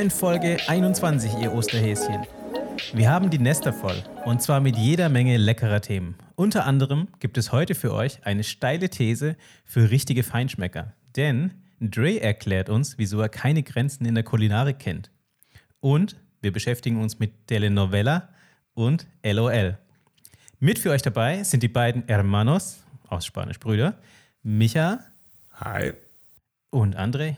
In 0.00 0.10
Folge 0.10 0.56
21, 0.66 1.30
ihr 1.42 1.52
Osterhäschen. 1.52 2.26
Wir 2.94 3.10
haben 3.10 3.28
die 3.28 3.38
Nester 3.38 3.70
voll 3.70 4.02
und 4.24 4.40
zwar 4.40 4.58
mit 4.58 4.78
jeder 4.78 5.10
Menge 5.10 5.36
leckerer 5.36 5.82
Themen. 5.82 6.14
Unter 6.36 6.64
anderem 6.64 7.08
gibt 7.18 7.36
es 7.36 7.52
heute 7.52 7.74
für 7.74 7.92
euch 7.92 8.24
eine 8.24 8.42
steile 8.42 8.88
These 8.88 9.36
für 9.66 9.90
richtige 9.90 10.22
Feinschmecker. 10.22 10.94
Denn 11.16 11.50
Dre 11.80 12.18
erklärt 12.18 12.70
uns, 12.70 12.96
wieso 12.96 13.20
er 13.20 13.28
keine 13.28 13.62
Grenzen 13.62 14.06
in 14.06 14.14
der 14.14 14.24
Kulinarik 14.24 14.78
kennt. 14.78 15.10
Und 15.80 16.16
wir 16.40 16.50
beschäftigen 16.50 16.98
uns 16.98 17.18
mit 17.18 17.46
Telenovela 17.48 18.30
und 18.72 19.06
LOL. 19.22 19.76
Mit 20.60 20.78
für 20.78 20.92
euch 20.92 21.02
dabei 21.02 21.42
sind 21.42 21.62
die 21.62 21.68
beiden 21.68 22.04
Hermanos, 22.06 22.82
aus 23.10 23.26
Spanisch 23.26 23.60
Brüder, 23.60 23.98
Micha 24.42 25.00
Hi. 25.52 25.92
und 26.70 26.96
André. 26.96 27.36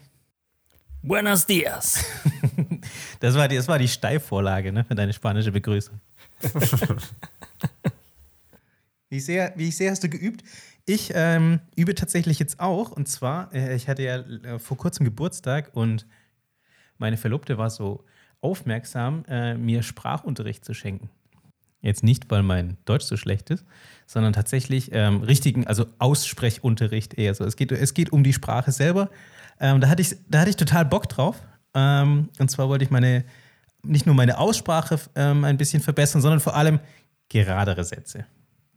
Buenos 1.03 1.47
dias. 1.47 2.05
Das 3.21 3.37
war 3.37 3.47
die, 3.47 3.55
das 3.55 3.69
war 3.69 3.79
die 3.79 3.87
Steilvorlage 3.87 4.73
ne, 4.73 4.83
für 4.83 4.97
deine 4.97 5.13
spanische 5.13 5.53
Begrüßung. 5.53 6.01
wie, 9.09 9.17
ich 9.17 9.25
sehe, 9.25 9.53
wie 9.55 9.69
ich 9.69 9.77
sehe, 9.77 9.89
hast 9.91 10.03
du 10.03 10.09
geübt. 10.09 10.43
Ich 10.87 11.13
ähm, 11.15 11.61
übe 11.77 11.95
tatsächlich 11.95 12.41
jetzt 12.41 12.59
auch. 12.59 12.91
Und 12.91 13.07
zwar, 13.07 13.55
äh, 13.55 13.77
ich 13.77 13.89
hatte 13.89 14.03
ja 14.03 14.17
äh, 14.17 14.59
vor 14.59 14.77
kurzem 14.77 15.05
Geburtstag 15.05 15.71
und 15.75 16.07
meine 16.99 17.17
Verlobte 17.17 17.59
war 17.59 17.71
so 17.71 18.05
aufmerksam, 18.41 19.25
äh, 19.29 19.55
mir 19.55 19.85
Sprachunterricht 19.85 20.65
zu 20.65 20.75
schenken. 20.75 21.09
Jetzt 21.81 22.03
nicht, 22.03 22.29
weil 22.31 22.43
mein 22.43 22.77
Deutsch 22.85 23.05
so 23.05 23.17
schlecht 23.17 23.51
ist, 23.51 23.65
sondern 24.07 24.33
tatsächlich 24.33 24.91
ähm, 24.93 25.23
richtigen, 25.23 25.67
also 25.69 25.87
Aussprechunterricht 25.99 27.15
eher 27.15 27.35
so. 27.35 27.45
Es 27.45 27.55
geht, 27.55 27.71
es 27.71 27.95
geht 27.95 28.11
um 28.13 28.25
die 28.25 28.33
Sprache 28.33 28.73
selber. 28.73 29.11
Ähm, 29.63 29.81
da, 29.81 29.89
hatte 29.89 30.03
ich, 30.03 30.17
da 30.29 30.41
hatte 30.41 30.51
ich 30.51 30.57
total 30.57 30.85
Bock 30.85 31.09
drauf. 31.09 31.37
Ähm, 31.73 32.29
und 32.39 32.51
zwar 32.51 32.69
wollte 32.69 32.85
ich 32.85 32.91
meine, 32.91 33.25
nicht 33.83 34.05
nur 34.05 34.15
meine 34.15 34.37
Aussprache 34.39 34.99
ähm, 35.15 35.45
ein 35.45 35.57
bisschen 35.57 35.83
verbessern, 35.83 36.21
sondern 36.21 36.41
vor 36.41 36.57
allem 36.57 36.81
geradere 37.29 37.85
Sätze. 37.85 38.27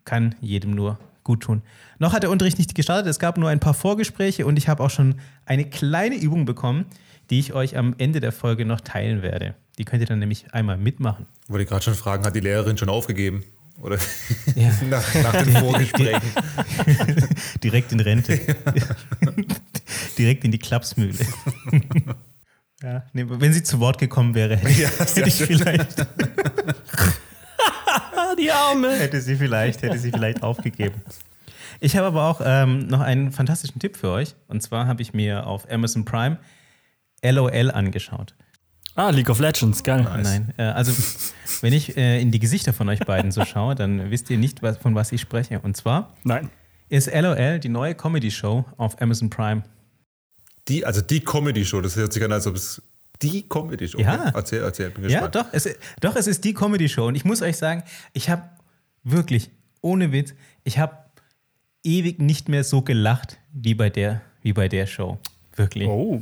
Kann 0.05 0.35
jedem 0.39 0.71
nur 0.71 0.97
gut 1.23 1.41
tun. 1.41 1.63
Noch 1.97 2.13
hat 2.13 2.23
der 2.23 2.29
Unterricht 2.29 2.59
nicht 2.59 2.75
gestartet, 2.75 3.07
es 3.07 3.19
gab 3.19 3.37
nur 3.37 3.49
ein 3.49 3.59
paar 3.59 3.73
Vorgespräche 3.73 4.45
und 4.45 4.57
ich 4.57 4.69
habe 4.69 4.83
auch 4.83 4.91
schon 4.91 5.15
eine 5.45 5.65
kleine 5.67 6.15
Übung 6.15 6.45
bekommen, 6.45 6.85
die 7.31 7.39
ich 7.39 7.53
euch 7.53 7.75
am 7.75 7.95
Ende 7.97 8.19
der 8.19 8.31
Folge 8.31 8.63
noch 8.63 8.79
teilen 8.79 9.23
werde. 9.23 9.55
Die 9.79 9.85
könnt 9.85 10.01
ihr 10.01 10.07
dann 10.07 10.19
nämlich 10.19 10.53
einmal 10.53 10.77
mitmachen. 10.77 11.25
Wollte 11.47 11.63
ich 11.63 11.69
gerade 11.69 11.83
schon 11.83 11.95
fragen, 11.95 12.23
hat 12.23 12.35
die 12.35 12.41
Lehrerin 12.41 12.77
schon 12.77 12.89
aufgegeben? 12.89 13.43
Oder 13.81 13.97
Ja. 14.55 14.71
nach, 14.89 15.13
nach 15.15 15.43
den 15.43 15.55
Vorgesprächen? 15.57 16.21
Direkt 17.63 17.91
in 17.91 17.99
Rente. 17.99 18.39
Direkt 20.17 20.43
in 20.43 20.51
die 20.51 20.59
Klapsmühle. 20.59 21.13
ja, 22.81 23.03
nee, 23.13 23.25
wenn 23.27 23.53
sie 23.53 23.63
zu 23.63 23.79
Wort 23.79 23.97
gekommen 23.97 24.33
wäre, 24.35 24.55
hätte, 24.57 24.81
Ja, 24.81 24.89
hätte 24.89 25.27
ich 25.27 25.35
vielleicht, 25.35 26.07
die 28.39 28.51
Arme. 28.51 28.91
hätte 28.97 29.21
sie 29.21 29.35
vielleicht, 29.35 29.81
hätte 29.81 29.97
sie 29.99 30.11
vielleicht 30.11 30.43
aufgegeben. 30.43 31.01
Ich 31.79 31.95
habe 31.97 32.07
aber 32.07 32.23
auch 32.29 32.41
ähm, 32.43 32.87
noch 32.87 33.01
einen 33.01 33.31
fantastischen 33.31 33.79
Tipp 33.79 33.97
für 33.97 34.09
euch. 34.09 34.35
Und 34.47 34.61
zwar 34.63 34.87
habe 34.87 35.01
ich 35.01 35.13
mir 35.13 35.45
auf 35.45 35.69
Amazon 35.69 36.05
Prime 36.05 36.37
LOL 37.23 37.71
angeschaut. 37.71 38.33
Ah, 38.95 39.09
League 39.09 39.29
of 39.29 39.39
Legends, 39.39 39.83
geil. 39.83 40.03
Nein, 40.03 40.53
äh, 40.57 40.63
also 40.63 40.93
wenn 41.61 41.73
ich 41.73 41.97
äh, 41.97 42.21
in 42.21 42.31
die 42.31 42.39
Gesichter 42.39 42.71
von 42.71 42.87
euch 42.87 42.99
beiden 42.99 43.31
so 43.31 43.43
schaue, 43.43 43.75
dann 43.75 44.09
wisst 44.09 44.29
ihr 44.29 44.37
nicht, 44.37 44.61
was, 44.63 44.77
von 44.77 44.95
was 44.95 45.11
ich 45.11 45.19
spreche. 45.19 45.59
Und 45.59 45.75
zwar 45.75 46.13
Nein. 46.23 46.49
ist 46.87 47.13
LOL 47.13 47.59
die 47.59 47.67
neue 47.69 47.93
Comedy-Show 47.93 48.63
auf 48.77 49.01
Amazon 49.01 49.29
Prime. 49.29 49.63
Die, 50.69 50.85
also 50.85 51.01
die 51.01 51.19
Comedy-Show, 51.19 51.81
das 51.81 51.97
hört 51.97 52.13
sich 52.13 52.23
an, 52.23 52.31
als 52.31 52.47
ob 52.47 52.55
es 52.55 52.81
die 53.21 53.47
Comedy-Show 53.47 53.99
Ja. 53.99 54.31
Erzähl, 54.33 54.61
erzähl, 54.63 54.89
bin 54.91 55.03
Ja, 55.09 55.27
gespannt. 55.27 55.35
doch 55.35 55.45
es, 55.51 55.69
doch, 55.99 56.15
es 56.15 56.27
ist 56.27 56.43
die 56.45 56.53
Comedy-Show. 56.53 57.07
Und 57.07 57.15
ich 57.15 57.25
muss 57.25 57.41
euch 57.41 57.57
sagen, 57.57 57.83
ich 58.13 58.29
habe 58.29 58.43
wirklich, 59.03 59.49
ohne 59.81 60.13
Witz, 60.13 60.33
ich 60.63 60.79
habe 60.79 60.97
ewig 61.83 62.19
nicht 62.19 62.47
mehr 62.49 62.63
so 62.63 62.81
gelacht 62.81 63.39
wie 63.51 63.73
bei 63.75 63.89
der, 63.89 64.21
wie 64.41 64.53
bei 64.53 64.69
der 64.69 64.85
Show. 64.87 65.19
Wirklich. 65.55 65.87
Oh. 65.89 66.21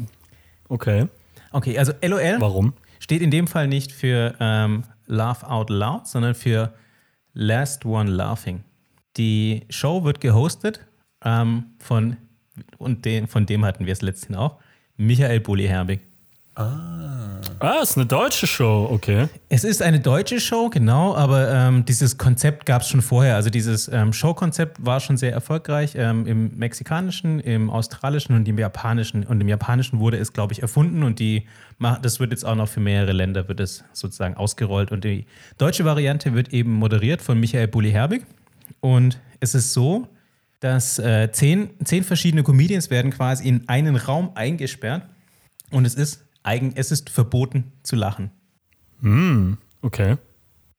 Okay. 0.69 1.07
Okay, 1.53 1.78
also 1.78 1.94
LOL 2.02 2.38
Warum? 2.40 2.74
steht 3.00 3.22
in 3.22 3.31
dem 3.31 3.47
Fall 3.47 3.68
nicht 3.68 3.91
für 3.91 4.36
ähm, 4.40 4.84
Laugh 5.06 5.44
Out 5.44 5.69
Loud, 5.69 6.08
sondern 6.08 6.36
für 6.36 6.74
Last 7.34 7.86
One 7.86 8.09
Laughing. 8.09 8.64
Die 9.18 9.66
Show 9.69 10.03
wird 10.03 10.19
gehostet 10.19 10.86
ähm, 11.24 11.66
von, 11.80 12.18
und 12.78 13.06
den, 13.06 13.28
von 13.28 13.46
dem 13.46 13.63
hatten 13.66 13.86
wir 13.86 13.94
es 13.94 14.02
letztens 14.02 14.38
auch, 14.38 14.59
Michael 14.97 15.40
Bulli-Herbig. 15.40 16.02
Ah, 16.56 17.80
ist 17.81 17.97
eine 17.97 18.06
deutsche 18.06 18.46
Show, 18.46 18.88
okay. 18.91 19.28
Es 19.50 19.64
ist 19.64 19.81
eine 19.81 20.00
deutsche 20.00 20.40
Show, 20.40 20.69
genau, 20.69 21.16
aber 21.16 21.52
ähm, 21.52 21.84
dieses 21.86 22.18
Konzept 22.18 22.66
gab 22.66 22.84
es 22.84 22.90
schon 22.90 23.02
vorher. 23.02 23.36
Also 23.36 23.50
dieses 23.50 23.88
ähm, 23.88 24.14
Showkonzept 24.14 24.86
war 24.86 25.00
schon 25.00 25.18
sehr 25.18 25.34
erfolgreich 25.34 25.94
ähm, 25.96 26.25
im 26.28 26.58
mexikanischen, 26.58 27.40
im 27.40 27.69
australischen 27.69 28.36
und 28.36 28.47
im 28.47 28.58
japanischen. 28.58 29.24
Und 29.24 29.42
im 29.42 29.47
japanischen 29.47 30.00
wurde 30.00 30.18
es, 30.18 30.31
glaube 30.31 30.53
ich, 30.53 30.62
erfunden 30.62 31.03
und 31.03 31.19
die, 31.19 31.47
das 32.02 32.19
wird 32.19 32.31
jetzt 32.31 32.46
auch 32.46 32.56
noch 32.56 32.69
für 32.69 32.80
mehrere 32.80 33.13
Länder 33.13 33.47
wird 33.47 33.59
es 33.59 33.84
sozusagen 33.92 34.36
ausgerollt. 34.36 34.92
Und 34.92 35.03
die 35.03 35.25
deutsche 35.58 35.86
Variante 35.86 36.34
wird 36.34 36.53
eben 36.53 36.74
moderiert 36.74 37.22
von 37.22 37.40
Michael 37.40 37.68
Bulli-Herbig. 37.68 38.25
Und 38.80 39.19
es 39.40 39.56
ist 39.56 39.74
so, 39.74 40.08
dass 40.59 41.00
äh, 41.00 41.31
zehn, 41.31 41.72
zehn 41.84 42.03
verschiedene 42.03 42.44
Comedians 42.44 42.90
werden 42.90 43.12
quasi 43.12 43.47
in 43.47 43.68
einen 43.68 43.96
Raum 43.96 44.31
eingesperrt 44.36 45.03
und 45.72 45.86
es 45.86 45.96
ist, 45.96 46.24
eigen, 46.44 46.74
es 46.76 46.92
ist 46.92 47.09
verboten 47.09 47.72
zu 47.84 47.96
lachen. 47.96 48.31
Okay. 49.81 50.18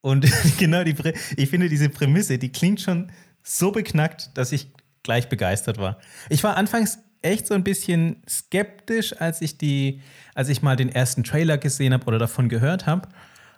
Und 0.00 0.26
genau 0.58 0.84
die, 0.84 0.94
ich 1.36 1.50
finde 1.50 1.68
diese 1.68 1.88
Prämisse, 1.88 2.38
die 2.38 2.50
klingt 2.50 2.80
schon 2.80 3.10
so 3.42 3.72
beknackt, 3.72 4.30
dass 4.34 4.52
ich 4.52 4.70
gleich 5.02 5.28
begeistert 5.28 5.78
war. 5.78 5.98
Ich 6.28 6.42
war 6.44 6.56
anfangs 6.56 6.98
echt 7.22 7.46
so 7.46 7.54
ein 7.54 7.64
bisschen 7.64 8.22
skeptisch, 8.28 9.18
als 9.20 9.40
ich 9.40 9.58
die, 9.58 10.00
als 10.34 10.48
ich 10.48 10.62
mal 10.62 10.76
den 10.76 10.90
ersten 10.90 11.24
Trailer 11.24 11.58
gesehen 11.58 11.92
habe 11.92 12.06
oder 12.06 12.18
davon 12.18 12.48
gehört 12.48 12.86
habe. 12.86 13.08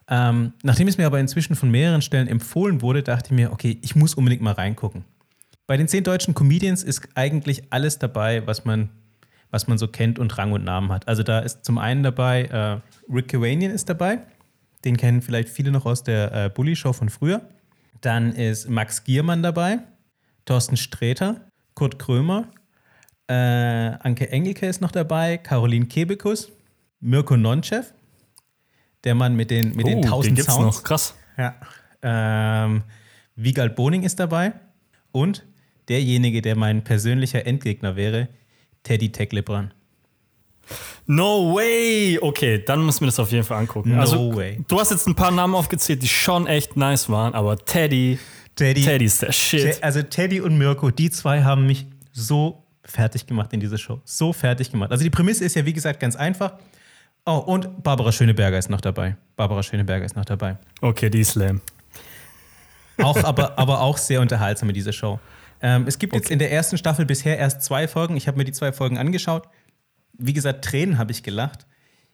Ähm, 0.09 0.53
nachdem 0.62 0.87
es 0.87 0.99
mir 0.99 1.06
aber 1.06 1.19
inzwischen 1.19 1.56
von 1.56 1.71
mehreren 1.71 2.03
Stellen 2.03 2.28
empfohlen 2.28 2.81
wurde, 2.81 3.03
dachte 3.03 3.28
ich 3.28 3.37
mir, 3.37 3.53
okay, 3.53 3.78
ich 3.83 3.97
muss 3.97 4.15
unbedingt 4.15 4.43
mal 4.43 4.53
reingucken. 4.53 5.05
Bei 5.67 5.77
den 5.77 5.88
zehn 5.88 6.05
deutschen 6.05 6.34
Comedians 6.34 6.84
ist 6.84 7.09
eigentlich 7.17 7.65
alles 7.71 7.99
dabei, 7.99 8.47
was 8.47 8.65
man, 8.65 8.91
was 9.50 9.68
man 9.68 9.78
so 9.78 9.88
kennt 9.88 10.18
und 10.18 10.36
Rang 10.38 10.52
und 10.52 10.64
Namen 10.64 10.92
hat. 10.92 11.08
Also 11.08 11.22
da 11.22 11.40
ist 11.40 11.64
zum 11.64 11.78
einen 11.78 12.02
dabei, 12.02 12.44
äh, 12.44 13.12
Rick 13.12 13.28
Cavanian 13.28 13.72
ist 13.72 13.88
dabei. 13.88 14.20
Den 14.84 14.96
kennen 14.96 15.22
vielleicht 15.22 15.48
viele 15.48 15.70
noch 15.70 15.86
aus 15.86 16.02
der 16.02 16.32
äh, 16.32 16.48
Bully-Show 16.48 16.92
von 16.92 17.08
früher. 17.08 17.42
Dann 18.00 18.32
ist 18.32 18.68
Max 18.68 19.04
Giermann 19.04 19.43
dabei, 19.43 19.78
Thorsten 20.44 20.76
Sträter, 20.76 21.40
Kurt 21.75 21.98
Krömer, 21.98 22.48
äh, 23.28 23.34
Anke 23.34 24.31
Engelke 24.31 24.66
ist 24.66 24.81
noch 24.81 24.93
dabei, 24.93 25.38
Caroline 25.38 25.87
Kebekus, 25.87 26.52
Mirko 27.00 27.37
Nonchev, 27.37 27.92
der 29.04 29.14
Mann 29.14 29.34
mit 29.34 29.50
den, 29.50 29.75
mit 29.75 29.87
den 29.87 29.99
oh, 29.99 30.02
den 30.02 30.10
tausend 30.10 30.37
gibt's 30.37 30.52
Sounds. 30.52 30.76
noch. 30.76 30.84
Krass. 30.84 31.14
Ja. 31.37 31.54
Ähm, 32.02 32.82
Wiegald 33.34 33.75
Boning 33.76 34.02
ist 34.02 34.20
dabei 34.20 34.52
und 35.12 35.44
derjenige, 35.88 36.42
der 36.42 36.56
mein 36.56 36.84
persönlicher 36.84 37.46
Endgegner 37.46 37.96
wäre, 37.96 38.28
Teddy 38.87 39.11
Tecklebrand. 39.11 39.75
No 41.06 41.55
way! 41.55 42.19
Okay, 42.21 42.62
dann 42.65 42.87
müssen 42.87 43.00
wir 43.00 43.06
das 43.06 43.19
auf 43.19 43.33
jeden 43.33 43.43
Fall 43.43 43.59
angucken. 43.59 43.94
No 43.94 44.00
also, 44.00 44.37
way. 44.37 44.61
Du 44.69 44.79
hast 44.79 44.93
jetzt 44.93 45.09
ein 45.09 45.15
paar 45.17 45.33
Namen 45.33 45.56
aufgezählt, 45.56 46.03
die 46.03 46.09
schon 46.09 46.47
echt 46.47 46.77
nice 46.77 47.09
waren, 47.09 47.35
aber 47.35 47.59
Teddy, 47.59 48.21
Teddy, 48.55 48.83
Teddy 48.83 49.05
ist 49.05 49.23
der 49.23 49.33
Shit. 49.33 49.83
Also 49.83 50.03
Teddy 50.03 50.41
und 50.41 50.56
Mirko, 50.56 50.91
die 50.91 51.11
zwei 51.11 51.43
haben 51.43 51.67
mich 51.67 51.87
so 52.12 52.62
fertig 52.85 53.27
gemacht 53.27 53.53
in 53.53 53.59
dieser 53.59 53.77
Show. 53.77 54.00
So 54.05 54.33
fertig 54.33 54.71
gemacht. 54.71 54.93
Also 54.93 55.03
die 55.03 55.11
Prämisse 55.11 55.44
ist 55.44 55.56
ja, 55.56 55.67
wie 55.67 55.73
gesagt, 55.73 55.99
ganz 55.99 56.15
einfach. 56.15 56.53
Oh, 57.25 57.38
und 57.38 57.83
Barbara 57.83 58.12
Schöneberger 58.12 58.56
ist 58.56 58.71
noch 58.71 58.81
dabei. 58.81 59.17
Barbara 59.35 59.65
Schöneberger 59.65 60.05
ist 60.05 60.15
noch 60.15 60.25
dabei. 60.25 60.59
Okay, 60.81 61.11
die 61.11 61.21
ist 61.21 61.35
lame. 61.35 61.61
Auch, 62.99 63.23
aber, 63.25 63.59
aber 63.59 63.81
auch 63.81 63.99
sehr 63.99 64.21
unterhaltsam 64.21 64.69
in 64.69 64.75
dieser 64.75 64.93
Show. 64.93 65.19
Ähm, 65.61 65.85
es 65.87 65.99
gibt 65.99 66.14
jetzt 66.14 66.31
in 66.31 66.38
der 66.38 66.53
ersten 66.53 66.79
Staffel 66.79 67.06
bisher 67.06 67.38
erst 67.38 67.62
zwei 67.62 67.88
Folgen. 67.88 68.17
Ich 68.17 68.29
habe 68.29 68.38
mir 68.38 68.44
die 68.44 68.53
zwei 68.53 68.73
Folgen 68.73 68.99
angeschaut. 68.99 69.49
Wie 70.12 70.32
gesagt, 70.32 70.64
Tränen 70.64 70.99
habe 70.99 71.12
ich 71.12 71.23
gelacht. 71.23 71.67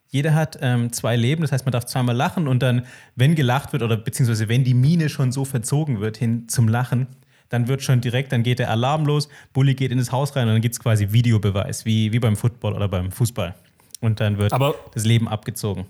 Jeder 0.09 0.35
hat 0.35 0.59
ähm, 0.61 0.93
zwei 0.93 1.17
Leben, 1.17 1.41
das 1.41 1.53
heißt, 1.53 1.65
man 1.65 1.73
darf 1.73 1.87
zweimal 1.87 2.15
lachen 2.15 2.47
und 2.47 2.63
dann, 2.63 2.85
wenn 3.17 3.35
gelacht 3.35 3.73
wird 3.73 3.83
oder 3.83 3.97
beziehungsweise 3.97 4.49
wenn 4.49 4.63
die 4.63 4.75
Miene 4.75 5.09
schon 5.09 5.33
so 5.33 5.47
verzogen 5.47 6.01
wird 6.01 6.19
hin 6.19 6.49
zum 6.49 6.69
Lachen, 6.69 7.07
dann 7.49 7.67
wird 7.67 7.83
schon 7.83 8.03
direkt, 8.03 8.31
dann 8.33 8.43
geht 8.43 8.59
der 8.59 8.71
Alarm 8.71 9.07
los, 9.07 9.29
Bulli 9.55 9.75
geht 9.75 9.91
in 9.91 9.97
das 9.99 10.13
Haus 10.13 10.37
rein 10.37 10.49
und 10.49 10.55
dann 10.55 10.61
gibt 10.61 10.75
es 10.75 10.81
quasi 10.81 11.13
Videobeweis, 11.13 11.87
wie, 11.87 12.13
wie 12.13 12.19
beim 12.19 12.37
Football 12.37 12.75
oder 12.75 12.89
beim 12.89 13.11
Fußball. 13.11 13.55
Und 14.01 14.21
dann 14.21 14.37
wird 14.37 14.53
Aber- 14.53 14.75
das 14.93 15.05
Leben 15.05 15.29
abgezogen. 15.29 15.87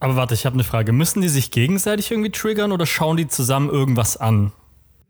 Aber 0.00 0.16
warte, 0.16 0.34
ich 0.34 0.46
habe 0.46 0.54
eine 0.54 0.64
Frage. 0.64 0.92
Müssen 0.92 1.20
die 1.20 1.28
sich 1.28 1.50
gegenseitig 1.50 2.10
irgendwie 2.10 2.30
triggern 2.30 2.72
oder 2.72 2.86
schauen 2.86 3.16
die 3.16 3.28
zusammen 3.28 3.68
irgendwas 3.70 4.16
an? 4.16 4.50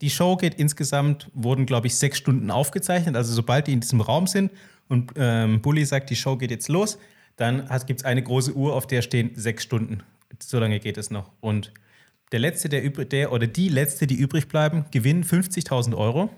Die 0.03 0.11
Show 0.11 0.37
geht 0.37 0.55
insgesamt, 0.55 1.31
wurden 1.33 1.65
glaube 1.65 1.87
ich 1.87 1.95
sechs 1.95 2.19
Stunden 2.19 2.51
aufgezeichnet. 2.51 3.17
Also 3.17 3.33
sobald 3.33 3.69
die 3.69 3.73
in 3.73 3.81
diesem 3.81 4.01
Raum 4.01 4.27
sind 4.27 4.51
und 4.89 5.13
ähm, 5.17 5.63
Bully 5.63 5.87
sagt, 5.87 6.11
die 6.11 6.17
Show 6.17 6.37
geht 6.37 6.51
jetzt 6.51 6.69
los, 6.69 6.99
Dann 7.37 7.69
gibt 7.87 8.01
es 8.01 8.05
eine 8.05 8.23
große 8.23 8.55
Uhr, 8.55 8.75
auf 8.75 8.87
der 8.87 9.01
stehen 9.01 9.31
sechs 9.35 9.63
Stunden. 9.63 10.03
So 10.39 10.59
lange 10.59 10.81
geht 10.81 10.99
es 10.99 11.11
noch. 11.11 11.31
Und 11.41 11.73
der 12.33 12.41
letzte, 12.41 12.69
der, 12.69 12.89
der 12.91 13.33
oder 13.33 13.47
die 13.47 13.69
letzte, 13.69 14.07
die 14.07 14.17
übrig 14.17 14.49
bleiben, 14.49 14.87
gewinnen 14.91 15.23
50.000 15.23 15.97
Euro. 15.97 16.31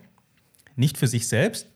Nicht 0.76 0.98
für 0.98 1.06
sich 1.06 1.26
selbst, 1.26 1.68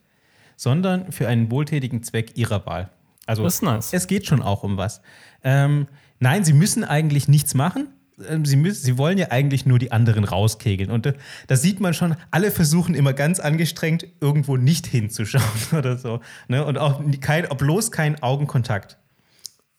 sondern 0.56 1.10
für 1.10 1.26
einen 1.26 1.50
wohltätigen 1.50 2.02
Zweck 2.02 2.36
ihrer 2.36 2.66
Wahl. 2.66 2.90
Also 3.26 3.44
nice. 3.62 3.92
es 3.92 4.06
geht 4.06 4.26
schon 4.26 4.42
auch 4.42 4.62
um 4.62 4.76
was. 4.76 5.00
Ähm, 5.42 5.86
nein, 6.18 6.44
sie 6.44 6.52
müssen 6.52 6.84
eigentlich 6.84 7.28
nichts 7.28 7.54
machen. 7.54 7.88
Ähm, 8.28 8.44
Sie, 8.44 8.56
müssen, 8.56 8.84
sie 8.84 8.98
wollen 8.98 9.18
ja 9.18 9.30
eigentlich 9.30 9.66
nur 9.66 9.78
die 9.78 9.92
anderen 9.92 10.24
rauskegeln. 10.24 10.90
Und 10.90 11.06
da, 11.06 11.12
da 11.46 11.56
sieht 11.56 11.80
man 11.80 11.94
schon, 11.94 12.16
alle 12.30 12.50
versuchen 12.50 12.94
immer 12.94 13.12
ganz 13.12 13.40
angestrengt, 13.40 14.06
irgendwo 14.20 14.56
nicht 14.56 14.86
hinzuschauen 14.86 15.42
oder 15.76 15.96
so. 15.96 16.20
Ne? 16.48 16.64
Und 16.64 16.78
auch 16.78 17.02
kein, 17.20 17.46
bloß 17.48 17.92
kein 17.92 18.22
Augenkontakt. 18.22 18.98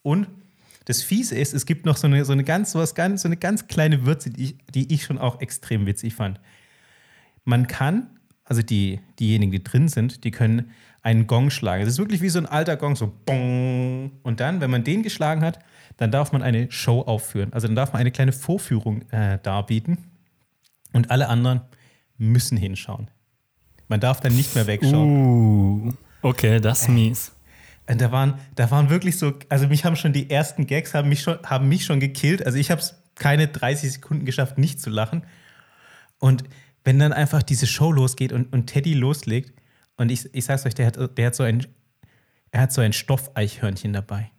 Und 0.02 0.28
das 0.86 1.04
Fiese 1.04 1.36
ist, 1.36 1.54
es 1.54 1.66
gibt 1.66 1.86
noch 1.86 1.98
so 1.98 2.08
eine, 2.08 2.26
so 2.26 2.34
eine, 2.34 2.44
ganz, 2.44 2.74
was 2.76 2.96
ganz, 2.96 3.22
so 3.22 3.28
eine 3.28 3.38
ganz 3.38 3.68
kleine 3.68 4.06
Würze, 4.06 4.30
die 4.30 4.44
ich, 4.44 4.58
die 4.74 4.94
ich 4.94 5.04
schon 5.04 5.18
auch 5.18 5.40
extrem 5.42 5.86
witzig 5.86 6.16
fand. 6.16 6.40
Man 7.46 7.68
kann, 7.68 8.19
also 8.50 8.64
die, 8.64 9.00
diejenigen, 9.20 9.52
die 9.52 9.64
drin 9.64 9.88
sind, 9.88 10.24
die 10.24 10.32
können 10.32 10.72
einen 11.02 11.28
Gong 11.28 11.50
schlagen. 11.50 11.84
Es 11.84 11.90
ist 11.90 12.00
wirklich 12.00 12.22
wie 12.22 12.30
so 12.30 12.40
ein 12.40 12.46
alter 12.46 12.76
Gong, 12.76 12.96
so 12.96 13.14
bong. 13.26 14.12
Und 14.24 14.40
dann, 14.40 14.60
wenn 14.60 14.72
man 14.72 14.84
den 14.84 15.04
geschlagen 15.04 15.44
hat, 15.44 15.60
dann 15.98 16.12
darf 16.12 16.32
man 16.32 16.42
eine 16.42 16.72
Show 16.72 17.02
aufführen. 17.02 17.54
Also 17.54 17.68
dann 17.68 17.76
darf 17.76 17.94
man 17.94 18.02
eine 18.02 18.12
kleine 18.12 18.32
Vorführung 18.32 19.04
äh, 19.12 19.38
darbieten. 19.42 20.00
Und 20.92 21.12
alle 21.12 21.30
anderen 21.30 21.62
müssen 22.18 22.58
hinschauen. 22.58 23.10
Man 23.88 24.00
darf 24.00 24.20
dann 24.20 24.36
nicht 24.36 24.56
mehr 24.56 24.68
wegschauen. 24.68 25.90
Uh, 25.90 25.94
okay, 26.24 26.60
das 26.60 26.82
ist 26.82 26.90
mies. 26.90 27.32
Und 27.88 28.02
da 28.02 28.12
waren, 28.12 28.36
da 28.56 28.70
waren 28.72 28.90
wirklich 28.90 29.18
so, 29.18 29.34
also 29.50 29.68
mich 29.68 29.86
haben 29.86 29.96
schon 29.96 30.14
die 30.14 30.30
ersten 30.30 30.68
Gags 30.68 30.94
haben 30.94 31.10
mich 31.10 31.22
schon, 31.22 31.38
haben 31.44 31.70
mich 31.70 31.86
schon 31.86 32.00
gekillt. 32.00 32.46
Also 32.46 32.58
ich 32.58 32.72
habe 32.72 32.82
es 32.82 32.96
keine 33.16 33.48
30 33.48 33.94
Sekunden 33.94 34.26
geschafft, 34.26 34.58
nicht 34.58 34.82
zu 34.82 34.90
lachen. 34.90 35.24
Und 36.18 36.44
wenn 36.84 37.00
dann 37.00 37.14
einfach 37.14 37.44
diese 37.44 37.68
Show 37.68 37.92
losgeht 37.92 38.32
und, 38.34 38.52
und 38.54 38.68
Teddy 38.68 38.94
loslegt, 38.94 39.54
und 39.98 40.10
ich, 40.12 40.34
ich 40.34 40.46
sag's 40.46 40.66
euch, 40.66 40.76
der 40.76 40.88
hat, 40.88 41.18
der 41.18 41.26
hat 41.28 41.36
so 41.36 41.44
ein, 41.44 41.66
er 42.52 42.62
hat 42.62 42.72
so 42.72 42.82
ein 42.82 42.94
Stoffeichhörnchen 42.94 43.92
dabei. 43.94 44.32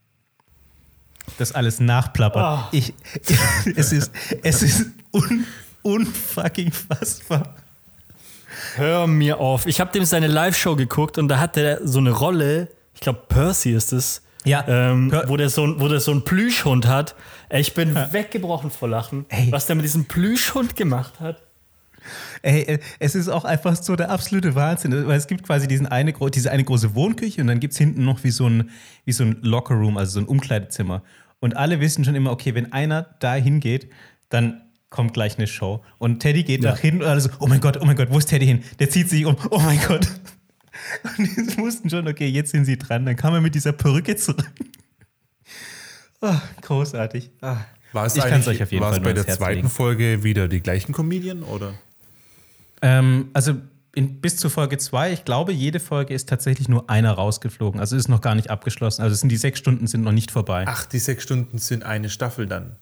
Das 1.39 1.53
alles 1.53 1.81
nachplappert. 1.81 2.73
Ich, 2.73 2.95
es 3.77 3.93
ist, 3.93 4.11
es 4.43 4.63
ist 4.63 4.87
un, 5.13 5.45
unfucking 5.83 6.73
fassbar. 6.73 7.57
Hör 8.77 9.07
mir 9.07 9.39
auf. 9.39 9.67
Ich 9.67 9.81
habe 9.81 9.93
dem 9.93 10.05
seine 10.05 10.27
Live-Show 10.27 10.77
geguckt 10.77 11.19
und 11.19 11.29
da 11.29 11.39
hat 11.39 11.57
er 11.57 11.87
so 11.87 11.99
eine 11.99 12.11
Rolle, 12.11 12.69
ich 12.95 13.01
glaube 13.01 13.21
Percy 13.29 13.73
ist 13.73 13.93
es, 13.93 14.23
Ja, 14.45 14.65
ähm, 14.67 15.13
wo, 15.27 15.37
der 15.37 15.51
so, 15.51 15.65
ein- 15.67 15.79
wo 15.81 15.89
der 15.89 16.01
so 16.01 16.11
einen 16.11 16.25
Plüschhund 16.25 16.87
hat. 16.87 17.15
Ich 17.51 17.75
bin 17.75 17.95
weggebrochen 17.95 18.71
vor 18.71 18.89
Lachen, 18.89 19.27
Ey. 19.29 19.53
was 19.53 19.67
der 19.67 19.77
mit 19.77 19.85
diesem 19.85 20.07
Plüschhund 20.07 20.75
gemacht 20.75 21.21
hat. 21.21 21.43
Ey, 22.43 22.62
äh, 22.62 22.79
es 22.99 23.14
ist 23.14 23.29
auch 23.29 23.44
einfach 23.44 23.76
so 23.76 23.97
der 23.97 24.11
absolute 24.11 24.55
Wahnsinn, 24.55 25.06
weil 25.06 25.19
es 25.19 25.26
gibt 25.26 25.44
quasi 25.44 25.69
diesen 25.69 25.87
eine, 25.87 26.12
diese 26.32 26.50
eine 26.50 26.64
große 26.64 26.94
Wohnküche 26.94 27.41
und 27.41 27.47
dann 27.47 27.61
gibt 27.61 27.73
es 27.73 27.79
hinten 27.79 28.05
noch 28.05 28.25
wie 28.25 28.31
so 28.31 28.47
ein, 28.49 28.70
wie 29.05 29.12
so 29.12 29.25
ein 29.25 29.38
Lockerroom, 29.43 29.97
also 29.97 30.12
so 30.12 30.20
ein 30.20 30.26
Umkleidezimmer. 30.26 31.02
Und 31.41 31.56
alle 31.56 31.81
wissen 31.81 32.05
schon 32.05 32.14
immer, 32.14 32.31
okay, 32.32 32.55
wenn 32.55 32.73
einer 32.73 33.14
da 33.20 33.35
hingeht, 33.35 33.91
dann 34.29 34.62
kommt 34.91 35.14
gleich 35.14 35.38
eine 35.38 35.47
Show. 35.47 35.82
Und 35.99 36.20
Teddy 36.20 36.43
geht 36.43 36.62
Ja. 36.64 36.73
nach 36.73 36.79
hin 36.79 36.97
und 37.00 37.05
alle 37.06 37.20
so, 37.20 37.31
oh 37.38 37.47
mein 37.47 37.61
Gott, 37.61 37.79
oh 37.81 37.85
mein 37.85 37.97
Gott, 37.97 38.08
wo 38.11 38.19
ist 38.19 38.26
Teddy 38.26 38.47
hin? 38.47 38.62
Der 38.79 38.91
zieht 38.91 39.08
sich 39.08 39.25
um, 39.25 39.37
oh 39.50 39.58
mein 39.61 39.81
Gott. 39.87 40.06
Und 41.19 41.26
die 41.37 41.58
wussten 41.58 41.91
schon, 41.91 42.08
okay, 42.08 42.26
jetzt 42.26 42.52
sind 42.52 42.64
sie 42.64 42.79
dran. 42.79 43.05
Dann 43.05 43.14
kam 43.17 43.35
er 43.35 43.41
mit 43.41 43.55
dieser 43.55 43.73
Perücke 43.73 44.17
zurück. 44.17 44.50
Oh, 46.20 46.35
großartig. 46.62 47.31
Ah. 47.41 47.58
War 47.93 48.06
es 48.06 48.17
Ich 48.17 48.23
eigentlich 48.23 48.47
euch 48.47 48.62
auf 48.62 48.73
jeden 48.73 48.82
war 48.82 48.91
Fall 48.91 48.99
es 49.00 49.05
bei 49.05 49.12
der 49.12 49.25
Herz 49.25 49.38
zweiten 49.38 49.56
legen. 49.56 49.69
Folge 49.69 50.23
wieder 50.23 50.49
die 50.49 50.61
gleichen 50.61 50.93
Comedian 50.93 51.43
oder? 51.43 51.75
Ähm, 52.82 53.31
also 53.32 53.55
in, 53.94 54.21
bis 54.21 54.37
zur 54.37 54.50
Folge 54.50 54.79
2, 54.79 55.12
ich 55.12 55.25
glaube, 55.25 55.53
jede 55.53 55.81
Folge 55.81 56.15
ist 56.15 56.29
tatsächlich 56.29 56.69
nur 56.69 56.88
einer 56.88 57.12
rausgeflogen. 57.12 57.81
Also 57.81 57.97
ist 57.97 58.09
noch 58.09 58.21
gar 58.21 58.35
nicht 58.35 58.50
abgeschlossen. 58.50 59.03
Also 59.03 59.15
es 59.15 59.21
sind 59.21 59.31
die 59.31 59.37
sechs 59.37 59.59
Stunden 59.59 59.87
sind 59.87 60.03
noch 60.03 60.12
nicht 60.12 60.31
vorbei. 60.31 60.65
Ach, 60.69 60.87
die 60.87 60.99
sechs 60.99 61.23
Stunden 61.25 61.59
sind 61.59 61.82
eine 61.85 62.09
Staffel 62.09 62.47
dann. 62.47 62.77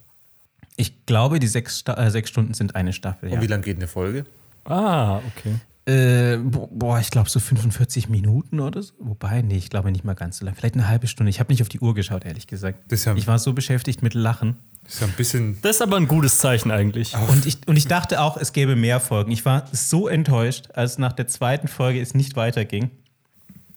Ich 0.76 1.06
glaube, 1.06 1.40
die 1.40 1.46
sechs, 1.46 1.82
äh, 1.86 2.10
sechs 2.10 2.28
Stunden 2.30 2.54
sind 2.54 2.76
eine 2.76 2.92
Staffel. 2.92 3.30
Und 3.30 3.36
Ja. 3.36 3.42
wie 3.42 3.46
lange 3.46 3.62
geht 3.62 3.78
eine 3.78 3.88
Folge? 3.88 4.26
Ah, 4.64 5.16
okay. 5.36 5.54
Äh, 5.88 6.37
bo- 6.37 6.69
boah, 6.70 7.00
ich 7.00 7.11
glaube 7.11 7.31
so 7.31 7.40
45 7.40 8.11
Minuten 8.11 8.61
oder 8.61 8.82
so. 8.82 8.93
Wobei, 8.99 9.40
nee, 9.40 9.56
ich 9.56 9.70
glaube 9.70 9.90
nicht 9.90 10.05
mal 10.05 10.14
ganz 10.14 10.38
so 10.38 10.44
lang. 10.44 10.55
Vielleicht 10.55 10.75
eine 10.75 10.87
halbe 10.87 11.06
Stunde. 11.06 11.31
Ich 11.31 11.40
habe 11.40 11.50
nicht 11.50 11.62
auf 11.62 11.70
die 11.70 11.81
Uhr 11.81 11.94
geschaut, 11.94 12.26
ehrlich 12.26 12.46
gesagt. 12.46 12.93
Ja- 12.93 13.14
ich 13.17 13.26
war 13.26 13.38
so 13.38 13.55
beschäftigt 13.55 14.02
mit 14.02 14.12
Lachen. 14.12 14.56
Das 14.85 14.94
ist 14.94 15.00
ja 15.00 15.06
ein 15.06 15.12
bisschen. 15.14 15.58
Das 15.62 15.76
ist 15.76 15.82
aber 15.82 15.96
ein 15.96 16.06
gutes 16.06 16.38
Zeichen 16.38 16.70
eigentlich. 16.70 17.14
Und 17.29 17.46
ich, 17.46 17.58
und 17.67 17.76
ich 17.76 17.87
dachte 17.87 18.20
auch, 18.20 18.37
es 18.37 18.52
gäbe 18.52 18.76
mehr 18.76 19.00
Folgen. 19.00 19.31
Ich 19.32 19.44
war 19.46 19.67
so 19.73 20.08
enttäuscht, 20.08 20.69
als 20.75 20.99
nach 20.99 21.12
der 21.14 21.26
zweiten 21.26 21.69
Folge 21.69 22.00
es 22.02 22.14
nicht 22.14 22.37
weiterging. 22.37 22.90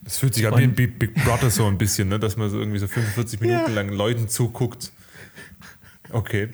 Das 0.02 0.18
fühlt 0.18 0.34
sich 0.34 0.46
an 0.48 0.58
wie 0.58 0.64
ein 0.64 0.74
Big 0.76 1.00
Big 1.00 1.14
Brother 1.14 1.50
so 1.50 1.66
ein 1.68 1.78
bisschen, 1.78 2.10
ne? 2.10 2.20
dass 2.20 2.36
man 2.36 2.50
so 2.50 2.60
irgendwie 2.60 2.80
so 2.80 2.88
45 2.88 3.40
Minuten 3.40 3.74
lang 3.74 3.90
Leuten 3.90 4.28
zuguckt. 4.28 4.92
Okay. 6.10 6.50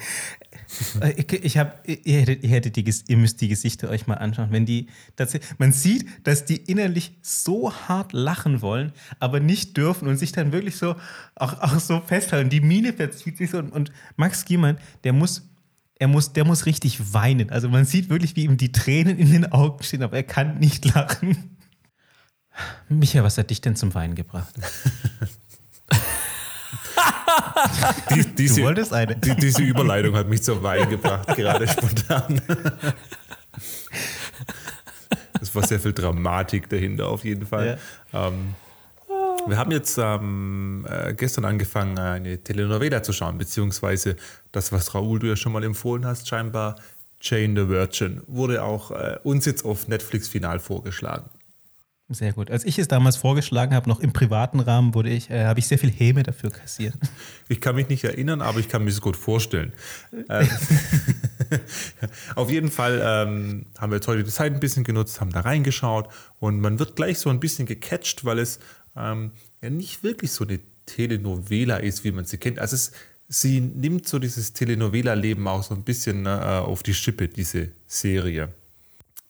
Äh, 1.02 1.14
Ich, 1.18 1.32
ich 1.32 1.58
hab, 1.58 1.88
ihr, 1.88 2.20
hättet, 2.22 2.44
ihr, 2.44 2.50
hättet 2.50 2.76
die, 2.76 2.94
ihr 3.08 3.18
müsst 3.18 3.42
die 3.42 3.48
Gesichter 3.48 3.90
euch 3.90 4.08
mal 4.08 4.16
anschauen. 4.16 4.52
Wenn 4.52 4.66
die 4.66 4.88
tatsächlich, 5.16 5.58
man 5.60 5.72
sieht, 5.72 6.06
dass 6.24 6.46
die 6.46 6.58
innerlich 6.58 7.14
so 7.22 7.74
hart 7.74 8.14
lachen 8.14 8.62
wollen, 8.62 8.94
aber 9.20 9.40
nicht 9.40 9.78
dürfen 9.78 10.08
und 10.08 10.18
sich 10.18 10.32
dann 10.32 10.52
wirklich 10.52 10.78
so 10.78 10.96
auch, 11.36 11.62
auch 11.62 11.80
so 11.80 12.02
festhalten. 12.02 12.50
Die 12.50 12.62
Miene 12.62 12.94
verzieht 12.94 13.38
sich 13.38 13.52
so 13.52 13.60
und, 13.60 13.72
und 13.72 13.92
Max 14.16 14.46
Giemann, 14.46 14.78
der 15.04 15.14
muss, 15.14 15.50
er 15.96 16.08
muss, 16.08 16.34
der 16.34 16.46
muss 16.46 16.66
richtig 16.66 17.14
weinen. 17.14 17.50
Also 17.50 17.70
man 17.70 17.86
sieht 17.86 18.10
wirklich, 18.10 18.36
wie 18.36 18.44
ihm 18.46 18.58
die 18.58 18.72
Tränen 18.72 19.18
in 19.18 19.32
den 19.32 19.52
Augen 19.52 19.84
stehen, 19.84 20.04
aber 20.04 20.18
er 20.18 20.24
kann 20.24 20.60
nicht 20.60 20.86
lachen. 20.94 21.58
Micha, 22.90 23.24
was 23.24 23.38
hat 23.38 23.50
dich 23.50 23.62
denn 23.62 23.76
zum 23.76 23.94
Weinen 23.94 24.16
gebracht? 24.16 24.54
Die, 28.14 28.24
diese, 28.36 28.62
wolltest 28.64 28.94
eine. 28.94 29.16
Die, 29.16 29.36
diese 29.36 29.64
Überleitung 29.64 30.16
hat 30.16 30.28
mich 30.28 30.44
zum 30.44 30.62
Wein 30.64 30.90
gebracht, 30.90 31.28
gerade 31.36 31.68
spontan. 31.68 32.42
Es 35.42 35.54
war 35.54 35.66
sehr 35.66 35.80
viel 35.80 35.94
Dramatik 35.94 36.70
dahinter 36.70 37.08
auf 37.08 37.24
jeden 37.24 37.46
Fall. 37.46 37.80
Ähm, 38.14 38.56
wir 39.48 39.58
haben 39.58 39.72
jetzt 39.72 39.98
ähm, 39.98 40.86
äh, 40.90 41.14
gestern 41.14 41.46
angefangen, 41.46 41.98
eine 41.98 42.38
Telenovela 42.44 43.02
zu 43.02 43.14
schauen, 43.14 43.38
beziehungsweise 43.38 44.16
das, 44.52 44.72
was 44.72 44.94
Raoul 44.94 45.20
du 45.20 45.28
ja 45.28 45.36
schon 45.36 45.54
mal 45.54 45.64
empfohlen 45.64 46.06
hast, 46.06 46.28
scheinbar 46.28 46.76
Jane 47.22 47.60
the 47.60 47.70
Virgin, 47.70 48.22
wurde 48.28 48.62
auch 48.64 48.92
äh, 48.92 49.18
uns 49.24 49.46
jetzt 49.46 49.64
auf 49.64 49.88
Netflix 49.88 50.28
final 50.28 50.60
vorgeschlagen. 50.60 51.30
Sehr 52.10 52.32
gut. 52.32 52.50
Als 52.50 52.64
ich 52.64 52.80
es 52.80 52.88
damals 52.88 53.18
vorgeschlagen 53.18 53.76
habe, 53.76 53.90
noch 53.90 54.00
im 54.00 54.14
privaten 54.14 54.62
Rahmen, 54.62 54.94
wurde 54.94 55.10
ich, 55.10 55.30
äh, 55.30 55.44
habe 55.44 55.60
ich 55.60 55.68
sehr 55.68 55.78
viel 55.78 55.92
Häme 55.92 56.24
dafür 56.24 56.52
kassiert. 56.52 56.96
Ich 57.50 57.62
kann 57.62 57.76
mich 57.76 57.88
nicht 57.88 58.04
erinnern, 58.04 58.42
aber 58.42 58.60
ich 58.60 58.68
kann 58.68 58.84
mir 58.84 58.90
es 58.90 59.00
gut 59.00 59.16
vorstellen. 59.16 59.72
ähm, 60.30 60.50
auf 62.36 62.50
jeden 62.50 62.70
Fall 62.70 63.02
ähm, 63.02 63.68
haben 63.78 63.92
wir 63.92 63.98
jetzt 63.98 64.08
heute 64.08 64.24
die 64.26 64.30
Zeit 64.30 64.54
ein 64.54 64.60
bisschen 64.60 64.84
genutzt, 64.84 65.22
haben 65.22 65.32
da 65.32 65.42
reingeschaut 65.42 66.10
und 66.40 66.60
man 66.60 66.78
wird 66.78 66.98
gleich 66.98 67.20
so 67.20 67.30
ein 67.30 67.40
bisschen 67.40 67.66
gecatcht, 67.66 68.26
weil 68.26 68.40
es 68.40 68.60
ähm, 68.98 69.32
ja 69.62 69.70
nicht 69.70 70.04
wirklich 70.04 70.32
so 70.32 70.46
eine 70.46 70.60
Telenovela 70.86 71.78
ist, 71.78 72.04
wie 72.04 72.12
man 72.12 72.26
sie 72.26 72.38
kennt. 72.38 72.60
Also 72.60 72.76
es, 72.76 72.92
sie 73.30 73.62
nimmt 73.62 74.08
so 74.08 74.20
dieses 74.20 74.52
Telenovela-Leben 74.52 75.48
auch 75.48 75.64
so 75.64 75.74
ein 75.74 75.84
bisschen 75.84 76.26
äh, 76.26 76.30
auf 76.30 76.84
die 76.84 76.94
Schippe, 76.94 77.30
diese 77.30 77.70
Serie. 77.88 78.50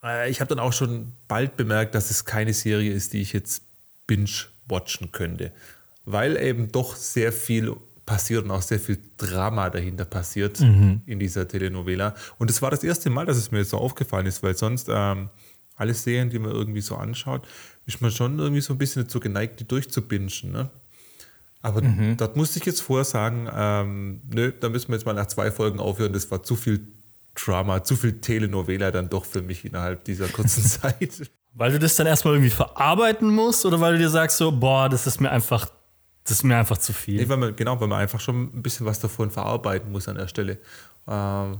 Äh, 0.02 0.30
ich 0.30 0.40
habe 0.40 0.48
dann 0.48 0.58
auch 0.58 0.72
schon 0.72 1.12
bald 1.26 1.56
bemerkt, 1.56 1.94
dass 1.94 2.10
es 2.10 2.24
keine 2.24 2.54
Serie 2.54 2.92
ist, 2.92 3.12
die 3.12 3.20
ich 3.20 3.32
jetzt 3.32 3.62
binge-watchen 4.06 5.12
könnte, 5.12 5.52
weil 6.04 6.36
eben 6.36 6.72
doch 6.72 6.96
sehr 6.96 7.32
viel 7.32 7.76
passiert 8.06 8.44
und 8.44 8.50
auch 8.50 8.62
sehr 8.62 8.80
viel 8.80 8.98
Drama 9.18 9.68
dahinter 9.68 10.06
passiert 10.06 10.60
in 11.04 11.18
dieser 11.18 11.46
Telenovela. 11.46 12.14
Und 12.38 12.48
es 12.48 12.62
war 12.62 12.70
das 12.70 12.82
erste 12.82 13.10
Mal, 13.10 13.26
dass 13.26 13.36
es 13.36 13.50
mir 13.50 13.58
jetzt 13.58 13.70
so 13.70 13.76
aufgefallen 13.76 14.24
ist, 14.24 14.42
weil 14.42 14.56
sonst 14.56 14.88
ähm, 14.90 15.28
alle 15.76 15.92
Serien, 15.92 16.30
die 16.30 16.38
man 16.38 16.50
irgendwie 16.50 16.80
so 16.80 16.96
anschaut, 16.96 17.46
ist 17.84 18.00
man 18.00 18.10
schon 18.10 18.38
irgendwie 18.38 18.62
so 18.62 18.72
ein 18.72 18.78
bisschen 18.78 19.04
dazu 19.04 19.20
geneigt, 19.20 19.60
die 19.60 19.68
durchzubingen. 19.68 20.30
Ne? 20.44 20.70
Aber 21.60 21.82
dort 22.16 22.36
musste 22.36 22.58
ich 22.58 22.64
jetzt 22.64 22.80
vorher 22.80 23.04
sagen, 23.04 23.48
ähm, 23.54 24.22
nö, 24.32 24.52
da 24.58 24.70
müssen 24.70 24.88
wir 24.88 24.96
jetzt 24.96 25.04
mal 25.04 25.12
nach 25.12 25.26
zwei 25.26 25.50
Folgen 25.50 25.78
aufhören. 25.78 26.12
Das 26.14 26.30
war 26.30 26.42
zu 26.42 26.56
viel 26.56 26.86
Drama, 27.38 27.82
zu 27.84 27.96
viel 27.96 28.20
Telenovela 28.20 28.90
dann 28.90 29.08
doch 29.08 29.24
für 29.24 29.42
mich 29.42 29.64
innerhalb 29.64 30.04
dieser 30.04 30.28
kurzen 30.28 30.62
Zeit. 30.64 31.30
Weil 31.54 31.72
du 31.72 31.78
das 31.78 31.96
dann 31.96 32.06
erstmal 32.06 32.34
irgendwie 32.34 32.50
verarbeiten 32.50 33.34
musst 33.34 33.64
oder 33.64 33.80
weil 33.80 33.94
du 33.94 33.98
dir 33.98 34.10
sagst 34.10 34.38
so, 34.38 34.52
boah, 34.52 34.88
das 34.88 35.06
ist 35.06 35.20
mir 35.20 35.30
einfach, 35.30 35.68
das 36.24 36.38
ist 36.38 36.42
mir 36.44 36.56
einfach 36.56 36.78
zu 36.78 36.92
viel. 36.92 37.20
Nee, 37.20 37.28
weil 37.28 37.36
man, 37.36 37.56
genau, 37.56 37.80
weil 37.80 37.88
man 37.88 38.00
einfach 38.00 38.20
schon 38.20 38.50
ein 38.54 38.62
bisschen 38.62 38.86
was 38.86 39.00
davon 39.00 39.30
verarbeiten 39.30 39.90
muss 39.90 40.08
an 40.08 40.16
der 40.16 40.28
Stelle. 40.28 40.58
Ähm, 41.06 41.58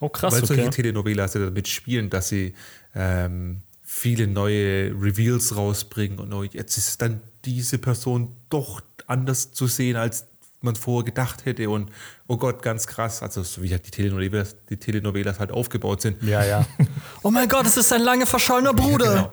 oh 0.00 0.08
krass, 0.08 0.34
weil 0.34 0.44
solche 0.44 0.62
okay. 0.62 0.70
Telenovelas 0.70 1.34
ja 1.34 1.44
damit 1.44 1.68
spielen, 1.68 2.10
dass 2.10 2.28
sie 2.28 2.54
ähm, 2.94 3.62
viele 3.82 4.26
neue 4.26 4.90
Reveals 4.90 5.54
rausbringen 5.56 6.18
und 6.18 6.32
oh, 6.32 6.42
jetzt 6.42 6.76
ist 6.76 7.00
dann 7.00 7.20
diese 7.44 7.78
Person 7.78 8.36
doch 8.48 8.80
anders 9.06 9.52
zu 9.52 9.66
sehen 9.66 9.96
als 9.96 10.26
man 10.60 10.76
vorher 10.76 11.04
gedacht 11.04 11.44
hätte 11.44 11.68
und 11.70 11.90
oh 12.26 12.36
Gott, 12.36 12.62
ganz 12.62 12.86
krass, 12.86 13.22
also 13.22 13.42
so 13.42 13.62
wie 13.62 13.70
halt 13.70 13.86
die 13.86 13.90
Telenovelas, 13.90 14.56
die 14.68 14.76
Telenovelas 14.76 15.38
halt 15.38 15.52
aufgebaut 15.52 16.00
sind. 16.02 16.22
Ja, 16.22 16.44
ja. 16.44 16.66
oh 17.22 17.30
mein 17.30 17.48
Gott, 17.48 17.66
es 17.66 17.76
ist 17.76 17.92
ein 17.92 18.02
lange 18.02 18.26
verschollener 18.26 18.74
Bruder. 18.74 19.14
Genau. 19.14 19.32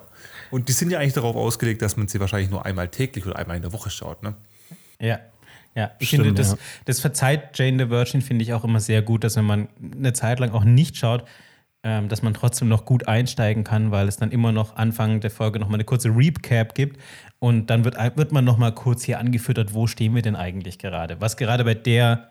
Und 0.50 0.68
die 0.68 0.72
sind 0.72 0.90
ja 0.90 0.98
eigentlich 0.98 1.14
darauf 1.14 1.36
ausgelegt, 1.36 1.82
dass 1.82 1.96
man 1.96 2.08
sie 2.08 2.20
wahrscheinlich 2.20 2.50
nur 2.50 2.64
einmal 2.64 2.88
täglich 2.88 3.26
oder 3.26 3.36
einmal 3.36 3.56
in 3.56 3.62
der 3.62 3.72
Woche 3.72 3.90
schaut, 3.90 4.22
ne? 4.22 4.34
Ja. 5.00 5.18
Ja, 5.76 5.90
ich 5.98 6.08
Stimmt, 6.08 6.26
finde, 6.26 6.40
das, 6.40 6.52
ja. 6.52 6.58
das 6.84 7.00
verzeiht 7.00 7.58
Jane 7.58 7.84
the 7.84 7.90
Virgin, 7.90 8.22
finde 8.22 8.44
ich 8.44 8.52
auch 8.52 8.62
immer 8.62 8.78
sehr 8.78 9.02
gut, 9.02 9.24
dass 9.24 9.34
wenn 9.34 9.44
man 9.44 9.68
eine 9.92 10.12
Zeit 10.12 10.38
lang 10.38 10.52
auch 10.52 10.62
nicht 10.62 10.96
schaut, 10.96 11.24
ähm, 11.82 12.08
dass 12.08 12.22
man 12.22 12.32
trotzdem 12.32 12.68
noch 12.68 12.84
gut 12.84 13.08
einsteigen 13.08 13.64
kann, 13.64 13.90
weil 13.90 14.06
es 14.06 14.16
dann 14.16 14.30
immer 14.30 14.52
noch 14.52 14.76
Anfang 14.76 15.20
der 15.20 15.32
Folge 15.32 15.58
nochmal 15.58 15.74
eine 15.74 15.84
kurze 15.84 16.10
Recap 16.10 16.76
gibt 16.76 17.00
und 17.44 17.66
dann 17.66 17.84
wird, 17.84 17.96
wird 18.16 18.32
man 18.32 18.42
nochmal 18.42 18.74
kurz 18.74 19.04
hier 19.04 19.18
angefüttert, 19.18 19.74
wo 19.74 19.86
stehen 19.86 20.14
wir 20.14 20.22
denn 20.22 20.34
eigentlich 20.34 20.78
gerade? 20.78 21.20
Was 21.20 21.36
gerade 21.36 21.62
bei 21.62 21.74
der 21.74 22.30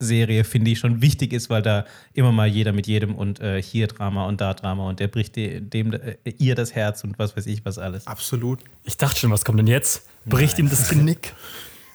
Serie, 0.00 0.42
finde 0.42 0.72
ich, 0.72 0.80
schon 0.80 1.00
wichtig 1.00 1.32
ist, 1.32 1.48
weil 1.48 1.62
da 1.62 1.84
immer 2.12 2.32
mal 2.32 2.48
jeder 2.48 2.72
mit 2.72 2.88
jedem 2.88 3.14
und 3.14 3.38
äh, 3.38 3.62
hier 3.62 3.86
Drama 3.86 4.26
und 4.26 4.40
da 4.40 4.54
Drama 4.54 4.88
und 4.88 4.98
der 4.98 5.06
bricht 5.06 5.36
de, 5.36 5.60
dem 5.60 5.92
äh, 5.92 6.16
ihr 6.38 6.56
das 6.56 6.74
Herz 6.74 7.04
und 7.04 7.20
was 7.20 7.36
weiß 7.36 7.46
ich 7.46 7.64
was 7.64 7.78
alles. 7.78 8.08
Absolut. 8.08 8.58
Ich 8.82 8.96
dachte 8.96 9.20
schon, 9.20 9.30
was 9.30 9.44
kommt 9.44 9.60
denn 9.60 9.68
jetzt? 9.68 10.08
Bricht 10.26 10.58
ihm 10.58 10.68
das 10.68 10.88
Genick. 10.88 11.32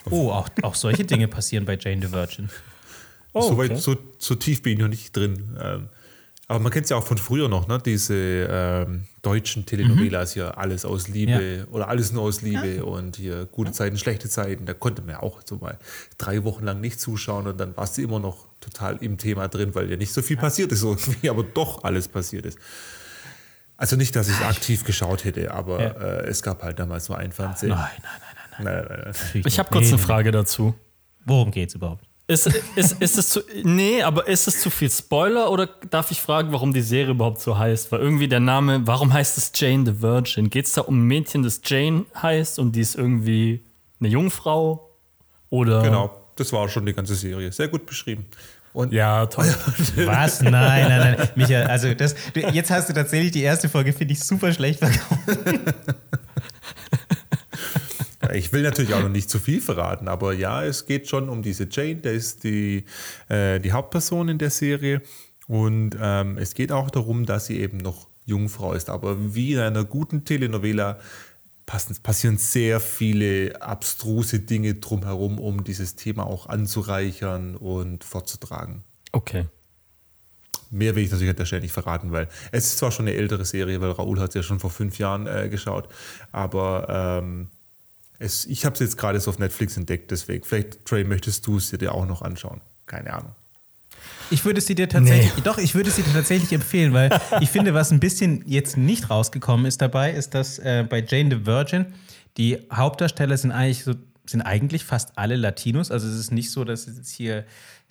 Oh, 0.09 0.31
auch, 0.31 0.49
auch 0.63 0.75
solche 0.75 1.05
Dinge 1.05 1.29
passieren 1.29 1.63
bei 1.63 1.77
Jane 1.79 2.05
the 2.05 2.11
Virgin. 2.11 2.49
Oh, 3.31 3.39
so, 3.39 3.51
okay. 3.51 3.69
weit, 3.69 3.77
so, 3.77 3.95
so 4.17 4.35
tief 4.35 4.61
bin 4.61 4.73
ich 4.73 4.79
noch 4.79 4.89
nicht 4.89 5.15
drin. 5.15 5.57
Ähm, 5.63 5.87
aber 6.47 6.59
man 6.59 6.71
kennt 6.71 6.83
es 6.85 6.89
ja 6.89 6.97
auch 6.97 7.05
von 7.07 7.17
früher 7.17 7.47
noch, 7.47 7.67
ne? 7.67 7.79
diese 7.83 8.13
ähm, 8.15 9.05
deutschen 9.21 9.65
Telenovelas 9.65 10.33
hier, 10.33 10.57
alles 10.57 10.83
aus 10.85 11.07
Liebe 11.07 11.67
oder 11.71 11.87
alles 11.87 12.11
nur 12.11 12.23
aus 12.23 12.41
Liebe 12.41 12.85
und 12.85 13.15
hier 13.15 13.45
gute 13.45 13.71
Zeiten, 13.71 13.97
schlechte 13.97 14.27
Zeiten. 14.29 14.65
Da 14.65 14.73
konnte 14.73 15.01
man 15.01 15.11
ja 15.11 15.23
auch 15.23 15.41
so 15.45 15.55
mal 15.57 15.77
drei 16.17 16.43
Wochen 16.43 16.65
lang 16.65 16.81
nicht 16.81 16.99
zuschauen 16.99 17.47
und 17.47 17.57
dann 17.59 17.75
warst 17.77 17.97
du 17.97 18.01
immer 18.01 18.19
noch 18.19 18.45
total 18.59 18.97
im 18.97 19.17
Thema 19.17 19.47
drin, 19.47 19.73
weil 19.73 19.89
ja 19.89 19.95
nicht 19.97 20.11
so 20.13 20.21
viel 20.21 20.37
passiert 20.37 20.71
ist 20.71 20.83
irgendwie, 20.83 21.29
aber 21.29 21.43
doch 21.43 21.83
alles 21.83 22.07
passiert 22.07 22.45
ist. 22.45 22.59
Also 23.77 23.95
nicht, 23.95 24.15
dass 24.15 24.27
ich 24.29 24.35
es 24.35 24.41
aktiv 24.41 24.83
geschaut 24.83 25.23
hätte, 25.25 25.51
aber 25.51 25.81
Ja. 25.81 25.89
äh, 25.91 26.25
es 26.27 26.43
gab 26.43 26.61
halt 26.63 26.77
damals 26.77 27.09
nur 27.09 27.17
ein 27.17 27.31
Fernsehen. 27.31 27.69
Nein, 27.69 27.89
nein, 28.01 28.11
nein, 28.59 28.65
nein, 28.65 28.65
nein. 28.65 28.85
Nein, 28.87 28.97
nein, 29.05 29.13
nein. 29.33 29.43
Ich 29.45 29.59
habe 29.59 29.69
kurz 29.69 29.85
Nee, 29.85 29.93
eine 29.93 29.97
nee. 29.97 30.03
Frage 30.03 30.31
dazu. 30.31 30.75
Worum 31.25 31.51
geht's 31.51 31.73
überhaupt? 31.73 32.05
Ist, 32.33 32.47
ist, 32.75 33.01
ist 33.01 33.17
es 33.17 33.29
zu. 33.29 33.41
Nee, 33.63 34.01
aber 34.01 34.27
ist 34.27 34.47
es 34.47 34.61
zu 34.61 34.69
viel 34.69 34.89
Spoiler 34.89 35.51
oder 35.51 35.69
darf 35.89 36.11
ich 36.11 36.19
fragen, 36.19 36.51
warum 36.51 36.73
die 36.73 36.81
Serie 36.81 37.11
überhaupt 37.11 37.41
so 37.41 37.57
heißt? 37.57 37.91
Weil 37.91 37.99
irgendwie 37.99 38.27
der 38.27 38.39
Name, 38.39 38.81
warum 38.85 39.13
heißt 39.13 39.37
es 39.37 39.51
Jane 39.55 39.85
the 39.85 40.01
Virgin? 40.01 40.49
Geht 40.49 40.65
es 40.65 40.73
da 40.73 40.81
um 40.81 41.01
ein 41.01 41.07
Mädchen, 41.07 41.43
das 41.43 41.61
Jane 41.63 42.05
heißt 42.21 42.59
und 42.59 42.75
die 42.75 42.81
ist 42.81 42.95
irgendwie 42.95 43.63
eine 43.99 44.09
Jungfrau? 44.09 44.89
Oder. 45.49 45.83
Genau, 45.83 46.09
das 46.35 46.51
war 46.51 46.67
schon 46.67 46.85
die 46.85 46.93
ganze 46.93 47.15
Serie. 47.15 47.51
Sehr 47.51 47.67
gut 47.67 47.85
beschrieben. 47.85 48.25
Und 48.73 48.91
Ja, 48.91 49.27
toll. 49.27 49.45
Was? 49.97 50.41
Nein, 50.41 50.51
nein, 50.51 51.15
nein. 51.17 51.29
Michael, 51.35 51.67
also 51.67 51.93
das, 51.93 52.15
du, 52.33 52.39
jetzt 52.39 52.71
hast 52.71 52.89
du 52.89 52.93
tatsächlich 52.93 53.31
die 53.31 53.43
erste 53.43 53.69
Folge, 53.69 53.93
finde 53.93 54.13
ich, 54.13 54.23
super 54.23 54.51
schlecht 54.51 54.79
verkauft. 54.79 55.21
Ich 58.33 58.53
will 58.53 58.61
natürlich 58.61 58.93
auch 58.93 59.01
noch 59.01 59.09
nicht 59.09 59.29
zu 59.29 59.39
viel 59.39 59.59
verraten, 59.59 60.07
aber 60.07 60.33
ja, 60.33 60.63
es 60.63 60.85
geht 60.85 61.09
schon 61.09 61.29
um 61.29 61.41
diese 61.41 61.67
Jane, 61.69 61.97
der 61.97 62.13
ist 62.13 62.43
die, 62.43 62.85
äh, 63.27 63.59
die 63.59 63.71
Hauptperson 63.71 64.29
in 64.29 64.37
der 64.37 64.49
Serie. 64.49 65.01
Und 65.47 65.97
ähm, 65.99 66.37
es 66.37 66.53
geht 66.53 66.71
auch 66.71 66.89
darum, 66.89 67.25
dass 67.25 67.47
sie 67.47 67.59
eben 67.59 67.77
noch 67.77 68.07
Jungfrau 68.25 68.73
ist. 68.73 68.89
Aber 68.89 69.35
wie 69.35 69.53
in 69.53 69.59
einer 69.59 69.83
guten 69.83 70.25
Telenovela 70.25 70.99
passen, 71.65 71.95
passieren 72.01 72.37
sehr 72.37 72.79
viele 72.79 73.61
abstruse 73.61 74.39
Dinge 74.39 74.75
drumherum, 74.75 75.39
um 75.39 75.63
dieses 75.63 75.95
Thema 75.95 76.25
auch 76.25 76.47
anzureichern 76.47 77.55
und 77.55 78.03
fortzutragen. 78.03 78.83
Okay. 79.11 79.45
Mehr 80.69 80.95
will 80.95 81.03
ich 81.03 81.11
natürlich 81.11 81.29
an 81.29 81.35
der 81.35 81.45
Stelle 81.45 81.61
nicht 81.61 81.71
verraten, 81.71 82.11
weil 82.11 82.27
es 82.51 82.65
ist 82.65 82.77
zwar 82.79 82.91
schon 82.91 83.07
eine 83.07 83.15
ältere 83.15 83.45
Serie, 83.45 83.79
weil 83.79 83.91
Raoul 83.91 84.19
hat 84.19 84.29
es 84.29 84.35
ja 84.35 84.43
schon 84.43 84.59
vor 84.59 84.71
fünf 84.71 84.97
Jahren 84.97 85.27
äh, 85.27 85.47
geschaut, 85.49 85.87
aber 86.31 87.21
ähm, 87.21 87.49
es, 88.23 88.45
ich 88.45 88.65
habe 88.65 88.73
es 88.73 88.79
jetzt 88.79 88.97
gerade 88.97 89.19
so 89.19 89.29
auf 89.29 89.39
Netflix 89.39 89.75
entdeckt, 89.77 90.09
deswegen. 90.11 90.43
Vielleicht, 90.43 90.85
Trey, 90.85 91.03
möchtest 91.03 91.45
du 91.45 91.57
es 91.57 91.69
dir 91.71 91.93
auch 91.93 92.05
noch 92.05 92.21
anschauen? 92.21 92.61
Keine 92.85 93.13
Ahnung. 93.13 93.31
Ich 94.29 94.45
würde 94.45 94.61
sie 94.61 94.73
dir 94.73 94.89
tatsächlich, 94.89 95.43
doch, 95.43 95.57
ich 95.57 95.75
würde 95.75 95.91
sie 95.91 96.01
dir 96.01 96.13
tatsächlich 96.13 96.51
empfehlen, 96.53 96.93
weil 96.93 97.09
ich 97.41 97.49
finde, 97.49 97.73
was 97.73 97.91
ein 97.91 97.99
bisschen 97.99 98.43
jetzt 98.47 98.77
nicht 98.77 99.09
rausgekommen 99.09 99.65
ist 99.65 99.81
dabei, 99.81 100.11
ist, 100.11 100.33
dass 100.33 100.59
äh, 100.59 100.85
bei 100.89 101.05
Jane 101.05 101.35
the 101.35 101.45
Virgin 101.45 101.85
die 102.37 102.57
Hauptdarsteller 102.71 103.37
sind 103.37 103.51
eigentlich 103.51 103.83
so, 103.83 103.93
sind 104.25 104.41
eigentlich 104.41 104.83
fast 104.83 105.17
alle 105.17 105.35
Latinos. 105.35 105.91
Also 105.91 106.07
es 106.07 106.15
ist 106.15 106.31
nicht 106.31 106.51
so, 106.51 106.63
dass 106.63 106.87
es 106.87 106.97
jetzt 106.97 107.11
hier 107.11 107.45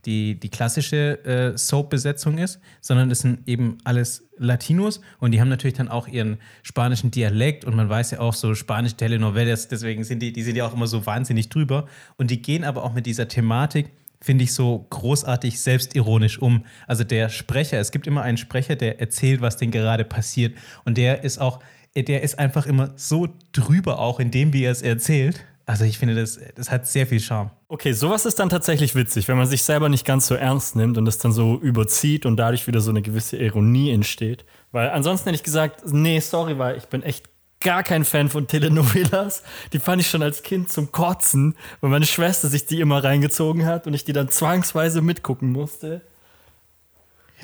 die, 0.04 0.38
die 0.38 0.48
klassische 0.48 1.24
äh, 1.24 1.56
Soap-Besetzung 1.56 2.38
ist, 2.38 2.60
sondern 2.80 3.10
es 3.10 3.20
sind 3.20 3.46
eben 3.46 3.78
alles 3.84 4.28
Latinos 4.36 5.00
und 5.20 5.30
die 5.30 5.40
haben 5.40 5.48
natürlich 5.48 5.76
dann 5.76 5.88
auch 5.88 6.08
ihren 6.08 6.38
spanischen 6.62 7.10
Dialekt 7.10 7.64
und 7.64 7.76
man 7.76 7.88
weiß 7.88 8.12
ja 8.12 8.20
auch 8.20 8.34
so 8.34 8.54
spanische 8.54 8.96
Telenovelas, 8.96 9.68
deswegen 9.68 10.02
sind 10.02 10.20
die, 10.20 10.32
die 10.32 10.42
sind 10.42 10.56
ja 10.56 10.66
auch 10.66 10.74
immer 10.74 10.88
so 10.88 11.06
wahnsinnig 11.06 11.50
drüber 11.50 11.86
und 12.16 12.30
die 12.30 12.42
gehen 12.42 12.64
aber 12.64 12.82
auch 12.82 12.94
mit 12.94 13.06
dieser 13.06 13.28
Thematik 13.28 13.90
finde 14.20 14.44
ich 14.44 14.54
so 14.54 14.86
großartig 14.90 15.60
selbstironisch 15.60 16.38
um. 16.38 16.64
Also 16.86 17.02
der 17.04 17.28
Sprecher, 17.28 17.80
es 17.80 17.90
gibt 17.90 18.06
immer 18.06 18.22
einen 18.22 18.38
Sprecher, 18.38 18.76
der 18.76 19.00
erzählt, 19.00 19.40
was 19.40 19.56
denn 19.56 19.72
gerade 19.72 20.04
passiert. 20.04 20.56
Und 20.84 20.96
der 20.96 21.24
ist 21.24 21.38
auch, 21.38 21.58
der 21.96 22.22
ist 22.22 22.38
einfach 22.38 22.66
immer 22.66 22.92
so 22.94 23.28
drüber 23.50 23.98
auch 23.98 24.20
in 24.20 24.30
dem, 24.30 24.52
wie 24.52 24.62
er 24.62 24.70
es 24.70 24.80
erzählt. 24.80 25.44
Also 25.64 25.84
ich 25.84 25.98
finde, 25.98 26.14
das, 26.16 26.40
das 26.56 26.70
hat 26.70 26.86
sehr 26.88 27.06
viel 27.06 27.20
Charme. 27.20 27.50
Okay, 27.68 27.92
sowas 27.92 28.26
ist 28.26 28.38
dann 28.38 28.48
tatsächlich 28.50 28.94
witzig, 28.94 29.28
wenn 29.28 29.36
man 29.36 29.46
sich 29.46 29.62
selber 29.62 29.88
nicht 29.88 30.04
ganz 30.04 30.26
so 30.26 30.34
ernst 30.34 30.74
nimmt 30.76 30.98
und 30.98 31.04
das 31.04 31.18
dann 31.18 31.32
so 31.32 31.58
überzieht 31.60 32.26
und 32.26 32.36
dadurch 32.36 32.66
wieder 32.66 32.80
so 32.80 32.90
eine 32.90 33.00
gewisse 33.02 33.36
Ironie 33.36 33.90
entsteht. 33.90 34.44
Weil 34.72 34.90
ansonsten 34.90 35.26
hätte 35.28 35.36
ich 35.36 35.42
gesagt, 35.44 35.82
nee, 35.92 36.18
sorry, 36.20 36.58
weil 36.58 36.76
ich 36.78 36.84
bin 36.86 37.02
echt 37.04 37.28
gar 37.60 37.84
kein 37.84 38.04
Fan 38.04 38.28
von 38.28 38.48
Telenovelas. 38.48 39.44
Die 39.72 39.78
fand 39.78 40.02
ich 40.02 40.10
schon 40.10 40.22
als 40.22 40.42
Kind 40.42 40.68
zum 40.68 40.90
Kotzen, 40.90 41.54
weil 41.80 41.90
meine 41.90 42.06
Schwester 42.06 42.48
sich 42.48 42.66
die 42.66 42.80
immer 42.80 43.04
reingezogen 43.04 43.64
hat 43.64 43.86
und 43.86 43.94
ich 43.94 44.04
die 44.04 44.12
dann 44.12 44.28
zwangsweise 44.28 45.00
mitgucken 45.00 45.52
musste. 45.52 46.00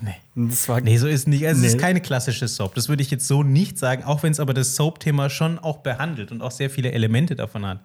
Nee. 0.03 0.15
Das 0.49 0.69
war 0.69 0.81
Nee, 0.81 0.97
so 0.97 1.07
ist 1.09 1.27
nicht. 1.29 1.47
Also 1.47 1.59
Es 1.61 1.63
Nee. 1.63 1.77
ist 1.77 1.81
keine 1.81 2.01
klassische 2.01 2.47
Soap. 2.49 2.75
Das 2.75 2.89
würde 2.89 3.03
ich 3.03 3.11
jetzt 3.11 3.27
so 3.27 3.43
nicht 3.43 3.79
sagen, 3.79 4.05
auch 4.05 4.23
wenn 4.23 4.33
es 4.33 4.41
aber 4.41 4.55
das 4.55 4.77
Soap-Thema 4.77 5.31
schon 5.31 5.59
auch 5.59 5.79
behandelt 5.79 6.31
und 6.33 6.43
auch 6.43 6.53
sehr 6.53 6.71
viele 6.71 6.93
Elemente 6.93 7.35
davon 7.37 7.67
hat. 7.67 7.81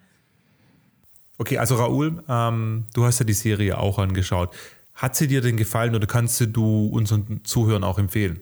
Okay, 1.38 1.58
also 1.58 1.76
Raoul, 1.76 2.24
ähm, 2.28 2.86
du 2.94 3.06
hast 3.06 3.20
ja 3.20 3.26
die 3.26 3.34
Serie 3.34 3.78
auch 3.78 4.00
angeschaut. 4.00 4.54
Hat 4.94 5.16
sie 5.16 5.28
dir 5.28 5.42
denn 5.42 5.58
gefallen 5.58 5.96
oder 5.96 6.06
kannst 6.06 6.40
du 6.40 6.88
unseren 6.88 7.44
Zuhörern 7.44 7.84
auch 7.84 7.98
empfehlen? 7.98 8.40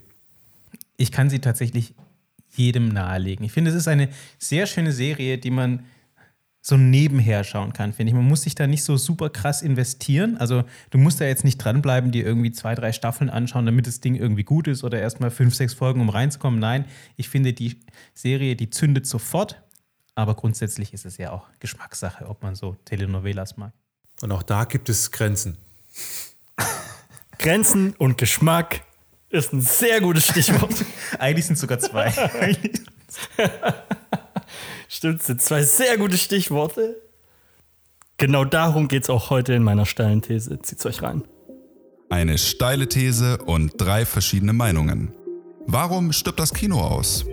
ich 1.01 1.11
kann 1.11 1.29
sie 1.29 1.39
tatsächlich 1.39 1.93
jedem 2.53 2.89
nahelegen. 2.89 3.45
Ich 3.45 3.51
finde, 3.51 3.71
es 3.71 3.77
ist 3.77 3.87
eine 3.87 4.09
sehr 4.37 4.67
schöne 4.67 4.91
Serie, 4.91 5.37
die 5.37 5.51
man 5.51 5.83
so 6.63 6.77
nebenher 6.77 7.43
schauen 7.43 7.73
kann, 7.73 7.91
finde 7.91 8.11
ich. 8.11 8.15
Man 8.15 8.27
muss 8.27 8.43
sich 8.43 8.53
da 8.53 8.67
nicht 8.67 8.83
so 8.83 8.95
super 8.95 9.31
krass 9.31 9.63
investieren. 9.63 10.37
Also 10.37 10.63
du 10.91 10.99
musst 10.99 11.19
da 11.19 11.25
jetzt 11.25 11.43
nicht 11.43 11.57
dranbleiben, 11.57 12.11
dir 12.11 12.23
irgendwie 12.23 12.51
zwei, 12.51 12.75
drei 12.75 12.91
Staffeln 12.91 13.31
anschauen, 13.31 13.65
damit 13.65 13.87
das 13.87 13.99
Ding 13.99 14.15
irgendwie 14.15 14.43
gut 14.43 14.67
ist 14.67 14.83
oder 14.83 14.99
erstmal 14.99 15.31
fünf, 15.31 15.55
sechs 15.55 15.73
Folgen, 15.73 16.01
um 16.01 16.09
reinzukommen. 16.09 16.59
Nein, 16.59 16.85
ich 17.17 17.29
finde, 17.29 17.53
die 17.53 17.77
Serie, 18.13 18.55
die 18.55 18.69
zündet 18.69 19.07
sofort. 19.07 19.63
Aber 20.15 20.35
grundsätzlich 20.35 20.93
ist 20.93 21.05
es 21.05 21.17
ja 21.17 21.31
auch 21.31 21.47
Geschmackssache, 21.59 22.27
ob 22.27 22.43
man 22.43 22.55
so 22.55 22.75
Telenovelas 22.85 23.57
mag. 23.57 23.73
Und 24.21 24.31
auch 24.31 24.43
da 24.43 24.65
gibt 24.65 24.89
es 24.89 25.11
Grenzen. 25.11 25.57
Grenzen 27.37 27.95
und 27.97 28.17
Geschmack 28.17 28.81
ist 29.29 29.53
ein 29.53 29.61
sehr 29.61 30.01
gutes 30.01 30.27
Stichwort. 30.27 30.73
Eigentlich 31.19 31.45
sind 31.45 31.55
es 31.55 31.61
sogar 31.61 31.79
zwei. 31.79 32.11
Stimmt, 34.87 35.23
sind 35.23 35.41
zwei 35.41 35.63
sehr 35.63 35.97
gute 35.97 36.17
Stichworte. 36.17 36.97
Genau 38.17 38.45
darum 38.45 38.87
geht 38.87 39.03
es 39.03 39.09
auch 39.09 39.31
heute 39.31 39.53
in 39.53 39.63
meiner 39.63 39.85
steilen 39.85 40.21
These. 40.21 40.61
Zieht's 40.61 40.85
euch 40.85 41.01
rein. 41.01 41.23
Eine 42.09 42.37
steile 42.37 42.87
These 42.87 43.39
und 43.39 43.73
drei 43.77 44.05
verschiedene 44.05 44.53
Meinungen. 44.53 45.13
Warum 45.65 46.11
stirbt 46.11 46.39
das 46.39 46.53
Kino 46.53 46.81
aus? 46.81 47.25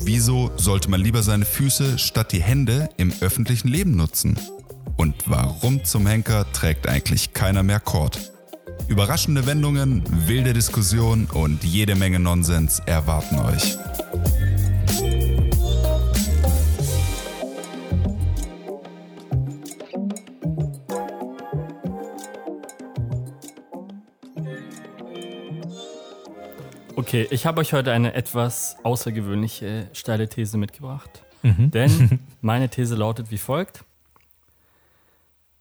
Wieso 0.00 0.50
sollte 0.56 0.90
man 0.90 1.00
lieber 1.00 1.22
seine 1.22 1.44
Füße 1.44 1.98
statt 1.98 2.32
die 2.32 2.42
Hände 2.42 2.88
im 2.96 3.12
öffentlichen 3.20 3.68
Leben 3.68 3.96
nutzen? 3.96 4.38
Und 4.96 5.14
warum 5.26 5.84
zum 5.84 6.06
Henker 6.06 6.50
trägt 6.52 6.88
eigentlich 6.88 7.32
keiner 7.32 7.62
mehr 7.62 7.80
Kord? 7.80 8.32
Überraschende 8.88 9.46
Wendungen, 9.46 10.02
wilde 10.26 10.52
Diskussionen 10.54 11.26
und 11.26 11.62
jede 11.62 11.94
Menge 11.94 12.18
Nonsens 12.18 12.80
erwarten 12.86 13.38
euch. 13.38 13.76
Okay, 27.08 27.26
ich 27.30 27.46
habe 27.46 27.62
euch 27.62 27.72
heute 27.72 27.90
eine 27.90 28.12
etwas 28.12 28.76
außergewöhnliche 28.82 29.88
steile 29.94 30.28
These 30.28 30.58
mitgebracht. 30.58 31.22
Denn 31.42 32.20
meine 32.42 32.68
These 32.68 32.96
lautet 32.96 33.30
wie 33.30 33.38
folgt. 33.38 33.82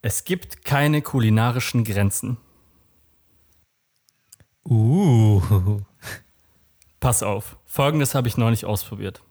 Es 0.02 0.26
gibt 0.26 0.66
keine 0.66 1.02
kulinarischen 1.02 1.86
Grenzen. 1.86 2.36
Uh. 4.66 5.42
Pass 7.00 7.24
auf, 7.24 7.56
folgendes 7.66 8.14
habe 8.14 8.28
ich 8.28 8.36
neulich 8.36 8.66
ausprobiert. 8.66 9.24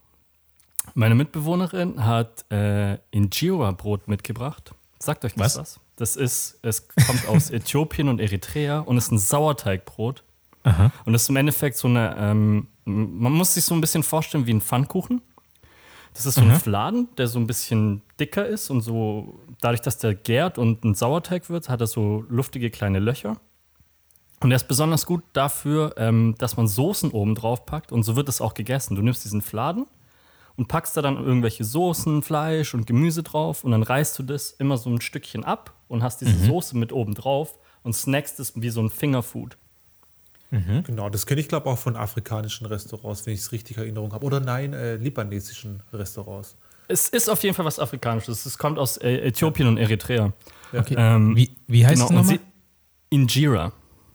Meine 0.94 1.16
Mitbewohnerin 1.16 2.06
hat 2.06 2.50
äh, 2.50 2.94
Injera-Brot 3.10 4.08
mitgebracht. 4.08 4.74
Sagt 4.98 5.26
euch 5.26 5.34
das 5.34 5.56
Was? 5.56 5.58
was? 5.58 5.80
Das 5.96 6.16
ist, 6.16 6.60
es 6.62 6.88
kommt 6.88 7.28
aus 7.28 7.50
Äthiopien 7.50 8.08
und 8.08 8.22
Eritrea 8.22 8.78
und 8.78 8.96
ist 8.96 9.12
ein 9.12 9.18
Sauerteigbrot. 9.18 10.22
Aha. 10.66 10.90
Und 11.04 11.12
das 11.12 11.22
ist 11.22 11.28
im 11.28 11.36
Endeffekt 11.36 11.76
so 11.76 11.88
eine, 11.88 12.16
ähm, 12.18 12.68
man 12.84 13.32
muss 13.32 13.54
sich 13.54 13.64
so 13.64 13.74
ein 13.74 13.80
bisschen 13.80 14.02
vorstellen 14.02 14.46
wie 14.46 14.52
ein 14.52 14.60
Pfannkuchen. 14.60 15.22
Das 16.12 16.24
ist 16.24 16.36
so 16.36 16.40
ein 16.40 16.58
Fladen, 16.58 17.08
der 17.18 17.28
so 17.28 17.38
ein 17.38 17.46
bisschen 17.46 18.02
dicker 18.18 18.46
ist 18.46 18.70
und 18.70 18.80
so, 18.80 19.38
dadurch, 19.60 19.82
dass 19.82 19.98
der 19.98 20.14
gärt 20.14 20.56
und 20.56 20.82
ein 20.82 20.94
Sauerteig 20.94 21.50
wird, 21.50 21.68
hat 21.68 21.82
er 21.82 21.86
so 21.86 22.24
luftige 22.28 22.70
kleine 22.70 23.00
Löcher. 23.00 23.36
Und 24.40 24.50
der 24.50 24.56
ist 24.56 24.66
besonders 24.66 25.06
gut 25.06 25.22
dafür, 25.34 25.94
ähm, 25.98 26.34
dass 26.38 26.56
man 26.56 26.68
Soßen 26.68 27.10
oben 27.10 27.34
drauf 27.34 27.66
packt 27.66 27.92
und 27.92 28.02
so 28.02 28.16
wird 28.16 28.28
es 28.28 28.40
auch 28.40 28.54
gegessen. 28.54 28.96
Du 28.96 29.02
nimmst 29.02 29.24
diesen 29.24 29.42
Fladen 29.42 29.86
und 30.56 30.68
packst 30.68 30.96
da 30.96 31.02
dann 31.02 31.16
irgendwelche 31.16 31.64
Soßen, 31.64 32.22
Fleisch 32.22 32.74
und 32.74 32.86
Gemüse 32.86 33.22
drauf 33.22 33.62
und 33.62 33.72
dann 33.72 33.82
reißt 33.82 34.18
du 34.18 34.22
das 34.22 34.52
immer 34.52 34.78
so 34.78 34.90
ein 34.90 35.00
Stückchen 35.00 35.44
ab 35.44 35.74
und 35.86 36.02
hast 36.02 36.22
diese 36.22 36.38
Soße 36.46 36.76
mit 36.76 36.92
oben 36.92 37.14
drauf 37.14 37.58
und 37.82 37.94
snackst 37.94 38.40
es 38.40 38.60
wie 38.60 38.70
so 38.70 38.80
ein 38.80 38.90
Fingerfood. 38.90 39.58
Genau, 40.50 41.10
das 41.10 41.26
kenne 41.26 41.40
ich 41.40 41.48
glaube 41.48 41.68
auch 41.68 41.78
von 41.78 41.96
afrikanischen 41.96 42.66
Restaurants, 42.66 43.26
wenn 43.26 43.34
ich 43.34 43.40
es 43.40 43.52
richtig 43.52 43.76
in 43.76 43.82
Erinnerung 43.82 44.12
habe. 44.12 44.24
Oder 44.24 44.40
nein, 44.40 44.72
äh, 44.74 44.96
libanesischen 44.96 45.82
Restaurants. 45.92 46.56
Es 46.88 47.08
ist 47.08 47.28
auf 47.28 47.42
jeden 47.42 47.54
Fall 47.54 47.64
was 47.64 47.78
Afrikanisches. 47.80 48.46
Es 48.46 48.56
kommt 48.56 48.78
aus 48.78 48.96
äh, 48.98 49.16
Äthiopien 49.26 49.66
und 49.66 49.76
Eritrea. 49.76 50.32
Okay. 50.72 50.94
Ähm, 50.96 51.34
wie, 51.36 51.56
wie 51.66 51.84
heißt 51.84 52.00
es 52.02 52.08
und 52.10 52.14
nochmal? 52.16 52.34
sie- 52.36 52.40
Injera. 53.10 53.72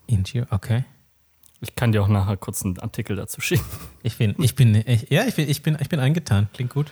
Injera, 0.07 0.47
okay. 0.51 0.85
Ich 1.59 1.75
kann 1.75 1.91
dir 1.91 2.01
auch 2.01 2.07
nachher 2.07 2.38
kurz 2.38 2.63
einen 2.63 2.79
Artikel 2.79 3.15
dazu 3.17 3.39
schicken. 3.41 3.65
Ich 4.01 4.17
bin, 4.17 4.33
ich 4.39 4.55
bin, 4.55 4.73
ich, 4.88 5.09
ja, 5.09 5.25
ich 5.25 5.35
bin, 5.35 5.47
ich 5.50 5.61
bin, 5.61 5.77
ich 5.79 5.89
bin 5.89 6.00
angetan. 6.00 6.47
Klingt 6.53 6.71
gut. 6.73 6.88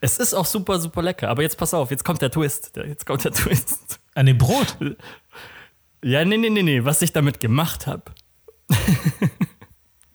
Es 0.00 0.18
ist 0.18 0.34
auch 0.34 0.46
super, 0.46 0.78
super 0.80 1.00
lecker. 1.02 1.28
Aber 1.28 1.42
jetzt 1.42 1.56
pass 1.56 1.72
auf, 1.74 1.90
jetzt 1.90 2.04
kommt 2.04 2.20
der 2.22 2.30
Twist. 2.30 2.76
Der- 2.76 2.86
Jetzt 2.86 3.06
kommt 3.06 3.24
der 3.24 3.32
Twist. 3.32 4.00
An 4.14 4.26
dem 4.26 4.36
Brot. 4.38 4.76
Ja, 6.04 6.24
nee, 6.24 6.36
nee, 6.36 6.50
nee, 6.50 6.62
nee. 6.62 6.84
Was 6.84 7.00
ich 7.02 7.12
damit 7.12 7.40
gemacht 7.40 7.86
habe. 7.86 8.02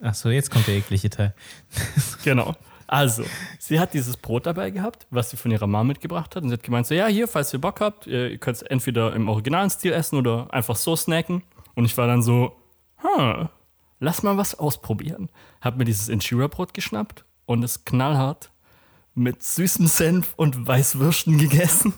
Ach 0.02 0.14
so, 0.14 0.30
jetzt 0.30 0.52
kommt 0.52 0.68
der 0.68 0.76
eklige 0.76 1.10
Teil. 1.10 1.34
Genau. 2.24 2.56
Also, 2.88 3.24
sie 3.60 3.80
hat 3.80 3.94
dieses 3.94 4.16
Brot 4.16 4.46
dabei 4.46 4.70
gehabt, 4.70 5.08
was 5.10 5.30
sie 5.30 5.38
von 5.38 5.52
ihrer 5.52 5.68
Mama 5.68 5.84
mitgebracht 5.84 6.36
hat. 6.36 6.44
Und 6.44 6.50
sie 6.50 6.54
hat 6.54 6.64
gemeint, 6.64 6.88
so, 6.88 6.94
ja, 6.94 7.08
hier, 7.08 7.28
falls 7.28 7.54
ihr 7.54 7.60
Bock 7.60 7.82
habt, 7.82 8.08
ihr 8.08 8.38
könnt 8.38 8.58
es 8.58 8.64
entweder 8.64 9.14
im 9.14 9.28
originalen 9.28 9.70
Stil 9.70 9.92
essen 9.92 10.18
oder 10.18 10.54
einfach 10.54 10.78
so 10.78 10.96
snacken. 10.96 11.44
Und 11.76 11.86
ich 11.86 11.98
war 11.98 12.08
dann 12.08 12.22
so, 12.22 12.56
hm, 12.98 13.50
lass 14.00 14.24
mal 14.24 14.38
was 14.38 14.56
ausprobieren. 14.56 15.30
Hab 15.62 15.78
mir 15.78 15.86
dieses 15.86 16.08
Injera-Brot 16.08 16.74
geschnappt 16.74 17.26
und 17.46 17.64
es 17.64 17.84
knallhart 17.84 18.52
mit 19.16 19.44
süßem 19.44 19.88
Senf 19.88 20.34
und 20.38 20.68
Weißwürsten 20.68 21.38
gegessen. 21.38 21.94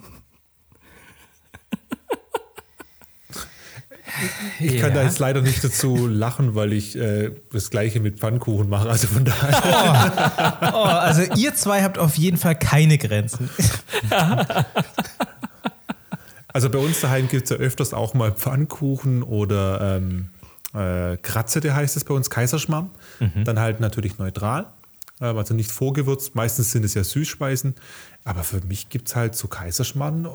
Ich 4.59 4.77
kann 4.79 4.89
Ja. 4.91 4.95
da 4.97 5.03
jetzt 5.03 5.19
leider 5.19 5.41
nicht 5.41 5.63
dazu 5.63 6.07
lachen, 6.07 6.55
weil 6.55 6.73
ich 6.73 6.95
äh, 6.97 7.31
das 7.51 7.69
gleiche 7.69 7.99
mit 7.99 8.19
Pfannkuchen 8.19 8.69
mache. 8.69 8.89
Also 8.89 9.07
von 9.07 9.25
daher. 9.25 10.71
Oh, 10.73 10.83
also 10.83 11.21
ihr 11.35 11.53
zwei 11.55 11.83
habt 11.83 11.97
auf 11.97 12.15
jeden 12.17 12.37
Fall 12.37 12.55
keine 12.55 12.97
Grenzen. 12.97 13.49
Also 16.51 16.69
bei 16.69 16.79
uns 16.79 16.99
daheim 17.01 17.27
gibt 17.27 17.43
es 17.43 17.49
ja 17.51 17.57
öfters 17.57 17.93
auch 17.93 18.13
mal 18.13 18.31
Pfannkuchen 18.31 19.21
oder 19.23 19.97
ähm, 19.97 20.29
äh, 20.73 21.15
Kratze, 21.17 21.61
der 21.61 21.75
heißt 21.75 21.95
es 21.95 22.03
bei 22.03 22.13
uns, 22.13 22.29
Kaiserschmarrn. 22.29 22.89
Dann 23.45 23.59
halt 23.59 23.79
natürlich 23.79 24.17
neutral, 24.17 24.65
ähm, 25.21 25.37
also 25.37 25.53
nicht 25.53 25.71
vorgewürzt. 25.71 26.33
Meistens 26.35 26.71
sind 26.71 26.83
es 26.85 26.95
ja 26.95 27.03
Süßspeisen. 27.03 27.75
Aber 28.23 28.43
für 28.43 28.61
mich 28.65 28.89
gibt 28.89 29.07
es 29.09 29.15
halt 29.15 29.35
so 29.35 29.47
Kaiserschmarrn, 29.47 30.27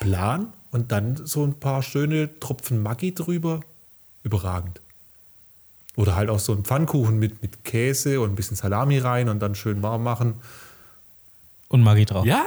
Plan 0.00 0.52
und 0.72 0.90
dann 0.90 1.24
so 1.24 1.44
ein 1.44 1.54
paar 1.60 1.82
schöne 1.84 2.40
Tropfen 2.40 2.82
Maggi 2.82 3.14
drüber. 3.14 3.60
Überragend. 4.24 4.80
Oder 5.96 6.16
halt 6.16 6.30
auch 6.30 6.38
so 6.38 6.52
ein 6.52 6.64
Pfannkuchen 6.64 7.18
mit, 7.18 7.42
mit 7.42 7.64
Käse 7.64 8.20
und 8.20 8.30
ein 8.30 8.34
bisschen 8.34 8.56
Salami 8.56 8.98
rein 8.98 9.28
und 9.28 9.40
dann 9.40 9.54
schön 9.54 9.82
warm 9.82 10.02
machen. 10.02 10.40
Und 11.68 11.82
Maggi 11.82 12.06
drauf. 12.06 12.24
Ja, 12.24 12.44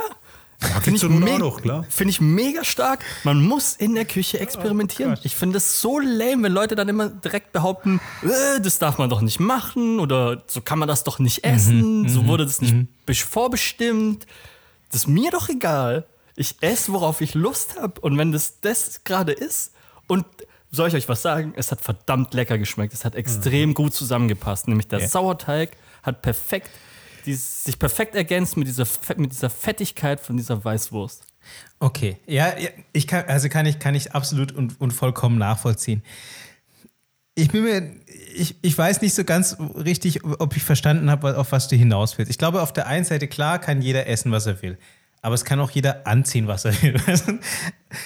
Maggi 0.62 0.98
Finde 0.98 1.46
ich, 1.86 1.94
find 1.94 2.10
ich 2.10 2.22
mega 2.22 2.64
stark. 2.64 3.04
Man 3.24 3.42
muss 3.46 3.76
in 3.76 3.94
der 3.94 4.06
Küche 4.06 4.40
experimentieren. 4.40 5.18
ich 5.24 5.36
finde 5.36 5.58
es 5.58 5.80
so 5.82 6.00
lame, 6.00 6.44
wenn 6.44 6.52
Leute 6.54 6.76
dann 6.76 6.88
immer 6.90 7.10
direkt 7.10 7.52
behaupten, 7.52 8.00
äh, 8.24 8.60
das 8.62 8.80
darf 8.80 8.98
man 8.98 9.10
doch 9.10 9.22
nicht 9.22 9.40
machen 9.40 10.00
oder 10.00 10.42
so 10.48 10.62
kann 10.62 10.80
man 10.80 10.88
das 10.88 11.04
doch 11.04 11.20
nicht 11.20 11.44
essen, 11.44 12.08
so 12.10 12.26
wurde 12.26 12.46
das 12.46 12.62
nicht 12.62 12.74
besch- 13.08 13.26
vorbestimmt. 13.26 14.26
Das 14.92 15.02
ist 15.02 15.08
mir 15.08 15.30
doch 15.30 15.50
egal. 15.50 16.06
Ich 16.36 16.56
esse, 16.62 16.92
worauf 16.92 17.22
ich 17.22 17.34
Lust 17.34 17.80
habe. 17.80 18.00
Und 18.02 18.18
wenn 18.18 18.32
das 18.32 18.60
das 18.62 19.04
gerade 19.04 19.32
ist 19.32 19.74
und 20.08 20.26
soll 20.72 20.90
ich 20.90 20.96
euch 20.96 21.08
was 21.08 21.22
sagen? 21.22 21.54
Es 21.56 21.72
hat 21.72 21.82
verdammt 21.82 22.34
lecker 22.34 22.58
geschmeckt. 22.58 22.94
Es 22.94 23.06
hat 23.06 23.16
extrem 23.16 23.74
gut 23.74 23.94
zusammengepasst. 23.94 24.68
Nämlich 24.68 24.88
der 24.88 25.00
Ja. 25.00 25.08
Sauerteig 25.08 25.72
hat 26.04 26.22
perfekt, 26.22 26.70
die, 27.26 27.36
sich 27.36 27.80
perfekt 27.80 28.16
ergänzt 28.16 28.58
mit 28.58 28.68
dieser, 28.68 28.86
mit 29.18 29.32
dieser 29.32 29.50
Fettigkeit 29.50 30.20
von 30.20 30.38
dieser 30.38 30.64
Weißwurst. 30.64 31.24
Okay, 31.80 32.18
ja, 32.26 32.58
ja, 32.58 32.70
ich 32.92 33.08
kann, 33.08 33.26
also 33.26 33.50
kann 33.50 33.66
ich, 33.66 33.80
kann 33.80 33.96
ich 33.96 34.14
absolut 34.14 34.52
und, 34.52 34.80
und 34.82 34.92
vollkommen 34.92 35.38
nachvollziehen. 35.38 36.04
Ich 37.36 37.50
bin 37.50 37.64
mir, 37.64 37.92
ich, 38.34 38.56
ich 38.62 38.78
weiß 38.78 39.02
nicht 39.02 39.14
so 39.14 39.24
ganz 39.24 39.58
richtig, 39.76 40.24
ob 40.24 40.56
ich 40.56 40.64
verstanden 40.64 41.10
habe, 41.10 41.38
auf 41.38 41.52
was 41.52 41.68
du 41.68 41.76
hinaus 41.76 42.18
willst. 42.18 42.32
Ich 42.32 42.38
glaube, 42.38 42.62
auf 42.62 42.72
der 42.72 42.88
einen 42.88 43.06
Seite, 43.06 43.28
klar, 43.28 43.60
kann 43.60 43.82
jeder 43.82 44.08
essen, 44.08 44.32
was 44.32 44.46
er 44.46 44.62
will. 44.62 44.78
Aber 45.26 45.34
es 45.34 45.44
kann 45.44 45.60
auch 45.60 45.72
jeder 45.72 46.06
anziehen, 46.06 46.48
was 46.48 46.66
er 46.66 46.82
will. 46.84 47.02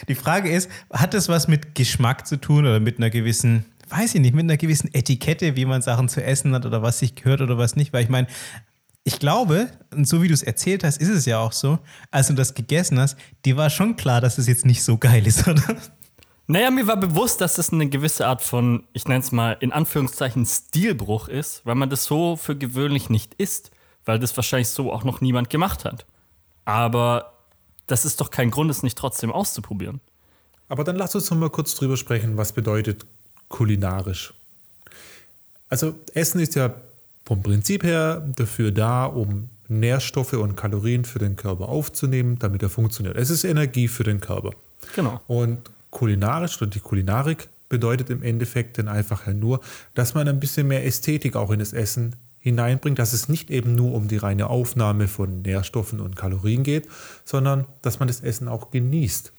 Die 0.07 0.15
Frage 0.15 0.49
ist, 0.49 0.71
hat 0.89 1.13
das 1.13 1.27
was 1.27 1.49
mit 1.49 1.75
Geschmack 1.75 2.25
zu 2.25 2.37
tun 2.37 2.65
oder 2.65 2.79
mit 2.79 2.97
einer 2.97 3.09
gewissen, 3.09 3.65
weiß 3.89 4.15
ich 4.15 4.21
nicht, 4.21 4.33
mit 4.33 4.45
einer 4.45 4.55
gewissen 4.55 4.89
Etikette, 4.93 5.57
wie 5.57 5.65
man 5.65 5.81
Sachen 5.81 6.07
zu 6.07 6.23
essen 6.23 6.55
hat 6.55 6.65
oder 6.65 6.81
was 6.81 6.99
sich 6.99 7.15
gehört 7.15 7.41
oder 7.41 7.57
was 7.57 7.75
nicht? 7.75 7.91
Weil 7.91 8.03
ich 8.03 8.09
meine, 8.09 8.27
ich 9.03 9.19
glaube, 9.19 9.69
und 9.93 10.07
so 10.07 10.21
wie 10.21 10.29
du 10.29 10.33
es 10.33 10.43
erzählt 10.43 10.85
hast, 10.85 11.01
ist 11.01 11.09
es 11.09 11.25
ja 11.25 11.39
auch 11.39 11.51
so, 11.51 11.79
als 12.09 12.27
du 12.27 12.35
das 12.35 12.53
gegessen 12.53 12.97
hast, 12.97 13.17
dir 13.43 13.57
war 13.57 13.69
schon 13.69 13.97
klar, 13.97 14.21
dass 14.21 14.37
es 14.37 14.47
jetzt 14.47 14.65
nicht 14.65 14.81
so 14.81 14.97
geil 14.97 15.27
ist, 15.27 15.45
oder? 15.49 15.75
Naja, 16.47 16.71
mir 16.71 16.87
war 16.87 16.95
bewusst, 16.95 17.41
dass 17.41 17.55
das 17.55 17.73
eine 17.73 17.89
gewisse 17.89 18.27
Art 18.27 18.41
von, 18.41 18.85
ich 18.93 19.09
nenne 19.09 19.19
es 19.19 19.33
mal 19.33 19.57
in 19.59 19.73
Anführungszeichen, 19.73 20.45
Stilbruch 20.45 21.27
ist, 21.27 21.65
weil 21.65 21.75
man 21.75 21.89
das 21.89 22.05
so 22.05 22.37
für 22.37 22.55
gewöhnlich 22.55 23.09
nicht 23.09 23.33
isst, 23.33 23.71
weil 24.05 24.19
das 24.19 24.37
wahrscheinlich 24.37 24.69
so 24.69 24.93
auch 24.93 25.03
noch 25.03 25.19
niemand 25.19 25.49
gemacht 25.49 25.83
hat. 25.83 26.05
Aber 26.69 27.33
das 27.87 28.05
ist 28.05 28.21
doch 28.21 28.29
kein 28.29 28.51
Grund, 28.51 28.69
es 28.69 28.83
nicht 28.83 28.95
trotzdem 28.95 29.31
auszuprobieren. 29.31 30.01
Aber 30.67 30.83
dann 30.83 30.97
lass 30.97 31.15
uns 31.15 31.31
noch 31.31 31.37
mal 31.37 31.49
kurz 31.49 31.73
drüber 31.73 31.97
sprechen, 31.97 32.37
was 32.37 32.53
bedeutet 32.53 33.07
kulinarisch. 33.47 34.35
Also 35.67 35.95
Essen 36.13 36.39
ist 36.39 36.53
ja 36.53 36.75
vom 37.25 37.41
Prinzip 37.41 37.83
her 37.83 38.23
dafür 38.35 38.71
da, 38.71 39.05
um 39.05 39.49
Nährstoffe 39.67 40.33
und 40.33 40.55
Kalorien 40.55 41.05
für 41.05 41.17
den 41.17 41.35
Körper 41.35 41.69
aufzunehmen, 41.69 42.37
damit 42.37 42.61
er 42.61 42.69
funktioniert. 42.69 43.17
Es 43.17 43.31
ist 43.31 43.45
Energie 43.45 43.87
für 43.87 44.03
den 44.03 44.19
Körper. 44.19 44.51
Genau. 44.95 45.19
Und 45.25 45.71
kulinarisch 45.89 46.61
oder 46.61 46.69
die 46.69 46.81
Kulinarik 46.81 47.49
bedeutet 47.67 48.11
im 48.11 48.21
Endeffekt 48.21 48.77
dann 48.77 48.87
einfach 48.87 49.25
nur, 49.25 49.59
dass 49.95 50.13
man 50.13 50.27
ein 50.27 50.39
bisschen 50.39 50.67
mehr 50.67 50.85
Ästhetik 50.85 51.35
auch 51.35 51.49
in 51.49 51.59
das 51.59 51.73
Essen 51.73 52.15
hineinbringt, 52.49 52.99
dass 52.99 53.13
es 53.13 53.29
nicht 53.29 53.49
eben 53.49 53.75
nur 53.75 53.93
um 53.93 54.07
die 54.07 54.17
reine 54.17 54.47
Aufnahme 54.47 55.07
von 55.07 55.41
Nährstoffen 55.41 55.99
und 55.99 56.15
Kalorien 56.15 56.63
geht, 56.63 56.87
sondern 57.25 57.65
dass 57.81 57.99
man 57.99 58.07
das 58.07 58.21
Essen 58.21 58.47
auch 58.47 58.71
genießt. 58.71 59.33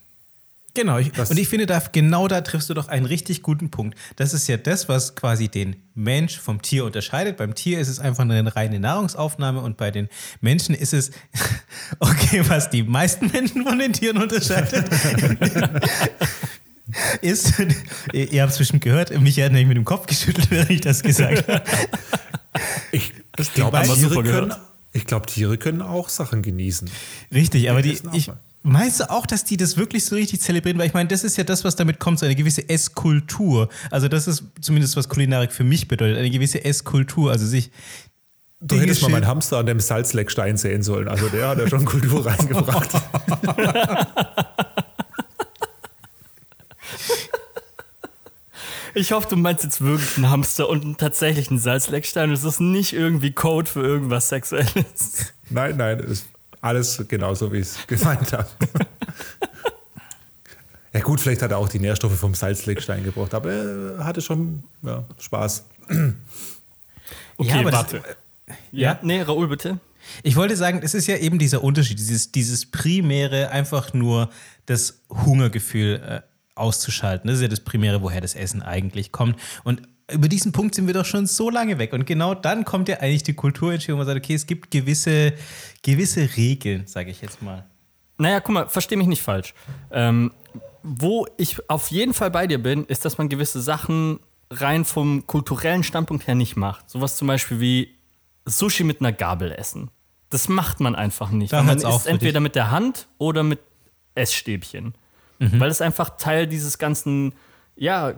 Genau, 0.75 0.99
ich, 0.99 1.19
und 1.19 1.37
ich 1.37 1.49
finde, 1.49 1.67
da, 1.67 1.83
genau 1.91 2.29
da 2.29 2.43
triffst 2.43 2.71
du 2.71 2.75
doch 2.75 2.87
einen 2.87 3.05
richtig 3.05 3.43
guten 3.43 3.71
Punkt. 3.71 3.99
Das 4.17 4.33
ist 4.33 4.47
ja 4.47 4.57
das, 4.57 4.89
was 4.89 5.17
quasi 5.17 5.49
den 5.49 5.75
Mensch 5.97 6.39
vom 6.39 6.63
Tier 6.63 6.85
unterscheidet. 6.85 7.37
Beim 7.37 7.57
Tier 7.57 7.81
ist 7.81 7.89
es 7.89 7.99
einfach 7.99 8.23
eine 8.23 8.55
reine 8.55 8.79
Nahrungsaufnahme 8.79 9.61
und 9.61 9.77
bei 9.77 9.91
den 9.91 10.09
Menschen 10.41 10.77
ist 10.77 10.95
es, 10.95 11.11
okay, 11.99 12.45
was 12.47 12.71
die 12.71 12.85
meisten 12.85 13.33
Menschen 13.33 13.65
von 13.65 13.81
den 13.81 13.93
Tieren 13.93 14.19
unterscheidet, 14.19 14.89
ist, 17.21 17.55
ihr, 18.13 18.43
habt 18.43 18.53
es 18.53 18.59
bestimmt 18.59 18.85
gehört, 18.85 19.11
Michael 19.21 19.47
hat 19.47 19.53
nämlich 19.53 19.69
mit 19.69 19.77
dem 19.77 19.85
Kopf 19.85 20.07
geschüttelt, 20.07 20.51
während 20.51 20.71
ich 20.71 20.81
das 20.81 21.03
gesagt 21.03 21.49
habe. 21.49 21.63
Ich, 22.93 23.13
ich 23.39 23.49
die 23.51 23.61
glaube, 23.61 23.83
Tiere, 23.83 24.23
können, 24.23 24.55
ich 24.93 25.07
glaub, 25.07 25.27
Tiere 25.27 25.57
können 25.57 25.83
auch 25.83 26.09
Sachen 26.09 26.43
genießen. 26.43 26.91
Richtig, 27.33 27.71
aber 27.71 27.83
die, 27.83 27.93
essen 27.93 28.09
auch 28.09 28.15
ich, 28.15 28.31
meinst 28.63 29.01
du 29.01 29.11
auch, 29.11 29.27
dass 29.27 29.45
die 29.45 29.57
das 29.57 29.77
wirklich 29.77 30.05
so 30.05 30.17
richtig 30.17 30.41
zelebrieren? 30.41 30.79
Weil 30.79 30.87
ich 30.87 30.95
meine, 30.95 31.09
das 31.09 31.25
ist 31.25 31.37
ja 31.37 31.45
das, 31.45 31.65
was 31.65 31.77
damit 31.77 31.99
kommt, 32.01 32.19
so 32.19 32.27
eine 32.27 32.35
gewisse 32.35 32.69
Esskultur. 32.69 33.69
Also 33.91 34.09
das 34.09 34.27
ist 34.27 34.43
zumindest, 34.61 34.97
was 34.97 35.09
Kulinarik 35.09 35.53
für 35.53 35.65
mich 35.65 35.89
bedeutet, 35.89 36.19
eine 36.19 36.31
gewisse 36.31 36.65
Esskultur. 36.65 37.31
Also 37.31 37.47
sich 37.47 37.71
Du 38.63 38.75
Dinge 38.75 38.83
hättest 38.83 39.01
mal 39.01 39.11
meinen 39.11 39.27
Hamster 39.27 39.57
an 39.57 39.65
dem 39.65 39.81
Salzleckstein 39.81 40.59
sehen 40.59 40.83
sollen. 40.83 41.09
Also 41.09 41.29
der 41.29 41.49
hat 41.49 41.59
ja 41.59 41.67
schon 41.67 41.87
Kultur 41.87 42.27
reingebracht. 42.31 42.91
Ich 49.01 49.13
hoffe, 49.13 49.29
du 49.31 49.37
meinst 49.37 49.65
jetzt 49.65 49.81
wirklich 49.81 50.19
einen 50.19 50.29
Hamster 50.29 50.69
und 50.69 50.85
einen 50.85 50.97
tatsächlichen 50.99 51.59
Salzleckstein. 51.59 52.31
Es 52.33 52.45
ist 52.45 52.61
nicht 52.61 52.93
irgendwie 52.93 53.33
Code 53.33 53.69
für 53.69 53.81
irgendwas 53.81 54.29
Sexuelles. 54.29 55.33
Nein, 55.49 55.79
nein, 55.79 56.01
ist 56.01 56.27
alles 56.61 57.03
genauso, 57.09 57.51
wie 57.51 57.59
ich 57.61 57.69
es 57.69 57.87
gemeint 57.87 58.31
habe. 58.35 58.47
ja 60.93 61.01
gut, 61.01 61.19
vielleicht 61.21 61.41
hat 61.41 61.51
er 61.51 61.57
auch 61.57 61.69
die 61.71 61.79
Nährstoffe 61.79 62.19
vom 62.19 62.35
Salzleckstein 62.35 63.03
gebraucht, 63.03 63.33
aber 63.33 63.51
er 63.53 64.05
hatte 64.05 64.21
schon 64.21 64.65
ja, 64.83 65.03
Spaß. 65.19 65.65
Okay, 65.89 66.13
Ja, 67.49 67.63
das- 67.63 67.73
warte. 67.73 68.03
ja, 68.71 68.99
nee, 69.03 69.23
Raoul, 69.23 69.49
bitte. 69.49 69.79
Ich 70.23 70.37
wollte 70.37 70.57
sagen, 70.57 70.81
es 70.83 70.93
ist 70.93 71.07
ja 71.07 71.17
eben 71.17 71.39
dieser 71.39 71.65
Unterschied, 71.65 71.99
dieses, 71.99 72.33
dieses 72.33 72.67
primäre, 72.67 73.49
einfach 73.51 73.95
nur 73.95 74.29
das 74.67 74.99
Hungergefühl 75.09 76.03
äh, 76.07 76.21
auszuschalten. 76.61 77.29
Das 77.29 77.37
ist 77.37 77.43
ja 77.43 77.49
das 77.49 77.61
Primäre, 77.61 78.03
woher 78.03 78.21
das 78.21 78.35
Essen 78.35 78.63
eigentlich 78.63 79.13
kommt. 79.13 79.37
Und 79.65 79.83
über 80.13 80.29
diesen 80.29 80.53
Punkt 80.53 80.75
sind 80.75 80.87
wir 80.87 80.95
doch 80.95 81.05
schon 81.05 81.27
so 81.27 81.51
lange 81.51 81.79
weg. 81.79 81.93
Und 81.93 82.07
genau 82.07 82.35
dann 82.35 82.65
kommt 82.65 82.89
ja 82.89 82.99
eigentlich 82.99 83.23
die 83.23 83.35
Kulturentscheidung, 83.35 83.97
wo 83.97 83.99
man 83.99 84.07
sagt, 84.07 84.25
okay, 84.25 84.35
es 84.35 84.47
gibt 84.47 84.71
gewisse, 84.71 85.33
gewisse 85.83 86.29
Regeln, 86.37 86.87
sage 86.87 87.11
ich 87.11 87.21
jetzt 87.21 87.43
mal. 87.43 87.65
Naja, 88.19 88.41
guck 88.41 88.55
mal, 88.55 88.69
versteh 88.69 88.97
mich 88.97 89.07
nicht 89.07 89.23
falsch. 89.23 89.55
Ähm, 89.91 90.33
wo 90.83 91.27
ich 91.37 91.69
auf 91.69 91.91
jeden 91.91 92.15
Fall 92.15 92.31
bei 92.31 92.47
dir 92.47 92.63
bin, 92.63 92.85
ist, 92.87 93.05
dass 93.05 93.19
man 93.19 93.29
gewisse 93.29 93.61
Sachen 93.61 94.21
rein 94.51 94.85
vom 94.85 95.27
kulturellen 95.27 95.85
Standpunkt 95.85 96.27
her 96.27 96.35
nicht 96.35 96.57
macht. 96.57 96.91
Sowas 96.91 97.17
zum 97.17 97.29
Beispiel 97.29 97.61
wie 97.61 97.95
Sushi 98.45 98.85
mit 98.85 99.01
einer 99.01 99.13
Gabel 99.13 99.53
essen. 99.53 99.91
Das 100.31 100.49
macht 100.49 100.81
man 100.81 100.95
einfach 100.95 101.31
nicht. 101.31 101.53
Da 101.53 101.63
man 101.63 101.79
isst 101.79 102.07
entweder 102.07 102.41
dich. 102.41 102.43
mit 102.43 102.55
der 102.55 102.71
Hand 102.71 103.09
oder 103.19 103.43
mit 103.43 103.61
Essstäbchen. 104.15 104.95
Mhm. 105.41 105.59
Weil 105.59 105.71
es 105.71 105.81
einfach 105.81 106.11
Teil 106.17 106.47
dieses 106.47 106.79
ganzen, 106.79 107.33
ja, 107.75 108.15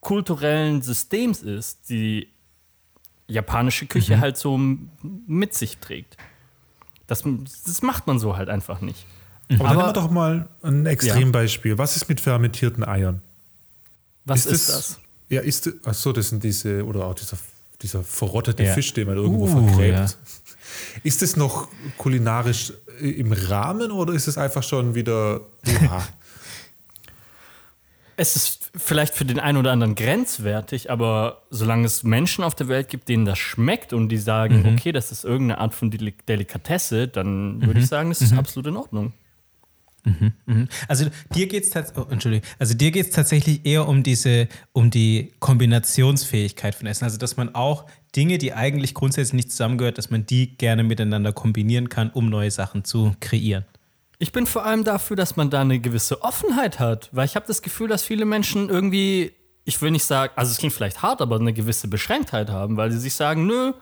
kulturellen 0.00 0.82
Systems 0.82 1.42
ist, 1.42 1.88
die 1.88 2.28
japanische 3.28 3.84
Mhm. 3.84 3.88
Küche 3.88 4.18
halt 4.20 4.36
so 4.36 4.58
mit 4.58 5.54
sich 5.54 5.78
trägt. 5.78 6.16
Das, 7.06 7.22
das 7.66 7.82
macht 7.82 8.06
man 8.06 8.18
so 8.18 8.36
halt 8.36 8.48
einfach 8.48 8.80
nicht. 8.80 9.06
Aber, 9.50 9.58
dann 9.58 9.66
Aber- 9.66 9.74
nehmen 9.76 9.88
wir 9.88 9.92
doch 9.92 10.10
mal 10.10 10.48
ein 10.62 10.86
Extrembeispiel. 10.86 11.76
Was 11.78 11.96
ist 11.96 12.08
mit 12.08 12.20
fermentierten 12.20 12.82
Eiern? 12.82 13.20
Was 14.24 14.46
ist, 14.46 14.68
das? 14.70 14.98
Ja, 15.28 15.42
ist 15.42 15.70
achso, 15.84 16.12
das 16.12 16.30
sind 16.30 16.42
diese, 16.44 16.84
oder 16.86 17.04
auch 17.04 17.14
dieser, 17.14 17.36
dieser 17.82 18.02
verrottete 18.02 18.62
Ja. 18.64 18.72
Fisch, 18.72 18.94
den 18.94 19.06
man 19.06 19.16
irgendwo 19.16 19.44
Uh, 19.44 19.66
vergräbt. 19.68 19.98
ja. 19.98 20.06
Ist 21.04 21.22
das 21.22 21.36
noch 21.36 21.68
kulinarisch 21.98 22.72
äh, 23.00 23.10
im 23.10 23.32
Rahmen 23.32 23.90
oder 23.92 24.12
ist 24.14 24.26
es 24.26 24.36
einfach 24.38 24.62
schon 24.62 24.94
wieder. 24.94 25.42
Es 28.16 28.36
ist 28.36 28.70
vielleicht 28.76 29.14
für 29.14 29.24
den 29.24 29.40
einen 29.40 29.58
oder 29.58 29.72
anderen 29.72 29.94
grenzwertig, 29.94 30.90
aber 30.90 31.42
solange 31.50 31.86
es 31.86 32.02
Menschen 32.04 32.44
auf 32.44 32.54
der 32.54 32.68
Welt 32.68 32.88
gibt, 32.88 33.08
denen 33.08 33.24
das 33.24 33.38
schmeckt 33.38 33.92
und 33.92 34.08
die 34.08 34.18
sagen, 34.18 34.60
Mhm. 34.62 34.74
okay, 34.74 34.92
das 34.92 35.10
ist 35.12 35.24
irgendeine 35.24 35.60
Art 35.60 35.74
von 35.74 35.90
Deli 35.90 36.14
Delikatesse, 36.28 37.08
dann 37.08 37.60
würde 37.60 37.74
Mhm. 37.74 37.80
ich 37.80 37.86
sagen, 37.88 38.08
das 38.10 38.22
ist 38.22 38.32
absolut 38.32 38.66
in 38.68 38.76
Ordnung. 38.76 39.12
Also 40.86 41.06
dir 41.34 41.46
geht 41.48 41.64
es 41.64 41.92
oh, 41.96 42.06
Entschuldigung, 42.10 42.46
also 42.58 42.74
dir 42.74 42.90
geht 42.90 43.14
tatsächlich 43.14 43.64
eher 43.64 43.88
um 43.88 44.02
diese, 44.02 44.48
um 44.72 44.90
die 44.90 45.32
Kombinationsfähigkeit 45.40 46.74
von 46.74 46.86
Essen. 46.86 47.04
Also 47.04 47.16
dass 47.16 47.38
man 47.38 47.54
auch 47.54 47.86
Dinge, 48.14 48.36
die 48.38 48.52
eigentlich 48.52 48.92
grundsätzlich 48.92 49.32
nicht 49.32 49.50
zusammengehört, 49.50 49.96
dass 49.96 50.10
man 50.10 50.26
die 50.26 50.56
gerne 50.58 50.84
miteinander 50.84 51.32
kombinieren 51.32 51.88
kann, 51.88 52.10
um 52.10 52.28
neue 52.28 52.50
Sachen 52.50 52.84
zu 52.84 53.14
kreieren. 53.20 53.64
Ich 54.18 54.32
bin 54.32 54.46
vor 54.46 54.64
allem 54.64 54.84
dafür, 54.84 55.16
dass 55.16 55.36
man 55.36 55.50
da 55.50 55.60
eine 55.60 55.80
gewisse 55.80 56.22
Offenheit 56.22 56.78
hat, 56.78 57.08
weil 57.12 57.26
ich 57.26 57.36
habe 57.36 57.46
das 57.46 57.62
Gefühl, 57.62 57.88
dass 57.88 58.02
viele 58.02 58.24
Menschen 58.24 58.68
irgendwie, 58.68 59.32
ich 59.64 59.80
will 59.82 59.90
nicht 59.90 60.04
sagen, 60.04 60.32
also 60.36 60.52
es 60.52 60.58
klingt 60.58 60.74
vielleicht 60.74 61.02
hart, 61.02 61.20
aber 61.20 61.36
eine 61.36 61.52
gewisse 61.52 61.88
Beschränktheit 61.88 62.50
haben, 62.50 62.76
weil 62.76 62.90
sie 62.92 62.98
sich 62.98 63.14
sagen, 63.14 63.46
nö, 63.46 63.72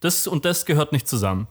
das 0.00 0.26
und 0.26 0.44
das 0.44 0.64
gehört 0.64 0.92
nicht 0.92 1.08
zusammen. 1.08 1.48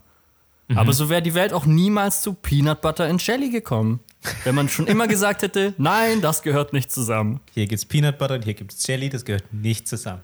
Aber 0.75 0.91
so 0.91 1.09
wäre 1.09 1.21
die 1.21 1.33
Welt 1.33 1.53
auch 1.53 1.65
niemals 1.65 2.21
zu 2.21 2.33
Peanut 2.33 2.81
Butter 2.81 3.05
and 3.05 3.25
Jelly 3.25 3.49
gekommen. 3.49 4.01
Wenn 4.43 4.55
man 4.55 4.67
schon 4.67 4.87
immer 4.87 5.07
gesagt 5.07 5.41
hätte, 5.41 5.73
nein, 5.77 6.21
das 6.21 6.41
gehört 6.41 6.73
nicht 6.73 6.91
zusammen. 6.91 7.39
Hier 7.53 7.67
gibt 7.67 7.79
es 7.79 7.85
Peanut 7.85 8.17
Butter 8.17 8.35
und 8.35 8.43
hier 8.43 8.53
gibt 8.53 8.73
es 8.73 8.85
Jelly, 8.85 9.09
das 9.09 9.23
gehört 9.23 9.53
nicht 9.53 9.87
zusammen. 9.87 10.21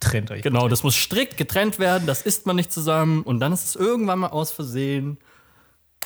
Trennt 0.00 0.30
euch. 0.30 0.42
Genau, 0.42 0.68
das 0.68 0.82
muss 0.82 0.96
strikt 0.96 1.36
getrennt 1.36 1.78
werden, 1.78 2.06
das 2.06 2.22
isst 2.22 2.46
man 2.46 2.56
nicht 2.56 2.72
zusammen 2.72 3.22
und 3.22 3.40
dann 3.40 3.52
ist 3.52 3.64
es 3.64 3.76
irgendwann 3.76 4.20
mal 4.20 4.28
aus 4.28 4.50
Versehen 4.50 5.18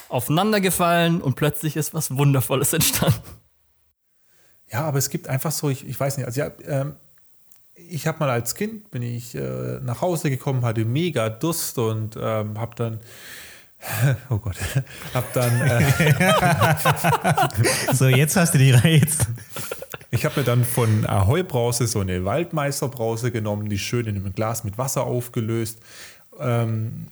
aufeinandergefallen 0.09 1.21
und 1.21 1.37
plötzlich 1.37 1.77
ist 1.77 1.95
was 1.95 2.17
Wundervolles 2.17 2.73
entstanden. 2.73 3.21
ja, 4.71 4.83
aber 4.83 4.99
es 4.99 5.11
gibt 5.11 5.29
einfach 5.29 5.53
so, 5.53 5.71
ich, 5.71 5.87
ich 5.87 5.99
weiß 5.99 6.17
nicht, 6.17 6.27
also 6.27 6.41
ja, 6.41 6.51
ähm, 6.65 6.97
ich 7.77 8.07
habe 8.07 8.19
mal 8.21 8.31
als 8.31 8.55
Kind, 8.55 8.91
bin 8.91 9.03
ich 9.03 9.35
äh, 9.35 9.81
nach 9.83 10.01
Hause 10.01 10.31
gekommen, 10.31 10.65
hatte 10.65 10.85
mega 10.85 11.29
Durst 11.29 11.79
und 11.79 12.17
ähm, 12.21 12.59
habe 12.59 12.75
dann. 12.75 13.01
Oh 14.31 14.39
Gott, 14.39 14.57
hab 15.15 15.31
dann, 15.35 15.61
äh, 15.61 15.85
So, 17.93 18.09
jetzt 18.09 18.35
hast 18.35 18.55
du 18.55 18.59
die 18.59 18.71
Reihe 18.71 18.97
jetzt. 18.97 19.27
ich 20.11 20.25
habe 20.25 20.41
mir 20.41 20.45
dann 20.45 20.65
von 20.65 21.05
Ahoi 21.07 21.43
Brause 21.43 21.87
so 21.87 22.01
eine 22.01 22.25
Waldmeister-Brause 22.25 23.31
genommen, 23.31 23.69
die 23.69 23.79
schön 23.79 24.07
in 24.07 24.17
einem 24.17 24.33
Glas 24.33 24.65
mit 24.65 24.79
Wasser 24.79 25.05
aufgelöst. 25.05 25.79
Ähm, 26.41 27.09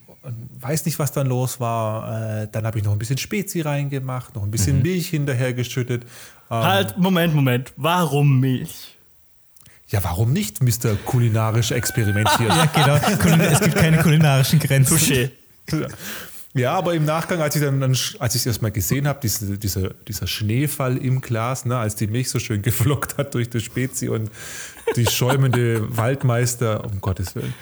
weiß 0.60 0.86
nicht, 0.86 0.98
was 0.98 1.12
dann 1.12 1.26
los 1.26 1.60
war. 1.60 2.42
Äh, 2.42 2.48
dann 2.50 2.66
habe 2.66 2.78
ich 2.78 2.84
noch 2.84 2.92
ein 2.92 2.98
bisschen 2.98 3.18
Spezi 3.18 3.60
reingemacht, 3.60 4.34
noch 4.34 4.42
ein 4.42 4.50
bisschen 4.50 4.82
Milch 4.82 5.08
hinterhergeschüttet. 5.08 6.04
Ähm, 6.04 6.08
Halt, 6.50 6.98
Moment, 6.98 7.34
Moment, 7.34 7.72
warum 7.76 8.40
Milch? 8.40 8.96
Ja, 9.88 10.02
warum 10.02 10.32
nicht, 10.32 10.62
Mr. 10.62 10.96
Kulinarisch 11.04 11.70
experimentieren? 11.70 12.56
Ja, 12.56 12.66
genau. 12.66 12.96
Es 13.44 13.60
gibt 13.60 13.76
keine 13.76 13.98
kulinarischen 13.98 14.58
Grenzen. 14.58 14.96
Touché. 14.96 15.30
Ja, 16.56 16.72
aber 16.74 16.94
im 16.94 17.04
Nachgang, 17.04 17.40
als 17.40 17.56
ich 17.56 17.62
dann, 17.62 17.82
als 17.82 18.34
ich 18.34 18.42
es 18.42 18.46
erstmal 18.46 18.70
gesehen 18.70 19.08
habe, 19.08 19.18
diese, 19.20 19.58
dieser, 19.58 19.90
dieser 19.90 20.28
Schneefall 20.28 20.96
im 20.96 21.20
Glas, 21.20 21.64
ne, 21.64 21.76
als 21.76 21.96
die 21.96 22.06
Milch 22.06 22.30
so 22.30 22.38
schön 22.38 22.62
geflockt 22.62 23.18
hat 23.18 23.34
durch 23.34 23.50
das 23.50 23.64
Spezi 23.64 24.08
und 24.08 24.30
die 24.94 25.06
schäumende 25.06 25.84
Waldmeister, 25.96 26.84
um 26.84 27.00
Gottes 27.00 27.34
Willen. 27.34 27.52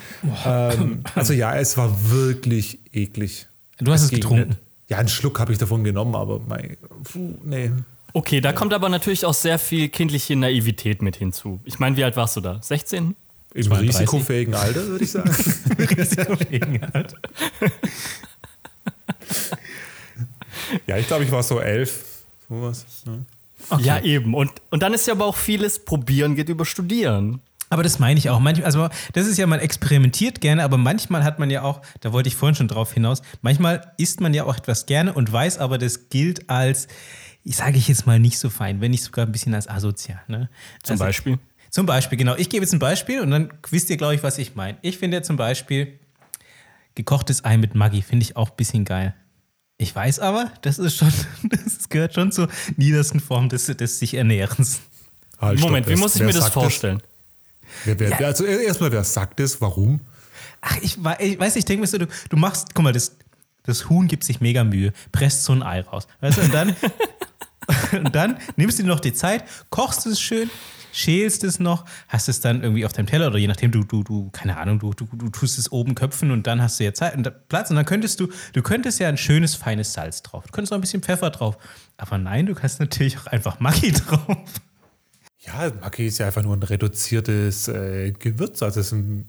Ähm, 0.44 1.04
also 1.14 1.32
ja, 1.32 1.56
es 1.56 1.78
war 1.78 2.10
wirklich 2.10 2.80
eklig. 2.92 3.48
Du 3.78 3.92
hast 3.92 4.02
es 4.02 4.10
getrunken. 4.10 4.48
nicht. 4.50 4.60
Ja, 4.90 4.98
einen 4.98 5.08
Schluck 5.08 5.40
habe 5.40 5.52
ich 5.52 5.58
davon 5.58 5.84
genommen, 5.84 6.14
aber 6.14 6.40
mein, 6.46 6.76
puh, 7.04 7.34
nee. 7.42 7.70
Okay, 8.12 8.42
da 8.42 8.52
kommt 8.52 8.74
aber 8.74 8.90
natürlich 8.90 9.24
auch 9.24 9.32
sehr 9.32 9.58
viel 9.58 9.88
kindliche 9.88 10.36
Naivität 10.36 11.00
mit 11.00 11.16
hinzu. 11.16 11.60
Ich 11.64 11.78
meine, 11.78 11.96
wie 11.96 12.04
alt 12.04 12.16
warst 12.16 12.36
du 12.36 12.42
da? 12.42 12.60
16? 12.60 13.16
Im 13.54 13.62
32? 13.62 14.00
risikofähigen 14.00 14.54
Alter, 14.54 14.86
würde 14.86 15.04
ich 15.04 15.10
sagen. 15.10 15.30
Risikofähigen 15.78 16.80
halt. 16.92 17.14
ja, 20.86 20.96
ich 20.98 21.06
glaube, 21.06 21.24
ich 21.24 21.30
war 21.32 21.42
so 21.42 21.60
elf. 21.60 22.04
Sowas. 22.48 22.84
Ne? 23.06 23.24
Ja, 23.80 24.00
eben. 24.00 24.34
Und, 24.34 24.50
und 24.70 24.82
dann 24.82 24.92
ist 24.94 25.06
ja 25.06 25.14
aber 25.14 25.24
auch 25.26 25.36
vieles, 25.36 25.84
probieren 25.84 26.34
geht 26.34 26.48
über 26.48 26.64
studieren. 26.64 27.40
Aber 27.70 27.82
das 27.82 27.98
meine 27.98 28.18
ich 28.18 28.28
auch. 28.28 28.38
Manchmal, 28.38 28.66
also 28.66 28.88
das 29.14 29.26
ist 29.26 29.38
ja, 29.38 29.46
man 29.46 29.60
experimentiert 29.60 30.40
gerne, 30.42 30.62
aber 30.62 30.76
manchmal 30.76 31.24
hat 31.24 31.38
man 31.38 31.48
ja 31.48 31.62
auch, 31.62 31.80
da 32.00 32.12
wollte 32.12 32.28
ich 32.28 32.36
vorhin 32.36 32.54
schon 32.54 32.68
drauf 32.68 32.92
hinaus, 32.92 33.22
manchmal 33.40 33.92
isst 33.96 34.20
man 34.20 34.34
ja 34.34 34.44
auch 34.44 34.56
etwas 34.58 34.84
gerne 34.84 35.14
und 35.14 35.32
weiß 35.32 35.56
aber, 35.58 35.78
das 35.78 36.10
gilt 36.10 36.50
als, 36.50 36.86
ich 37.44 37.56
sage 37.56 37.78
ich 37.78 37.88
jetzt 37.88 38.06
mal 38.06 38.18
nicht 38.18 38.38
so 38.38 38.50
fein, 38.50 38.82
wenn 38.82 38.90
nicht 38.90 39.02
sogar 39.02 39.24
ein 39.24 39.32
bisschen 39.32 39.54
als 39.54 39.68
asozial. 39.68 40.20
Ne? 40.28 40.50
Zum 40.82 40.94
Also- 40.94 41.04
Beispiel. 41.04 41.38
Zum 41.70 41.86
Beispiel, 41.86 42.18
genau. 42.18 42.34
Ich 42.36 42.50
gebe 42.50 42.62
jetzt 42.62 42.74
ein 42.74 42.78
Beispiel 42.78 43.22
und 43.22 43.30
dann 43.30 43.50
wisst 43.70 43.88
ihr, 43.88 43.96
glaube 43.96 44.14
ich, 44.14 44.22
was 44.22 44.36
ich 44.36 44.54
meine. 44.54 44.76
Ich 44.82 44.98
finde 44.98 45.16
ja 45.16 45.22
zum 45.22 45.36
Beispiel 45.38 45.98
gekochtes 46.94 47.46
Ei 47.46 47.56
mit 47.56 47.74
Maggi, 47.74 48.02
finde 48.02 48.24
ich 48.24 48.36
auch 48.36 48.50
ein 48.50 48.56
bisschen 48.56 48.84
geil. 48.84 49.14
Ich 49.82 49.96
weiß 49.96 50.20
aber, 50.20 50.52
das 50.62 50.78
ist 50.78 50.96
schon, 50.96 51.12
das 51.42 51.88
gehört 51.88 52.14
schon 52.14 52.30
zur 52.30 52.48
niedersten 52.76 53.18
Form 53.18 53.48
des, 53.48 53.66
des 53.66 53.98
sich 53.98 54.14
Ernährens. 54.14 54.80
Halt, 55.40 55.58
stopp, 55.58 55.70
Moment, 55.70 55.86
wie 55.86 55.90
wer- 55.90 55.98
muss 55.98 56.14
ich 56.14 56.22
mir 56.22 56.32
das 56.32 56.50
vorstellen? 56.50 57.02
Wer, 57.84 57.98
wer, 57.98 58.10
wer, 58.16 58.26
also 58.28 58.44
erstmal, 58.44 58.92
wer 58.92 59.02
sagt 59.02 59.40
es? 59.40 59.60
Warum? 59.60 59.98
Ach, 60.60 60.76
ich, 60.82 60.98
ich 61.18 61.40
weiß, 61.40 61.56
ich 61.56 61.64
denke 61.64 61.80
mir 61.80 61.86
so, 61.88 61.98
du, 61.98 62.06
du 62.28 62.36
machst, 62.36 62.74
guck 62.74 62.84
mal, 62.84 62.92
das, 62.92 63.10
das 63.64 63.88
Huhn 63.88 64.06
gibt 64.06 64.22
sich 64.22 64.40
mega 64.40 64.62
Mühe, 64.62 64.92
presst 65.10 65.42
so 65.42 65.52
ein 65.52 65.64
Ei 65.64 65.80
raus. 65.80 66.06
Weißt 66.20 66.38
du, 66.38 66.42
und 66.42 66.54
dann, 66.54 66.76
und 68.04 68.14
dann 68.14 68.38
nimmst 68.54 68.78
du 68.78 68.84
dir 68.84 68.88
noch 68.88 69.00
die 69.00 69.14
Zeit, 69.14 69.42
kochst 69.70 70.06
es 70.06 70.20
schön, 70.20 70.48
schälst 70.92 71.42
es 71.42 71.58
noch, 71.58 71.84
hast 72.08 72.28
es 72.28 72.40
dann 72.40 72.62
irgendwie 72.62 72.86
auf 72.86 72.92
deinem 72.92 73.06
Teller 73.06 73.28
oder 73.28 73.38
je 73.38 73.48
nachdem, 73.48 73.72
du, 73.72 73.82
du, 73.82 74.04
du, 74.04 74.30
keine 74.30 74.56
Ahnung, 74.56 74.78
du, 74.78 74.92
du, 74.92 75.06
du 75.12 75.28
tust 75.30 75.58
es 75.58 75.72
oben 75.72 75.94
köpfen 75.94 76.30
und 76.30 76.46
dann 76.46 76.62
hast 76.62 76.78
du 76.78 76.84
ja 76.84 76.94
Zeit 76.94 77.16
und 77.16 77.48
Platz 77.48 77.70
und 77.70 77.76
dann 77.76 77.84
könntest 77.84 78.20
du, 78.20 78.28
du 78.52 78.62
könntest 78.62 79.00
ja 79.00 79.08
ein 79.08 79.16
schönes, 79.16 79.54
feines 79.54 79.92
Salz 79.92 80.22
drauf. 80.22 80.44
Du 80.46 80.52
könntest 80.52 80.70
noch 80.70 80.78
ein 80.78 80.82
bisschen 80.82 81.02
Pfeffer 81.02 81.30
drauf. 81.30 81.58
Aber 81.96 82.18
nein, 82.18 82.46
du 82.46 82.54
kannst 82.54 82.78
natürlich 82.80 83.18
auch 83.18 83.26
einfach 83.26 83.58
Maggi 83.58 83.92
drauf. 83.92 84.36
Ja, 85.40 85.72
Maggi 85.80 86.06
ist 86.06 86.18
ja 86.18 86.26
einfach 86.26 86.42
nur 86.42 86.54
ein 86.54 86.62
reduziertes 86.62 87.68
äh, 87.68 88.12
Gewürz. 88.12 88.62
Also 88.62 88.80
es 88.80 88.86
ist 88.86 88.92
ein, 88.92 89.26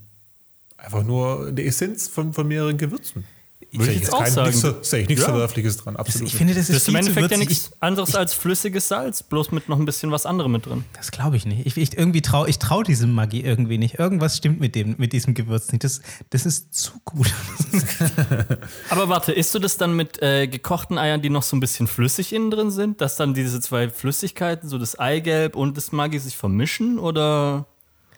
einfach 0.78 1.04
nur 1.04 1.47
eine 1.47 1.63
Essenz 1.63 2.08
von, 2.08 2.34
von 2.34 2.47
mehreren 2.47 2.78
Gewürzen. 2.78 3.26
Würde 3.74 3.92
ich 3.92 4.02
jetzt 4.02 4.14
auch 4.14 4.26
sagen. 4.26 4.52
Nichts, 4.52 4.90
sehe 4.90 5.02
ich 5.02 5.10
nichts 5.10 5.24
Ja. 5.24 5.30
Verwerfliches 5.32 5.78
dran, 5.78 5.96
Das, 5.96 6.02
absolut. 6.08 6.28
ich 6.28 6.36
finde, 6.36 6.54
das 6.54 6.68
Das 6.68 6.76
ist 6.78 6.82
ist 6.84 6.90
im 6.90 6.96
Endeffekt 6.96 7.32
ja 7.32 7.38
nichts 7.38 7.72
anderes 7.80 8.16
als 8.16 8.34
flüssiges 8.34 8.88
Salz, 8.88 9.24
bloß 9.24 9.52
mit 9.52 9.70
noch 9.70 9.78
ein 9.80 9.86
bisschen 9.86 10.12
was 10.12 10.26
anderem 10.26 10.52
mit 10.52 10.66
drin. 10.66 10.84
Das 10.94 11.12
glaube 11.12 11.38
ich 11.38 11.46
nicht. 11.46 11.66
Ich, 11.66 11.78
ich 11.78 11.98
irgendwie 11.98 12.22
trau, 12.22 12.46
ich 12.46 12.60
traue 12.60 12.84
diesem 12.84 13.14
Maggi 13.14 13.42
irgendwie 13.42 13.78
nicht. 13.78 14.00
Irgendwas 14.00 14.38
stimmt 14.38 14.60
mit 14.60 14.76
dem, 14.76 14.96
mit 14.98 15.14
diesem 15.14 15.34
Gewürz 15.34 15.72
nicht. 15.72 15.84
Das, 15.84 16.02
das 16.30 16.46
ist 16.46 16.74
zu 16.74 16.92
gut. 17.06 17.34
Aber 18.90 19.10
warte, 19.10 19.32
isst 19.32 19.54
du 19.56 19.60
das 19.60 19.78
dann 19.78 19.96
mit 19.96 20.22
äh, 20.22 20.48
gekochten 20.48 20.98
Eiern, 20.98 21.22
die 21.22 21.30
noch 21.30 21.44
so 21.44 21.56
ein 21.56 21.60
bisschen 21.60 21.88
flüssig 21.88 22.34
innen 22.34 22.52
drin 22.52 22.72
sind, 22.72 23.02
dass 23.02 23.16
dann 23.16 23.34
diese 23.34 23.60
zwei 23.62 23.90
Flüssigkeiten, 23.90 24.70
so 24.70 24.78
das 24.78 24.98
Eigelb 25.00 25.56
und 25.56 25.78
das 25.78 25.92
Maggi, 25.92 26.20
sich 26.20 26.38
vermischen? 26.38 27.00
Oder 27.00 27.66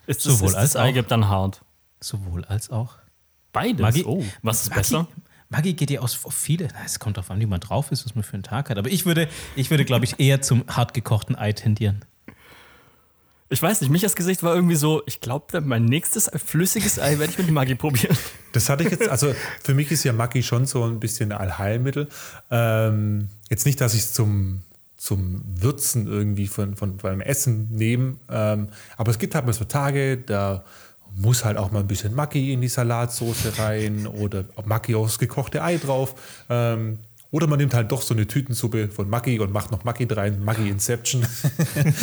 ist 0.06 0.24
das, 0.26 0.34
Sowohl 0.34 0.48
ist 0.48 0.54
als 0.54 0.72
das. 0.72 0.82
Eigelb 0.82 1.08
dann 1.08 1.28
hart? 1.28 1.62
Sowohl 2.00 2.44
als 2.44 2.70
auch. 2.70 2.94
Beides? 3.52 3.80
Maggi, 3.80 4.04
oh, 4.04 4.22
was 4.42 4.62
ist 4.62 4.68
Maggi, 4.70 4.80
besser? 4.80 5.08
Maggi 5.48 5.74
geht 5.74 5.90
ja 5.90 6.00
aus 6.00 6.24
auf 6.24 6.34
viele. 6.34 6.68
Es 6.84 6.98
kommt 6.98 7.16
darauf 7.16 7.30
an, 7.30 7.40
wie 7.40 7.46
man 7.46 7.60
drauf 7.60 7.92
ist, 7.92 8.04
was 8.04 8.14
man 8.14 8.24
für 8.24 8.34
einen 8.34 8.42
Tag 8.42 8.70
hat. 8.70 8.78
Aber 8.78 8.90
ich 8.90 9.06
würde, 9.06 9.28
ich 9.54 9.70
würde 9.70 9.84
glaube 9.84 10.04
ich, 10.04 10.18
eher 10.18 10.42
zum 10.42 10.64
hart 10.68 10.94
gekochten 10.94 11.36
Ei 11.36 11.52
tendieren. 11.52 12.04
Ich 13.48 13.62
weiß 13.62 13.80
nicht, 13.80 13.90
Michas 13.90 14.16
Gesicht 14.16 14.42
war 14.42 14.56
irgendwie 14.56 14.74
so, 14.74 15.04
ich 15.06 15.20
glaube, 15.20 15.60
mein 15.60 15.84
nächstes 15.84 16.28
flüssiges 16.34 16.98
Ei 16.98 17.20
werde 17.20 17.32
ich 17.32 17.38
mit 17.38 17.48
Maggi 17.50 17.76
probieren. 17.76 18.16
Das 18.52 18.68
hatte 18.68 18.82
ich 18.82 18.90
jetzt, 18.90 19.08
also 19.08 19.34
für 19.62 19.74
mich 19.74 19.92
ist 19.92 20.02
ja 20.02 20.12
Maggi 20.12 20.42
schon 20.42 20.66
so 20.66 20.82
ein 20.82 20.98
bisschen 20.98 21.30
ein 21.30 21.38
Allheilmittel. 21.38 22.08
Ähm, 22.50 23.28
jetzt 23.48 23.64
nicht, 23.66 23.80
dass 23.80 23.94
ich 23.94 24.00
es 24.00 24.12
zum, 24.14 24.62
zum 24.96 25.42
Würzen 25.46 26.08
irgendwie 26.08 26.48
von, 26.48 26.74
von 26.74 26.96
beim 26.96 27.20
Essen 27.20 27.68
nehme, 27.70 28.16
ähm, 28.28 28.68
aber 28.96 29.12
es 29.12 29.18
gibt 29.20 29.36
halt 29.36 29.46
mal 29.46 29.52
so 29.52 29.64
Tage, 29.64 30.16
da 30.16 30.64
muss 31.14 31.44
halt 31.44 31.56
auch 31.56 31.70
mal 31.70 31.80
ein 31.80 31.86
bisschen 31.86 32.14
Maggi 32.14 32.52
in 32.52 32.60
die 32.60 32.68
Salatsauce 32.68 33.58
rein 33.58 34.06
oder 34.06 34.44
Maggi 34.64 34.94
aufs 34.94 35.18
gekochte 35.18 35.62
Ei 35.62 35.78
drauf. 35.78 36.14
Ähm, 36.48 36.98
oder 37.30 37.46
man 37.46 37.58
nimmt 37.58 37.74
halt 37.74 37.90
doch 37.92 38.02
so 38.02 38.14
eine 38.14 38.26
Tütensuppe 38.26 38.88
von 38.88 39.08
Maggi 39.08 39.38
und 39.40 39.52
macht 39.52 39.70
noch 39.70 39.84
Maggi 39.84 40.04
rein, 40.04 40.44
Maggi 40.44 40.68
Inception. 40.68 41.26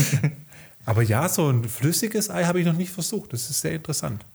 aber 0.86 1.02
ja, 1.02 1.30
so 1.30 1.50
ein 1.50 1.64
flüssiges 1.64 2.30
Ei 2.30 2.44
habe 2.44 2.60
ich 2.60 2.66
noch 2.66 2.74
nicht 2.74 2.92
versucht. 2.92 3.34
Das 3.34 3.50
ist 3.50 3.62
sehr 3.62 3.74
interessant. 3.74 4.26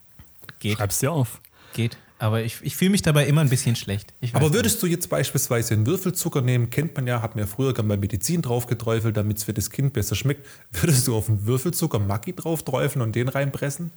Geht, 0.59 0.77
Schreib's 0.77 0.99
dir 0.99 1.11
auf. 1.11 1.39
geht. 1.73 1.97
Aber 2.19 2.43
ich, 2.43 2.57
ich 2.61 2.75
fühle 2.75 2.91
mich 2.91 3.01
dabei 3.01 3.25
immer 3.27 3.39
ein 3.41 3.49
bisschen 3.49 3.77
schlecht. 3.77 4.13
Aber 4.33 4.45
nicht. 4.45 4.53
würdest 4.53 4.83
du 4.83 4.87
jetzt 4.87 5.09
beispielsweise 5.09 5.73
einen 5.73 5.87
Würfelzucker 5.87 6.41
nehmen, 6.41 6.69
kennt 6.69 6.95
man 6.97 7.07
ja, 7.07 7.21
hat 7.21 7.35
ja 7.37 7.45
früher 7.45 7.73
gerne 7.73 7.87
bei 7.87 7.97
Medizin 7.97 8.41
drauf 8.41 8.67
geträufelt, 8.67 9.15
damit 9.15 9.37
es 9.37 9.45
für 9.45 9.53
das 9.53 9.69
Kind 9.69 9.93
besser 9.93 10.15
schmeckt. 10.15 10.45
Würdest 10.73 11.07
du 11.07 11.15
auf 11.15 11.29
einen 11.29 11.45
Würfelzucker 11.45 11.97
Maggi 11.97 12.35
drauf 12.35 12.63
träufeln 12.63 13.01
und 13.01 13.15
den 13.15 13.29
reinpressen? 13.29 13.91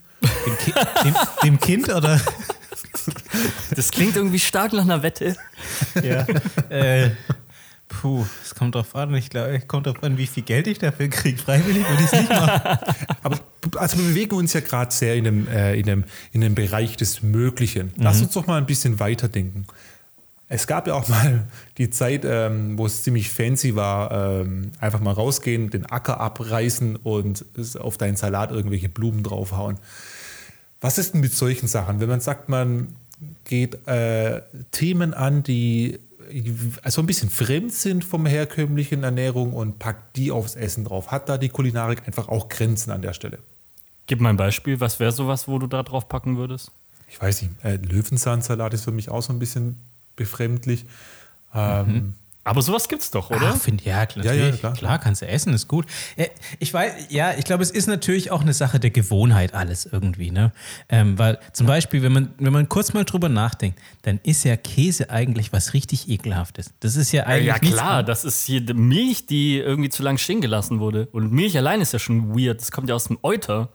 dem, 0.47 0.57
Ki 0.57 0.73
dem, 1.05 1.15
dem 1.43 1.61
Kind 1.61 1.89
oder? 1.89 2.21
Das 3.75 3.91
klingt 3.91 4.15
irgendwie 4.17 4.39
stark 4.39 4.73
nach 4.73 4.83
einer 4.83 5.03
Wette. 5.03 5.37
ja. 6.03 6.25
Äh, 6.69 7.11
puh, 8.01 8.25
es 8.43 8.55
kommt 8.55 8.75
drauf 8.75 8.97
an. 8.97 9.15
Ich 9.15 9.31
glaube, 9.31 9.57
es 9.57 9.69
kommt 9.69 9.87
drauf 9.87 10.03
an, 10.03 10.19
wie 10.19 10.27
viel 10.27 10.43
Geld 10.43 10.67
ich 10.67 10.79
dafür 10.79 11.09
kriege. 11.09 11.39
Freiwillig 11.39 11.89
würde 11.89 12.03
ich 12.03 12.13
es 12.13 12.13
nicht 12.13 12.31
machen. 12.31 12.79
Aber 13.23 13.39
also 13.77 13.99
wir 13.99 14.07
bewegen 14.07 14.37
uns 14.37 14.53
ja 14.53 14.61
gerade 14.61 14.93
sehr 14.93 15.15
in 15.15 15.27
einem, 15.27 15.49
äh, 15.49 15.75
in, 15.79 15.89
einem, 15.89 16.05
in 16.33 16.43
einem 16.43 16.55
Bereich 16.55 16.97
des 16.97 17.23
Möglichen. 17.23 17.93
Lass 17.97 18.21
uns 18.21 18.33
doch 18.33 18.47
mal 18.47 18.59
ein 18.59 18.67
bisschen 18.67 18.99
weiterdenken. 18.99 19.67
Es 20.49 20.67
gab 20.67 20.87
ja 20.87 20.95
auch 20.95 21.09
mal 21.09 21.45
die 21.79 21.89
Zeit, 21.89 22.27
ähm, 22.27 22.77
wo 22.77 22.85
es 22.85 23.03
ziemlich 23.03 23.31
fancy 23.31 23.75
war, 23.75 24.41
ähm, 24.41 24.73
einfach 24.81 25.01
mal 25.01 25.13
rausgehen, 25.13 25.71
den 25.71 25.87
Acker 25.87 26.21
abreißen 26.21 26.97
und 26.97 27.47
auf 27.79 27.97
deinen 27.97 28.17
Salat 28.17 28.51
irgendwelche 28.51 28.91
Blumen 28.91 29.23
draufhauen. 29.23 29.79
Was 30.81 30.99
ist 30.99 31.15
denn 31.15 31.23
mit 31.23 31.33
solchen 31.33 31.69
Sachen, 31.69 32.01
wenn 32.01 32.09
man 32.09 32.21
sagt, 32.21 32.49
man 32.49 32.89
geht 33.45 33.87
äh, 33.87 34.43
Themen 34.73 35.15
an, 35.15 35.43
die 35.43 35.99
also 36.83 37.03
ein 37.03 37.07
bisschen 37.07 37.31
fremd 37.31 37.73
sind 37.73 38.05
vom 38.05 38.27
herkömmlichen 38.27 39.05
Ernährung 39.05 39.53
und 39.53 39.79
packt 39.79 40.17
die 40.17 40.31
aufs 40.31 40.55
Essen 40.55 40.85
drauf? 40.85 41.11
Hat 41.11 41.29
da 41.29 41.39
die 41.39 41.49
Kulinarik 41.49 42.07
einfach 42.07 42.29
auch 42.29 42.49
Grenzen 42.49 42.91
an 42.91 43.03
der 43.03 43.13
Stelle? 43.13 43.39
Gib 44.07 44.21
mal 44.21 44.31
ein 44.31 44.37
Beispiel. 44.37 44.81
Was 44.81 45.01
wäre 45.01 45.13
sowas, 45.13 45.49
wo 45.49 45.59
du 45.59 45.67
da 45.67 45.83
drauf 45.83 46.09
packen 46.09 46.37
würdest? 46.37 46.73
Ich 47.09 47.21
weiß 47.21 47.43
nicht, 47.43 47.65
äh, 47.65 47.77
Löwenzahnsalat 47.77 48.75
ist 48.75 48.85
für 48.85 48.93
mich 48.93 49.11
auch 49.11 49.23
so 49.23 49.33
ein 49.33 49.39
bisschen 49.39 49.77
befremdlich. 50.17 50.87
Ähm, 51.55 52.15
Aber 52.45 52.61
sowas 52.61 52.89
gibt's 52.89 53.11
doch, 53.13 53.31
oder? 53.31 53.53
Ach, 53.55 53.57
find, 53.57 53.85
ja, 53.85 54.05
klar, 54.05 54.25
Ja, 54.25 54.33
ja, 54.33 54.51
klar. 54.51 54.73
klar, 54.73 54.99
kannst 54.99 55.23
du 55.23 55.29
essen, 55.29 55.55
ist 55.55 55.69
gut. 55.69 55.87
Äh, 56.17 56.27
Ich 56.59 56.75
weiß, 56.75 57.07
ja, 57.11 57.35
ich 57.39 57.45
glaube, 57.45 57.63
es 57.63 57.71
ist 57.71 57.87
natürlich 57.87 58.33
auch 58.33 58.41
eine 58.41 58.53
Sache 58.53 58.81
der 58.81 58.91
Gewohnheit 58.91 59.55
alles 59.55 59.87
irgendwie, 59.87 60.33
ne? 60.33 60.53
Ähm, 60.89 61.17
weil 61.19 61.39
zum 61.53 61.69
Beispiel, 61.69 62.03
wenn 62.03 62.13
man, 62.13 62.35
wenn 62.39 62.53
man 62.53 62.69
kurz 62.69 62.95
mal 62.95 63.05
drüber 63.05 63.29
nachdenkt, 63.29 63.79
dann 64.03 64.19
ist 64.25 64.45
ja 64.45 64.57
Käse 64.57 65.09
eigentlich 65.11 65.53
was 65.53 65.73
richtig 65.73 66.09
ekelhaftes. 66.09 66.73
Das 66.81 66.97
ist 66.97 67.13
ja 67.13 67.25
eigentlich 67.27 67.47
ja, 67.47 67.59
nichts 67.61 67.77
klar, 67.77 68.03
das 68.03 68.25
ist 68.25 68.45
hier 68.45 68.61
die 68.61 68.75
Milch, 68.75 69.27
die 69.27 69.59
irgendwie 69.59 69.91
zu 69.91 70.03
lang 70.03 70.19
stehen 70.19 70.41
gelassen 70.41 70.81
wurde. 70.81 71.07
Und 71.13 71.31
Milch 71.31 71.57
allein 71.57 71.81
ist 71.81 71.93
ja 71.93 72.01
schon 72.01 72.35
weird. 72.37 72.61
Das 72.61 72.73
kommt 72.73 72.89
ja 72.89 72.97
aus 72.97 73.05
dem 73.05 73.19
Euter. 73.23 73.69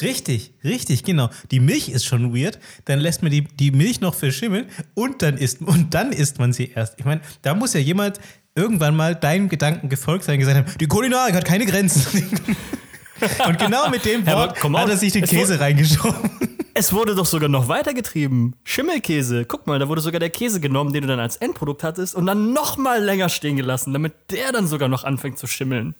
Richtig, 0.00 0.54
richtig, 0.64 1.04
genau. 1.04 1.28
Die 1.50 1.60
Milch 1.60 1.90
ist 1.90 2.04
schon 2.06 2.34
weird, 2.34 2.58
dann 2.86 2.98
lässt 2.98 3.22
man 3.22 3.30
die, 3.30 3.42
die 3.42 3.70
Milch 3.70 4.00
noch 4.00 4.14
verschimmeln 4.14 4.66
und 4.94 5.22
dann 5.22 5.36
isst 5.36 5.60
und 5.60 5.92
dann 5.92 6.12
isst 6.12 6.38
man 6.38 6.52
sie 6.52 6.70
erst. 6.74 6.98
Ich 6.98 7.04
meine, 7.04 7.20
da 7.42 7.54
muss 7.54 7.74
ja 7.74 7.80
jemand 7.80 8.18
irgendwann 8.54 8.96
mal 8.96 9.14
deinem 9.14 9.48
Gedanken 9.48 9.88
gefolgt 9.88 10.24
sein 10.24 10.34
und 10.34 10.40
gesagt 10.40 10.56
haben, 10.56 10.78
die 10.78 10.86
Kulinarik 10.86 11.34
hat 11.34 11.44
keine 11.44 11.66
Grenzen. 11.66 12.22
und 13.46 13.58
genau 13.58 13.90
mit 13.90 14.04
dem 14.04 14.24
Ja, 14.26 14.34
Wort 14.36 14.64
on, 14.64 14.76
hat 14.76 14.88
er 14.88 14.96
sich 14.96 15.12
den 15.12 15.24
es 15.24 15.30
Käse 15.30 15.60
reingeschoben. 15.60 16.30
Es 16.74 16.92
wurde 16.92 17.14
doch 17.14 17.26
sogar 17.26 17.50
noch 17.50 17.68
weitergetrieben. 17.68 18.54
Schimmelkäse. 18.64 19.44
Guck 19.44 19.66
mal, 19.66 19.78
da 19.78 19.88
wurde 19.88 20.00
sogar 20.00 20.20
der 20.20 20.30
Käse 20.30 20.58
genommen, 20.58 20.92
den 20.94 21.02
du 21.02 21.08
dann 21.08 21.20
als 21.20 21.36
Endprodukt 21.36 21.84
hattest 21.84 22.14
und 22.14 22.24
dann 22.24 22.54
noch 22.54 22.78
mal 22.78 23.02
länger 23.02 23.28
stehen 23.28 23.56
gelassen, 23.56 23.92
damit 23.92 24.14
der 24.30 24.52
dann 24.52 24.66
sogar 24.66 24.88
noch 24.88 25.04
anfängt 25.04 25.38
zu 25.38 25.46
schimmeln. 25.46 25.94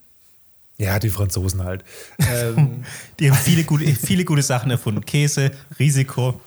Ja, 0.79 0.99
die 0.99 1.11
Franzosen 1.11 1.65
halt. 1.65 1.85
Ähm, 2.19 2.85
Die 3.19 3.31
haben 3.31 3.39
viele 3.39 3.65
gute, 3.65 3.85
viele 3.87 4.25
gute 4.25 4.43
Sachen 4.43 4.71
erfunden. 4.71 5.05
Käse, 5.05 5.51
Risiko. 5.79 6.41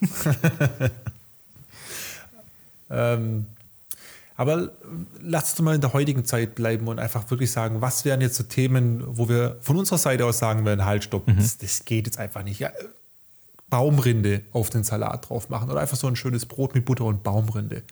ähm, 2.90 3.46
aber 4.36 4.70
lass 5.22 5.50
uns 5.52 5.62
mal 5.62 5.74
in 5.76 5.80
der 5.80 5.92
heutigen 5.92 6.24
Zeit 6.24 6.54
bleiben 6.56 6.88
und 6.88 6.98
einfach 6.98 7.30
wirklich 7.30 7.52
sagen, 7.52 7.80
was 7.80 8.04
wären 8.04 8.20
jetzt 8.20 8.36
so 8.36 8.42
Themen, 8.42 9.02
wo 9.06 9.28
wir 9.28 9.58
von 9.60 9.76
unserer 9.76 9.98
Seite 9.98 10.26
aus 10.26 10.38
sagen 10.38 10.64
würden, 10.64 10.84
halt, 10.84 11.04
stopp, 11.04 11.24
das, 11.26 11.58
das 11.58 11.84
geht 11.84 12.06
jetzt 12.06 12.18
einfach 12.18 12.42
nicht. 12.42 12.58
Ja, 12.58 12.70
Baumrinde 13.70 14.42
auf 14.52 14.70
den 14.70 14.84
Salat 14.84 15.28
drauf 15.28 15.48
machen 15.48 15.70
oder 15.70 15.80
einfach 15.80 15.96
so 15.96 16.06
ein 16.06 16.16
schönes 16.16 16.46
Brot 16.46 16.74
mit 16.74 16.84
Butter 16.84 17.04
und 17.04 17.22
Baumrinde. 17.22 17.82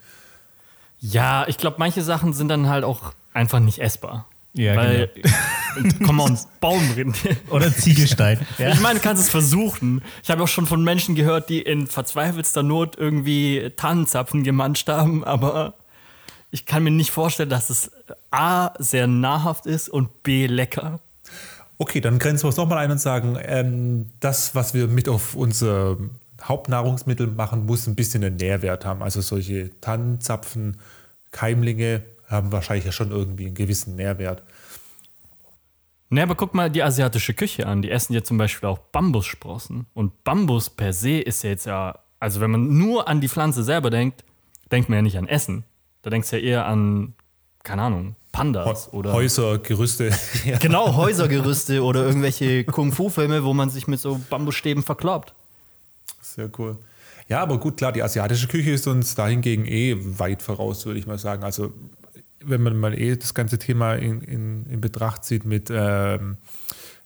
Ja, 1.01 1.47
ich 1.49 1.59
glaube, 1.59 1.77
manche 1.79 2.03
Sachen 2.03 2.33
sind 2.33 2.49
dann 2.49 2.69
halt 2.69 2.85
auch 2.85 3.13
einfach 3.33 3.59
nicht 3.59 3.79
essbar. 3.79 4.29
Ja, 4.55 4.77
Weil, 4.77 5.11
komm 6.05 6.21
on, 6.21 6.39
Baumrinde. 6.61 7.19
Oder 7.51 7.75
Ziegelstein. 7.75 8.39
Ja. 8.59 8.73
Ich 8.73 8.81
meine, 8.81 8.99
du 8.99 9.03
kannst 9.03 9.23
es 9.23 9.31
versuchen. 9.31 10.03
Ich 10.23 10.31
habe 10.31 10.43
auch 10.43 10.49
schon 10.49 10.67
von 10.67 10.85
Menschen 10.85 11.15
gehört, 11.15 11.49
die 11.49 11.63
in 11.63 11.87
verzweifelster 11.87 12.63
Not 12.63 12.97
irgendwie 12.99 13.71
Tannenzapfen 13.77 14.43
gemanscht 14.43 14.89
haben, 14.89 15.25
aber 15.25 15.75
ich 16.51 16.67
kann 16.67 16.85
mir 16.85 16.91
nicht 16.91 17.11
vorstellen, 17.11 17.49
dass 17.49 17.71
es 17.71 17.91
A, 18.31 18.73
sehr 18.79 19.07
nahrhaft 19.07 19.65
ist 19.65 19.89
und 19.89 20.23
B, 20.23 20.47
lecker. 20.47 21.01
Okay, 21.79 22.03
dann 22.03 22.19
grenzen 22.19 22.45
wir 22.45 22.51
es 22.51 22.59
nochmal 22.59 22.79
ein 22.79 22.91
und 22.91 23.01
sagen, 23.01 23.39
ähm, 23.43 24.11
das, 24.21 24.55
was 24.55 24.75
wir 24.75 24.87
mit 24.87 25.09
auf 25.09 25.35
unser 25.35 25.97
Hauptnahrungsmittel 26.43 27.27
machen, 27.27 27.65
muss 27.65 27.87
ein 27.87 27.95
bisschen 27.95 28.23
einen 28.23 28.37
Nährwert 28.37 28.85
haben. 28.85 29.03
Also 29.03 29.23
solche 29.23 29.71
Tannenzapfen, 29.81 30.77
Keimlinge 31.31 32.03
haben 32.33 32.53
wahrscheinlich 32.53 32.85
ja 32.85 32.93
schon 32.93 33.11
irgendwie 33.11 33.47
einen 33.47 33.55
gewissen 33.55 33.97
Nährwert. 33.97 34.43
Ne, 36.11 36.23
aber 36.23 36.35
guck 36.35 36.53
mal 36.53 36.71
die 36.71 36.83
asiatische 36.83 37.33
Küche 37.33 37.67
an. 37.67 37.81
Die 37.81 37.91
essen 37.91 38.13
ja 38.13 38.23
zum 38.23 38.37
Beispiel 38.37 38.69
auch 38.69 38.79
Bambussprossen. 38.79 39.87
Und 39.95 40.25
Bambus 40.25 40.69
per 40.69 40.93
se 40.93 41.21
ist 41.21 41.43
ja 41.43 41.51
jetzt 41.51 41.65
ja, 41.65 41.99
also 42.21 42.41
wenn 42.41 42.51
man 42.51 42.77
nur 42.77 43.09
an 43.09 43.21
die 43.21 43.29
Pflanze 43.29 43.63
selber 43.63 43.89
denkt, 43.89 44.25
denkt 44.71 44.89
man 44.89 44.97
ja 44.97 45.03
nicht 45.03 45.17
an 45.17 45.27
Essen. 45.29 45.65
Da 46.03 46.11
denkst 46.11 46.31
du 46.31 46.37
ja 46.37 46.43
eher 46.43 46.67
an, 46.67 47.15
keine 47.63 47.83
Ahnung, 47.83 48.17
Pandas 48.33 48.93
oder. 48.93 49.13
Häuser, 49.13 49.59
Gerüste. 49.59 50.11
ja. 50.45 50.59
Genau, 50.59 50.97
Häusergerüste 50.97 51.83
oder 51.83 52.05
irgendwelche 52.05 52.65
Kung-Fu-Filme, 52.65 53.45
wo 53.45 53.55
man 53.55 53.71
sich 53.71 53.87
mit 53.87 54.01
so 54.01 54.21
Bambusstäben 54.29 54.83
verkloppt. 54.83 55.35
Sehr 56.21 56.51
cool. 56.59 56.79
Ja, 57.29 57.41
aber 57.43 57.59
gut, 57.59 57.77
klar, 57.77 57.93
die 57.93 58.03
asiatische 58.03 58.49
Küche 58.49 58.73
ist 58.73 58.87
uns 58.87 59.15
dahingegen 59.15 59.65
eh 59.67 59.97
weit 60.19 60.43
voraus, 60.43 60.85
würde 60.87 60.99
ich 60.99 61.07
mal 61.07 61.19
sagen. 61.19 61.45
Also, 61.45 61.73
wenn 62.45 62.63
man 62.63 62.77
mal 62.79 62.99
eh 62.99 63.17
das 63.17 63.35
ganze 63.35 63.59
Thema 63.59 63.95
in, 63.95 64.21
in, 64.23 64.67
in 64.67 64.81
Betracht 64.81 65.25
zieht 65.25 65.45
mit, 65.45 65.69
ähm, 65.71 66.37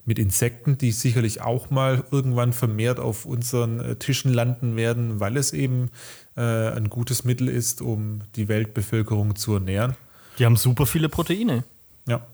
mit 0.04 0.18
Insekten, 0.18 0.78
die 0.78 0.92
sicherlich 0.92 1.42
auch 1.42 1.70
mal 1.70 2.04
irgendwann 2.10 2.52
vermehrt 2.52 3.00
auf 3.00 3.26
unseren 3.26 3.80
äh, 3.80 3.96
Tischen 3.96 4.32
landen 4.32 4.76
werden, 4.76 5.20
weil 5.20 5.36
es 5.36 5.52
eben 5.52 5.90
äh, 6.36 6.40
ein 6.40 6.90
gutes 6.90 7.24
Mittel 7.24 7.48
ist, 7.48 7.82
um 7.82 8.20
die 8.36 8.48
Weltbevölkerung 8.48 9.36
zu 9.36 9.54
ernähren. 9.54 9.96
Die 10.38 10.44
haben 10.44 10.56
super 10.56 10.86
viele 10.86 11.08
Proteine. 11.08 11.64
Ja. 12.06 12.26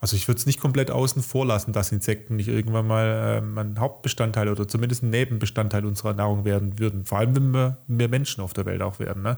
Also 0.00 0.16
ich 0.16 0.26
würde 0.26 0.38
es 0.38 0.46
nicht 0.46 0.60
komplett 0.60 0.90
außen 0.90 1.22
vor 1.22 1.46
lassen, 1.46 1.72
dass 1.72 1.92
Insekten 1.92 2.34
nicht 2.34 2.48
irgendwann 2.48 2.88
mal 2.88 3.38
ähm, 3.38 3.56
ein 3.56 3.78
Hauptbestandteil 3.78 4.48
oder 4.48 4.66
zumindest 4.66 5.04
ein 5.04 5.10
Nebenbestandteil 5.10 5.86
unserer 5.86 6.12
Nahrung 6.12 6.44
werden 6.44 6.80
würden. 6.80 7.04
Vor 7.04 7.18
allem, 7.18 7.36
wenn 7.36 7.50
wir 7.52 7.76
mehr 7.86 8.08
Menschen 8.08 8.42
auf 8.42 8.52
der 8.52 8.66
Welt 8.66 8.82
auch 8.82 8.98
werden. 8.98 9.22
Ne? 9.22 9.36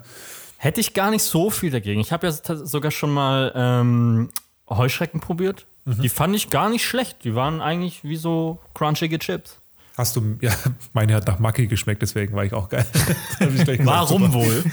Hätte 0.64 0.80
ich 0.80 0.94
gar 0.94 1.10
nicht 1.10 1.22
so 1.22 1.50
viel 1.50 1.70
dagegen. 1.70 2.00
Ich 2.00 2.10
habe 2.10 2.26
ja 2.26 2.32
sogar 2.32 2.90
schon 2.90 3.12
mal 3.12 3.52
ähm, 3.54 4.30
Heuschrecken 4.70 5.20
probiert. 5.20 5.66
Mhm. 5.84 6.00
Die 6.00 6.08
fand 6.08 6.34
ich 6.34 6.48
gar 6.48 6.70
nicht 6.70 6.86
schlecht. 6.86 7.18
Die 7.22 7.34
waren 7.34 7.60
eigentlich 7.60 8.02
wie 8.02 8.16
so 8.16 8.58
crunchige 8.72 9.18
Chips. 9.18 9.58
Hast 9.98 10.16
du, 10.16 10.38
ja, 10.40 10.54
meine 10.94 11.12
hat 11.16 11.26
nach 11.26 11.38
Macke 11.38 11.66
geschmeckt, 11.66 12.00
deswegen 12.00 12.34
war 12.34 12.46
ich 12.46 12.54
auch 12.54 12.70
geil. 12.70 12.86
ich 13.40 13.84
Warum 13.84 14.32
wohl? 14.32 14.64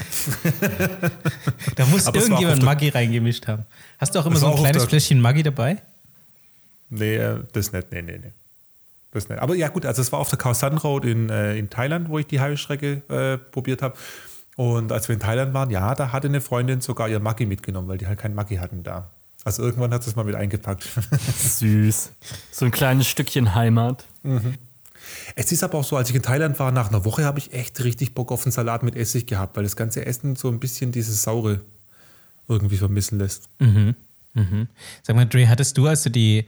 da 1.76 1.84
muss 1.84 2.06
Aber 2.06 2.18
irgendjemand 2.18 2.62
Maggi 2.62 2.88
reingemischt 2.88 3.46
haben. 3.46 3.66
Hast 3.98 4.14
du 4.14 4.18
auch 4.18 4.24
immer 4.24 4.36
so 4.36 4.46
ein 4.46 4.56
kleines 4.56 4.84
Fläschchen 4.84 5.20
Maggi 5.20 5.42
dabei? 5.42 5.76
Nee, 6.88 7.16
äh, 7.16 7.40
das 7.52 7.70
nicht. 7.70 7.92
Nee, 7.92 8.00
nee, 8.00 8.16
nee. 8.16 8.32
Das 9.10 9.28
nicht. 9.28 9.42
Aber 9.42 9.54
ja, 9.54 9.68
gut, 9.68 9.84
also 9.84 10.00
es 10.00 10.10
war 10.10 10.20
auf 10.20 10.30
der 10.30 10.38
Khao 10.38 10.54
San 10.54 10.78
Road 10.78 11.04
in, 11.04 11.28
äh, 11.28 11.54
in 11.58 11.68
Thailand, 11.68 12.08
wo 12.08 12.18
ich 12.18 12.26
die 12.26 12.40
Heuschrecke 12.40 13.02
äh, 13.10 13.36
probiert 13.36 13.82
habe. 13.82 13.94
Und 14.56 14.92
als 14.92 15.08
wir 15.08 15.14
in 15.14 15.20
Thailand 15.20 15.54
waren, 15.54 15.70
ja, 15.70 15.94
da 15.94 16.12
hatte 16.12 16.28
eine 16.28 16.40
Freundin 16.40 16.80
sogar 16.80 17.08
ihr 17.08 17.20
Maggi 17.20 17.46
mitgenommen, 17.46 17.88
weil 17.88 17.98
die 17.98 18.06
halt 18.06 18.18
kein 18.18 18.34
Maggi 18.34 18.56
hatten 18.56 18.82
da. 18.82 19.10
Also 19.44 19.62
irgendwann 19.62 19.92
hat 19.92 20.04
sie 20.04 20.10
es 20.10 20.16
mal 20.16 20.24
mit 20.24 20.34
eingepackt. 20.34 20.88
Süß. 21.38 22.12
So 22.52 22.64
ein 22.64 22.70
kleines 22.70 23.08
Stückchen 23.08 23.54
Heimat. 23.54 24.04
Mhm. 24.22 24.54
Es 25.34 25.50
ist 25.50 25.64
aber 25.64 25.78
auch 25.78 25.84
so, 25.84 25.96
als 25.96 26.10
ich 26.10 26.16
in 26.16 26.22
Thailand 26.22 26.58
war, 26.58 26.70
nach 26.70 26.88
einer 26.88 27.04
Woche 27.04 27.24
habe 27.24 27.38
ich 27.38 27.52
echt 27.52 27.82
richtig 27.82 28.14
Bock 28.14 28.30
auf 28.30 28.44
einen 28.44 28.52
Salat 28.52 28.82
mit 28.82 28.94
Essig 28.94 29.26
gehabt, 29.26 29.56
weil 29.56 29.64
das 29.64 29.74
ganze 29.74 30.06
Essen 30.06 30.36
so 30.36 30.48
ein 30.48 30.60
bisschen 30.60 30.92
dieses 30.92 31.22
Saure 31.22 31.60
irgendwie 32.46 32.76
vermissen 32.76 33.18
lässt. 33.18 33.48
Mhm. 33.58 33.94
Mhm. 34.34 34.68
Sag 35.02 35.16
mal, 35.16 35.26
Dre, 35.26 35.48
hattest 35.48 35.76
du, 35.76 35.86
also 35.86 36.08
die, 36.08 36.46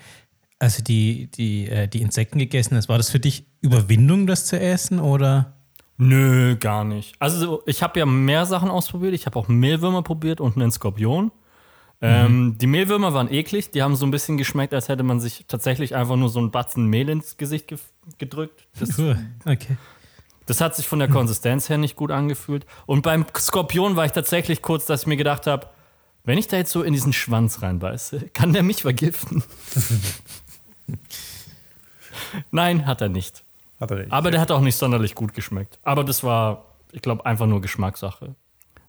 also 0.58 0.82
die, 0.82 1.28
die, 1.36 1.68
äh, 1.68 1.88
die 1.88 2.00
Insekten 2.00 2.38
gegessen 2.38 2.76
hast, 2.76 2.88
war 2.88 2.96
das 2.96 3.10
für 3.10 3.20
dich 3.20 3.44
Überwindung, 3.60 4.26
das 4.26 4.46
zu 4.46 4.58
essen 4.58 5.00
oder? 5.00 5.52
Nö, 5.96 6.56
gar 6.56 6.84
nicht. 6.84 7.14
Also 7.20 7.62
ich 7.66 7.82
habe 7.82 7.98
ja 8.00 8.06
mehr 8.06 8.46
Sachen 8.46 8.70
ausprobiert. 8.70 9.14
Ich 9.14 9.26
habe 9.26 9.38
auch 9.38 9.48
Mehlwürmer 9.48 10.02
probiert 10.02 10.40
und 10.40 10.56
einen 10.56 10.72
Skorpion. 10.72 11.30
Ähm, 12.00 12.46
mhm. 12.46 12.58
Die 12.58 12.66
Mehlwürmer 12.66 13.14
waren 13.14 13.32
eklig, 13.32 13.70
die 13.70 13.82
haben 13.82 13.96
so 13.96 14.04
ein 14.04 14.10
bisschen 14.10 14.36
geschmeckt, 14.36 14.74
als 14.74 14.88
hätte 14.88 15.02
man 15.02 15.20
sich 15.20 15.46
tatsächlich 15.46 15.94
einfach 15.94 16.16
nur 16.16 16.28
so 16.28 16.38
einen 16.38 16.50
Batzen 16.50 16.86
Mehl 16.86 17.08
ins 17.08 17.36
Gesicht 17.36 17.68
ge 17.68 17.78
gedrückt. 18.18 18.66
Das, 18.78 18.98
okay. 19.46 19.78
das 20.44 20.60
hat 20.60 20.76
sich 20.76 20.86
von 20.86 20.98
der 20.98 21.08
Konsistenz 21.08 21.70
her 21.70 21.78
nicht 21.78 21.96
gut 21.96 22.10
angefühlt. 22.10 22.66
Und 22.84 23.02
beim 23.02 23.24
Skorpion 23.34 23.96
war 23.96 24.04
ich 24.04 24.12
tatsächlich 24.12 24.60
kurz, 24.60 24.84
dass 24.84 25.02
ich 25.02 25.06
mir 25.06 25.16
gedacht 25.16 25.46
habe, 25.46 25.68
wenn 26.24 26.36
ich 26.36 26.48
da 26.48 26.56
jetzt 26.56 26.72
so 26.72 26.82
in 26.82 26.92
diesen 26.92 27.12
Schwanz 27.12 27.62
reinbeiße, 27.62 28.30
kann 28.34 28.52
der 28.52 28.62
mich 28.62 28.82
vergiften? 28.82 29.42
Nein, 32.50 32.86
hat 32.86 33.00
er 33.00 33.08
nicht. 33.08 33.43
Hat 33.80 33.90
er 33.90 33.98
nicht. 33.98 34.12
Aber 34.12 34.30
der 34.30 34.40
hat 34.40 34.50
auch 34.50 34.60
nicht 34.60 34.76
sonderlich 34.76 35.14
gut 35.14 35.34
geschmeckt. 35.34 35.78
Aber 35.82 36.04
das 36.04 36.22
war, 36.22 36.64
ich 36.92 37.02
glaube, 37.02 37.26
einfach 37.26 37.46
nur 37.46 37.60
Geschmackssache. 37.60 38.34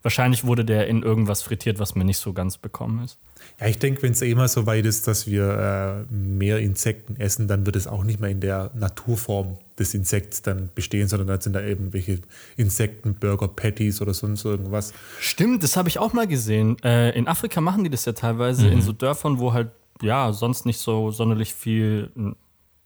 Wahrscheinlich 0.06 0.46
wurde 0.46 0.64
der 0.64 0.86
in 0.86 1.02
irgendwas 1.02 1.42
frittiert, 1.42 1.80
was 1.80 1.96
mir 1.96 2.06
nicht 2.06 2.20
so 2.20 2.32
ganz 2.32 2.60
bekommen 2.60 3.04
ist. 3.04 3.18
Ja, 3.60 3.66
ich 3.66 3.80
denke, 3.80 4.04
wenn 4.04 4.12
es 4.12 4.22
eh 4.22 4.36
mal 4.36 4.48
so 4.48 4.68
weit 4.68 4.86
ist, 4.86 5.08
dass 5.08 5.26
wir 5.26 6.06
äh, 6.12 6.14
mehr 6.14 6.60
Insekten 6.60 7.16
essen, 7.16 7.48
dann 7.48 7.66
wird 7.66 7.76
es 7.76 7.88
auch 7.88 8.04
nicht 8.04 8.20
mehr 8.20 8.30
in 8.30 8.40
der 8.40 8.70
Naturform 8.76 9.58
des 9.80 9.96
Insekts 9.96 10.44
dann 10.44 10.70
bestehen, 10.76 11.08
sondern 11.08 11.28
dann 11.30 11.42
sind 11.42 11.54
da 11.54 11.64
eben 11.64 11.92
welche 11.92 12.20
Insekten, 12.56 13.16
Burger, 13.16 13.48
Patties 13.48 14.00
oder 14.00 14.14
sonst 14.14 14.46
irgendwas. 14.46 14.94
Stimmt, 15.20 15.64
das 15.64 15.76
habe 15.76 15.90
ich 15.90 15.98
auch 15.98 16.14
mal 16.14 16.28
gesehen. 16.28 16.78
Äh, 16.84 17.18
in 17.18 17.28
Afrika 17.28 17.60
machen 17.60 17.84
die 17.84 17.90
das 17.90 18.06
ja 18.06 18.14
teilweise 18.14 18.68
mhm. 18.68 18.74
in 18.74 18.82
so 18.84 18.94
Dörfern, 18.94 19.40
wo 19.40 19.54
halt 19.54 19.72
ja 20.04 20.32
sonst 20.34 20.68
nicht 20.68 20.78
so 20.78 21.10
sonderlich 21.10 21.56
viel 21.56 22.12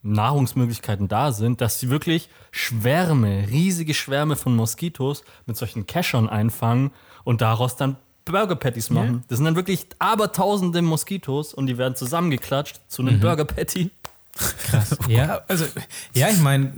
Nahrungsmöglichkeiten 0.01 1.07
da 1.07 1.31
sind, 1.31 1.61
dass 1.61 1.79
sie 1.79 1.89
wirklich 1.89 2.29
Schwärme, 2.51 3.47
riesige 3.49 3.93
Schwärme 3.93 4.35
von 4.35 4.55
Moskitos 4.55 5.23
mit 5.45 5.57
solchen 5.57 5.87
Cachern 5.87 6.29
einfangen 6.29 6.91
und 7.23 7.41
daraus 7.41 7.75
dann 7.75 7.97
Burger 8.25 8.55
Patties 8.55 8.89
machen. 8.89 9.09
Yeah. 9.09 9.23
Das 9.27 9.37
sind 9.37 9.45
dann 9.45 9.55
wirklich 9.55 9.87
abertausende 9.97 10.81
Moskitos 10.81 11.53
und 11.53 11.67
die 11.67 11.77
werden 11.77 11.95
zusammengeklatscht 11.95 12.79
zu 12.87 13.01
einem 13.01 13.15
mhm. 13.15 13.21
Burger 13.21 13.45
Patty. 13.45 13.91
Krass. 14.33 14.95
Oh 15.05 15.09
ja, 15.09 15.41
also 15.47 15.65
ja, 16.13 16.29
ich 16.29 16.39
meine, 16.39 16.71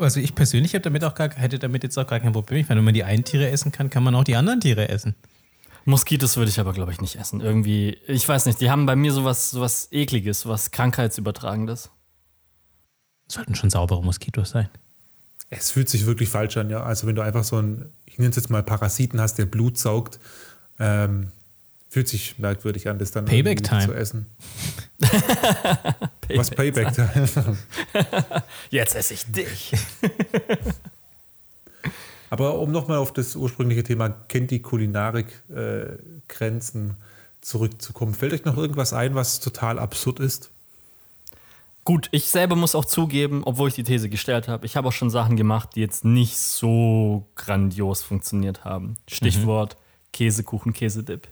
also 0.00 0.20
ich 0.20 0.34
persönlich 0.34 0.72
damit 0.82 1.04
auch 1.04 1.14
gar, 1.14 1.30
hätte 1.30 1.58
damit 1.58 1.82
jetzt 1.82 1.98
auch 1.98 2.06
gar 2.06 2.20
kein 2.20 2.32
Problem. 2.32 2.60
Ich 2.60 2.68
meine, 2.68 2.80
wenn 2.80 2.84
man 2.84 2.94
die 2.94 3.04
einen 3.04 3.24
Tiere 3.24 3.48
essen 3.48 3.72
kann, 3.72 3.88
kann 3.88 4.02
man 4.02 4.14
auch 4.14 4.24
die 4.24 4.36
anderen 4.36 4.60
Tiere 4.60 4.88
essen. 4.88 5.14
Moskitos 5.84 6.36
würde 6.36 6.50
ich 6.50 6.60
aber, 6.60 6.72
glaube 6.72 6.92
ich, 6.92 7.00
nicht 7.00 7.16
essen. 7.16 7.40
Irgendwie, 7.40 7.96
ich 8.06 8.28
weiß 8.28 8.46
nicht, 8.46 8.60
die 8.60 8.70
haben 8.70 8.84
bei 8.84 8.96
mir 8.96 9.12
sowas, 9.12 9.50
sowas 9.50 9.88
ekliges, 9.92 10.46
was 10.46 10.72
krankheitsübertragendes. 10.72 11.90
Sollten 13.30 13.54
schon 13.54 13.70
saubere 13.70 14.02
Moskitos 14.02 14.50
sein. 14.50 14.68
Es 15.50 15.70
fühlt 15.70 15.88
sich 15.88 16.04
wirklich 16.04 16.28
falsch 16.28 16.56
an, 16.56 16.68
ja. 16.68 16.82
Also 16.82 17.06
wenn 17.06 17.14
du 17.14 17.22
einfach 17.22 17.44
so 17.44 17.62
ein, 17.62 17.88
ich 18.04 18.18
nenne 18.18 18.30
es 18.30 18.36
jetzt 18.36 18.50
mal 18.50 18.64
Parasiten 18.64 19.20
hast, 19.20 19.38
der 19.38 19.46
Blut 19.46 19.78
saugt, 19.78 20.18
ähm, 20.80 21.28
fühlt 21.88 22.08
sich 22.08 22.40
merkwürdig 22.40 22.88
an, 22.88 22.98
das 22.98 23.12
dann 23.12 23.24
Payback 23.26 23.62
Time. 23.62 23.86
zu 23.86 23.94
essen. 23.94 24.26
Payback 26.20 26.38
Was 26.38 26.50
Payback 26.50 26.92
Time? 26.92 27.56
Jetzt 28.70 28.96
esse 28.96 29.14
ich 29.14 29.24
dich. 29.26 29.74
Aber 32.30 32.58
um 32.58 32.72
nochmal 32.72 32.98
auf 32.98 33.12
das 33.12 33.36
ursprüngliche 33.36 33.84
Thema, 33.84 34.08
kennt 34.08 34.50
die 34.50 34.62
Kulinarik 34.62 35.26
äh, 35.54 35.98
Grenzen 36.28 36.96
zurückzukommen, 37.40 38.14
fällt 38.14 38.32
euch 38.32 38.44
noch 38.44 38.56
irgendwas 38.56 38.92
ein, 38.92 39.14
was 39.14 39.38
total 39.38 39.78
absurd 39.78 40.18
ist? 40.18 40.50
Gut, 41.84 42.08
ich 42.12 42.26
selber 42.26 42.56
muss 42.56 42.74
auch 42.74 42.84
zugeben, 42.84 43.42
obwohl 43.44 43.68
ich 43.68 43.74
die 43.74 43.84
These 43.84 44.08
gestellt 44.08 44.48
habe, 44.48 44.66
ich 44.66 44.76
habe 44.76 44.88
auch 44.88 44.92
schon 44.92 45.10
Sachen 45.10 45.36
gemacht, 45.36 45.70
die 45.74 45.80
jetzt 45.80 46.04
nicht 46.04 46.36
so 46.36 47.26
grandios 47.36 48.02
funktioniert 48.02 48.64
haben. 48.64 48.96
Stichwort 49.08 49.76
mhm. 49.76 50.12
Käsekuchen, 50.12 50.72
Käsedip. 50.72 51.28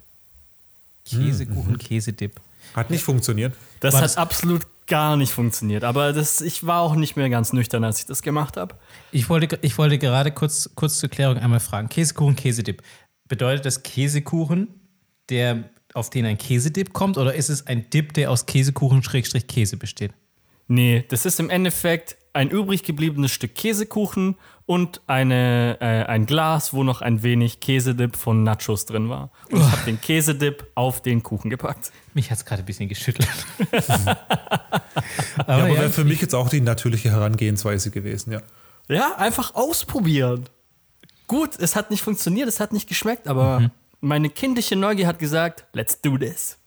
Käsekuchen, 1.04 1.72
mhm. 1.72 1.78
Käsedip. 1.78 2.40
Hat 2.74 2.90
nicht 2.90 3.02
funktioniert. 3.02 3.54
Das 3.80 3.94
War 3.94 4.00
hat 4.00 4.04
das 4.04 4.16
absolut 4.16 4.66
gar 4.87 5.16
nicht 5.16 5.32
funktioniert. 5.32 5.84
Aber 5.84 6.12
das, 6.12 6.40
ich 6.40 6.66
war 6.66 6.80
auch 6.80 6.94
nicht 6.94 7.16
mehr 7.16 7.28
ganz 7.30 7.52
nüchtern, 7.52 7.84
als 7.84 8.00
ich 8.00 8.06
das 8.06 8.22
gemacht 8.22 8.56
habe. 8.56 8.74
Ich 9.12 9.28
wollte, 9.28 9.58
ich 9.62 9.76
wollte 9.78 9.98
gerade 9.98 10.32
kurz, 10.32 10.70
kurz 10.74 10.98
zur 10.98 11.08
Klärung 11.08 11.38
einmal 11.38 11.61
fragen: 11.61 11.88
Käsekuchen, 11.88 12.37
Käsedip. 12.37 12.82
Bedeutet 13.28 13.66
das 13.66 13.82
Käsekuchen, 13.82 14.68
der, 15.28 15.64
auf 15.92 16.11
den 16.11 16.24
ein 16.24 16.38
Käsedip 16.38 16.92
kommt, 16.92 17.18
oder 17.18 17.34
ist 17.34 17.50
es 17.50 17.66
ein 17.66 17.90
Dip, 17.90 18.14
der 18.14 18.30
aus 18.30 18.46
Käsekuchen-Käse 18.46 19.76
besteht? 19.76 20.12
Nee, 20.68 21.04
das 21.09 21.24
ist 21.24 21.40
im 21.40 21.48
Endeffekt 21.50 22.16
ein 22.35 22.50
übrig 22.50 22.85
gebliebenes 22.85 23.33
Stück 23.33 23.54
Käsekuchen 23.54 24.37
und 24.66 25.00
eine, 25.07 25.78
äh, 25.81 26.04
ein 26.04 26.26
Glas, 26.26 26.74
wo 26.74 26.85
noch 26.85 27.00
ein 27.00 27.22
wenig 27.22 27.61
Käsedip 27.61 28.16
von 28.16 28.42
Nachos 28.42 28.85
drin 28.85 29.09
war. 29.09 29.31
Und 29.50 29.62
ich 29.62 29.72
habe 29.72 29.85
den 29.87 29.98
Käsedip 29.98 30.66
auf 30.74 31.00
den 31.00 31.22
Kuchen 31.22 31.48
gepackt. 31.48 31.90
Mich 32.12 32.31
hat 32.31 32.37
es 32.37 32.44
gerade 32.44 32.62
ein 32.62 32.66
bisschen 32.66 32.87
geschüttelt. 32.87 33.28
aber 33.72 34.12
ja, 35.38 35.44
aber 35.46 35.68
ja, 35.68 35.74
wäre 35.74 35.90
für 35.90 36.04
mich 36.04 36.20
jetzt 36.20 36.35
auch 36.35 36.51
die 36.51 36.61
natürliche 36.61 37.11
Herangehensweise 37.11 37.90
gewesen, 37.90 38.32
ja. 38.32 38.43
Ja, 38.88 39.16
einfach 39.16 39.55
ausprobieren. 39.55 40.45
Gut, 41.28 41.59
es 41.59 41.74
hat 41.74 41.90
nicht 41.90 42.03
funktioniert, 42.03 42.47
es 42.47 42.61
hat 42.61 42.74
nicht 42.74 42.88
geschmeckt, 42.88 43.26
aber 43.26 43.61
mhm. 43.61 43.70
meine 44.01 44.28
kindliche 44.28 44.76
Neugier 44.76 45.07
hat 45.07 45.18
gesagt, 45.18 45.64
let's 45.72 46.01
do 46.03 46.18
this. 46.18 46.57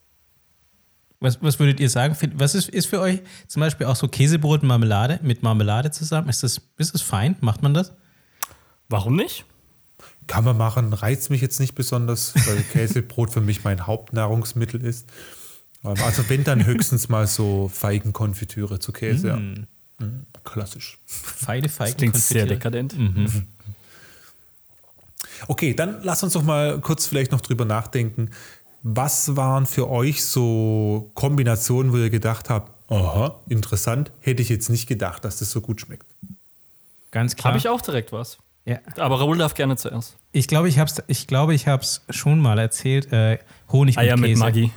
Was, 1.21 1.41
was 1.41 1.59
würdet 1.59 1.79
ihr 1.79 1.89
sagen? 1.89 2.17
Was 2.33 2.55
ist, 2.55 2.67
ist 2.67 2.87
für 2.87 2.99
euch 2.99 3.21
zum 3.47 3.59
Beispiel 3.59 3.85
auch 3.85 3.95
so 3.95 4.07
Käsebrot 4.07 4.63
und 4.63 4.67
Marmelade 4.67 5.19
mit 5.21 5.43
Marmelade 5.43 5.91
zusammen? 5.91 6.27
Ist 6.29 6.41
das, 6.41 6.59
ist 6.77 6.95
das 6.95 7.03
fein? 7.03 7.35
Macht 7.41 7.61
man 7.61 7.75
das? 7.75 7.93
Warum 8.89 9.15
nicht? 9.15 9.45
Kann 10.25 10.43
man 10.43 10.57
machen, 10.57 10.91
reizt 10.93 11.29
mich 11.29 11.41
jetzt 11.41 11.59
nicht 11.59 11.75
besonders, 11.75 12.33
weil 12.47 12.57
Käsebrot 12.73 13.29
für 13.29 13.39
mich 13.39 13.63
mein 13.63 13.85
Hauptnahrungsmittel 13.85 14.83
ist. 14.83 15.07
Also 15.83 16.27
wenn 16.27 16.43
dann 16.43 16.65
höchstens 16.65 17.07
mal 17.07 17.27
so 17.27 17.69
Feigenkonfitüre 17.71 18.79
zu 18.79 18.91
Käse. 18.91 19.35
Mm. 19.35 19.67
Ja. 19.99 20.07
Mm, 20.07 20.25
klassisch. 20.43 20.97
Feine 21.05 21.69
Feigen. 21.69 21.97
klingt 21.97 22.17
sehr 22.17 22.47
dekadent. 22.47 22.97
Mhm. 22.97 23.47
Okay, 25.47 25.73
dann 25.73 26.01
lass 26.03 26.23
uns 26.23 26.33
doch 26.33 26.43
mal 26.43 26.79
kurz 26.81 27.07
vielleicht 27.07 27.31
noch 27.31 27.41
drüber 27.41 27.65
nachdenken. 27.65 28.29
Was 28.83 29.35
waren 29.35 29.65
für 29.65 29.89
euch 29.89 30.25
so 30.25 31.11
Kombinationen, 31.13 31.91
wo 31.93 31.97
ihr 31.97 32.09
gedacht 32.09 32.49
habt, 32.49 32.71
aha, 32.91 33.39
interessant, 33.47 34.11
hätte 34.19 34.41
ich 34.41 34.49
jetzt 34.49 34.69
nicht 34.69 34.87
gedacht, 34.87 35.23
dass 35.23 35.37
das 35.37 35.51
so 35.51 35.61
gut 35.61 35.81
schmeckt? 35.81 36.05
Ganz 37.11 37.35
klar. 37.35 37.51
Habe 37.51 37.59
ich 37.59 37.69
auch 37.69 37.81
direkt 37.81 38.11
was. 38.11 38.37
Ja. 38.65 38.79
Aber 38.97 39.19
Raoul 39.19 39.37
darf 39.37 39.53
gerne 39.53 39.75
zuerst. 39.75 40.15
Ich 40.31 40.47
glaube, 40.47 40.69
ich 40.69 40.79
habe 40.79 40.89
es 40.89 41.03
ich 41.07 41.27
ich 41.29 42.15
schon 42.15 42.39
mal 42.39 42.59
erzählt. 42.59 43.11
Äh, 43.11 43.39
Honig 43.71 43.97
Eier 43.97 44.17
mit, 44.17 44.31
Käse. 44.31 44.43
mit 44.43 44.53
Maggi. 44.53 44.71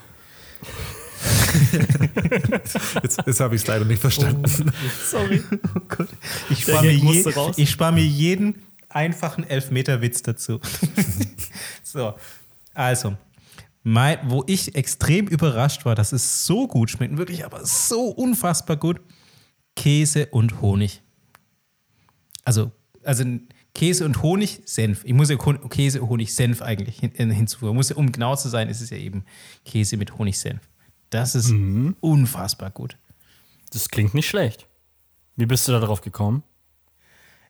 jetzt, 3.02 3.18
jetzt 3.26 3.40
habe 3.40 3.55
ich 3.55 3.62
es 3.62 3.66
leider 3.66 3.84
nicht 3.84 4.00
verstanden. 4.00 4.42
Oh, 4.46 4.70
sorry. 5.05 5.42
Oh 5.74 5.80
Gott. 5.88 6.09
Ich 6.50 6.62
spare 6.62 6.82
mir, 6.82 6.92
je, 6.92 7.66
spar 7.66 7.92
mir 7.92 8.05
jeden 8.05 8.62
einfachen 8.88 9.48
Elfmeter-Witz 9.48 10.22
dazu. 10.22 10.61
so, 11.82 12.14
also, 12.72 13.14
mein, 13.85 14.18
wo 14.30 14.43
ich 14.47 14.74
extrem 14.74 15.28
überrascht 15.28 15.85
war, 15.85 15.95
dass 15.95 16.12
es 16.12 16.47
so 16.47 16.66
gut 16.66 16.91
schmeckt, 16.91 17.16
wirklich 17.18 17.45
aber 17.45 17.64
so 17.64 18.09
unfassbar 18.09 18.76
gut. 18.76 19.01
Käse 19.76 20.26
und 20.26 20.61
Honig. 20.61 21.03
Also, 22.45 22.72
also 23.03 23.24
Käse 23.74 24.05
und 24.05 24.22
Honig, 24.22 24.62
Senf. 24.64 25.05
Ich 25.05 25.12
muss 25.12 25.30
ja 25.30 25.37
Käse, 25.37 26.01
Honig, 26.01 26.35
Senf 26.35 26.62
eigentlich 26.62 26.99
hin, 27.01 27.12
äh, 27.16 27.32
hinzufügen. 27.35 27.74
Muss 27.74 27.91
ja, 27.91 27.97
um 27.97 28.11
genau 28.11 28.37
zu 28.37 28.49
sein, 28.49 28.68
ist 28.68 28.80
es 28.80 28.91
ja 28.91 28.97
eben 28.97 29.24
Käse 29.64 29.97
mit 29.97 30.16
Honig, 30.16 30.39
Senf. 30.39 30.62
Das 31.11 31.35
ist 31.35 31.53
unfassbar 32.01 32.70
gut. 32.70 32.97
Das 33.72 33.89
klingt 33.89 34.14
nicht 34.14 34.28
schlecht. 34.28 34.66
Wie 35.37 35.47
bist 35.47 35.68
du 35.68 35.72
da 35.72 35.80
drauf 35.80 36.01
gekommen? 36.01 36.43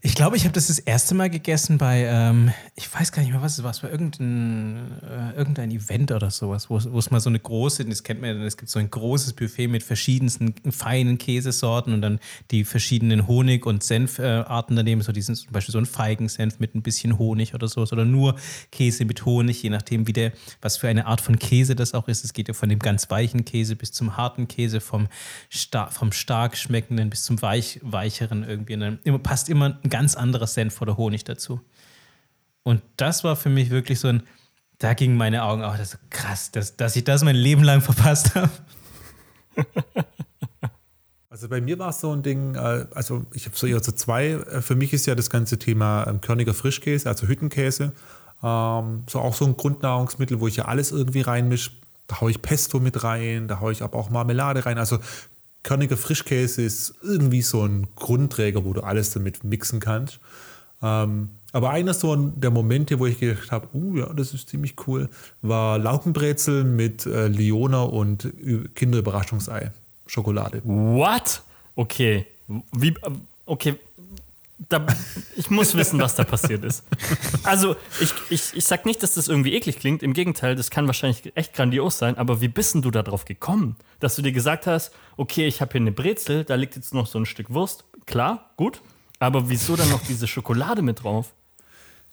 Ich 0.07 0.15
glaube, 0.15 0.37
ich 0.37 0.45
habe 0.45 0.53
das 0.53 0.67
das 0.67 0.79
erste 0.79 1.15
Mal 1.15 1.31
gegessen 1.31 1.79
bei, 1.79 2.05
ähm, 2.05 2.53
ich 2.75 2.93
weiß 2.93 3.11
gar 3.11 3.23
nicht 3.23 3.33
mehr, 3.33 3.41
was 3.41 3.57
es 3.57 3.65
war, 3.65 3.71
es 3.71 3.83
war 3.83 3.91
irgendein, 3.91 5.01
äh, 5.01 5.35
irgendein 5.35 5.71
Event 5.71 6.13
oder 6.13 6.31
sowas, 6.31 6.69
wo 6.69 6.77
es 6.77 7.11
mal 7.11 7.21
so 7.21 7.31
eine 7.31 7.41
große, 7.41 7.87
das 7.87 8.03
kennt 8.03 8.21
man 8.21 8.39
ja, 8.39 8.45
es 8.45 8.59
gibt 8.59 8.69
so 8.69 8.79
ein 8.79 8.91
großes 8.91 9.33
Buffet 9.33 9.67
mit 9.67 9.83
verschiedensten 9.83 10.53
feinen 10.71 11.17
Käsesorten 11.17 11.95
und 11.95 12.03
dann 12.03 12.21
die 12.51 12.65
verschiedenen 12.65 13.27
Honig- 13.27 13.65
und 13.65 13.83
Senfarten 13.83 14.77
daneben, 14.77 15.01
so 15.01 15.11
diesen, 15.11 15.37
zum 15.37 15.53
Beispiel 15.53 15.73
so 15.73 15.79
ein 15.79 15.87
Feigensenf 15.87 16.59
mit 16.59 16.75
ein 16.75 16.83
bisschen 16.83 17.17
Honig 17.17 17.55
oder 17.55 17.67
sowas 17.67 17.91
oder 17.91 18.05
nur 18.05 18.37
Käse 18.73 19.07
mit 19.07 19.25
Honig, 19.25 19.63
je 19.63 19.71
nachdem, 19.71 20.07
wie 20.07 20.13
der, 20.13 20.33
was 20.61 20.77
für 20.77 20.89
eine 20.89 21.07
Art 21.07 21.23
von 21.23 21.39
Käse 21.39 21.75
das 21.75 21.95
auch 21.95 22.09
ist. 22.09 22.27
Es 22.27 22.35
geht 22.35 22.49
ja 22.49 22.53
von 22.53 22.69
dem 22.69 22.79
ganz 22.79 23.09
weichen 23.09 23.47
Käse 23.47 23.75
bis 23.75 23.91
zum 23.93 24.19
harten 24.19 24.49
Käse, 24.49 24.83
vom, 24.83 25.09
star 25.51 25.91
vom 25.91 26.13
stark 26.13 26.59
schmeckenden 26.59 27.09
bis 27.09 27.25
zum 27.25 27.41
weich 27.41 27.81
weicheren 27.83 28.45
irgendwie. 28.45 28.75
Und 28.75 28.81
dann 28.81 28.99
immer, 29.05 29.19
passt 29.19 29.49
immer 29.49 29.79
ein 29.83 29.94
ganz 29.95 30.17
anderer 30.17 30.49
Senf 30.49 30.83
oder 30.83 30.97
Honig 30.97 31.23
dazu. 31.23 31.61
Und 32.65 32.83
das 32.97 33.23
war 33.23 33.37
für 33.37 33.49
mich 33.49 33.71
wirklich 33.71 34.01
so 34.01 34.09
ein, 34.09 34.25
da 34.79 34.93
gingen 34.93 35.17
meine 35.17 35.45
Augen 35.45 35.63
auch, 35.63 35.77
das 35.77 35.95
ist 35.95 36.11
krass, 36.11 36.51
dass, 36.51 36.77
dass 36.77 36.97
ich 36.97 37.05
das 37.05 37.23
mein 37.23 37.37
Leben 37.37 37.63
lang 37.63 37.81
verpasst 37.81 38.35
habe. 38.35 38.51
Also 41.31 41.49
bei 41.49 41.61
mir 41.61 41.81
war 41.81 41.89
es 41.89 41.99
so 41.99 42.13
ein 42.13 42.23
Ding, 42.23 42.55
äh, 42.55 42.87
also 42.95 43.27
ich 43.35 43.47
habe 43.47 43.57
so 43.57 43.67
eher 43.67 43.83
so 43.83 43.91
zwei. 43.91 44.29
Äh, 44.29 44.63
Für 44.63 44.77
mich 44.77 44.93
ist 44.93 45.05
ja 45.07 45.17
das 45.17 45.31
ganze 45.31 45.59
Thema 45.59 46.07
ähm, 46.07 46.21
körniger 46.21 46.55
Frischkäse, 46.55 47.09
also 47.09 47.27
Hüttenkäse, 47.27 47.93
ähm, 48.41 49.03
so 49.11 49.19
auch 49.19 49.35
so 49.35 49.45
ein 49.45 49.57
Grundnahrungsmittel, 49.57 50.39
wo 50.39 50.47
ich 50.47 50.55
ja 50.55 50.67
alles 50.67 50.93
irgendwie 50.93 51.23
reinmische. 51.23 51.73
Da 52.07 52.21
haue 52.21 52.31
ich 52.31 52.41
Pesto 52.41 52.79
mit 52.79 53.03
rein, 53.03 53.49
da 53.49 53.59
haue 53.59 53.73
ich 53.73 53.83
aber 53.83 53.99
auch 53.99 54.11
Marmelade 54.11 54.65
rein. 54.65 54.79
Also 54.79 55.01
körniger 55.65 55.97
Frischkäse 55.97 56.63
ist 56.63 56.95
irgendwie 57.03 57.43
so 57.43 57.67
ein 57.67 57.89
Grundträger, 57.97 58.65
wo 58.65 58.73
du 58.73 58.83
alles 58.83 59.11
damit 59.11 59.43
mixen 59.43 59.81
kannst. 59.81 60.21
Ähm, 60.81 61.31
aber 61.53 61.71
einer 61.71 61.95
so 61.95 62.15
der 62.15 62.51
Momente, 62.51 62.99
wo 62.99 63.07
ich 63.07 63.19
gedacht 63.19 63.51
habe, 63.51 63.69
uh, 63.75 63.97
ja, 63.97 64.13
das 64.13 64.35
ist 64.35 64.49
ziemlich 64.49 64.75
cool, 64.87 65.09
war 65.41 65.79
Laugenbrezel 65.79 66.65
mit 66.65 67.07
äh, 67.07 67.29
Liona 67.29 67.83
und 67.83 68.33
Kinderüberraschungsei, 68.75 69.71
Schokolade. 70.07 70.63
What? 70.65 71.43
Okay. 71.77 72.27
Wie, 72.73 72.95
okay. 73.47 73.77
Da, 74.59 74.87
ich 75.37 75.51
muss 75.51 75.75
wissen, 75.75 75.99
was 76.01 76.15
da 76.15 76.23
passiert 76.25 76.65
ist. 76.65 76.85
Also, 77.43 77.75
ich, 78.01 78.13
ich, 78.31 78.43
ich 78.55 78.65
sag 78.65 78.87
nicht, 78.87 79.03
dass 79.03 79.15
das 79.15 79.27
irgendwie 79.29 79.53
eklig 79.55 79.79
klingt. 79.81 80.03
Im 80.03 80.13
Gegenteil, 80.13 80.55
das 80.55 80.71
kann 80.71 80.87
wahrscheinlich 80.87 81.33
echt 81.35 81.55
grandios 81.55 81.99
sein. 81.99 82.17
Aber 82.17 82.41
wie 82.41 82.49
bist 82.49 82.75
denn 82.75 82.83
du 82.83 82.91
da 82.93 83.03
drauf 83.03 83.25
gekommen? 83.25 83.77
Dass 83.99 84.15
du 84.15 84.23
dir 84.23 84.31
gesagt 84.33 84.67
hast, 84.69 84.93
okay, 85.17 85.47
ich 85.47 85.61
habe 85.61 85.73
hier 85.73 85.81
eine 85.81 85.93
Brezel, 85.93 86.45
da 86.45 86.55
liegt 86.55 86.77
jetzt 86.77 86.95
noch 86.95 87.07
so 87.09 87.19
ein 87.19 87.27
Stück 87.27 87.51
Wurst. 87.51 87.85
Klar, 88.07 88.51
gut. 88.57 88.81
Aber 89.19 89.49
wieso 89.49 89.75
dann 89.75 89.89
noch 89.91 90.03
diese 90.07 90.27
Schokolade 90.29 90.83
mit 90.83 91.03
drauf? 91.03 91.35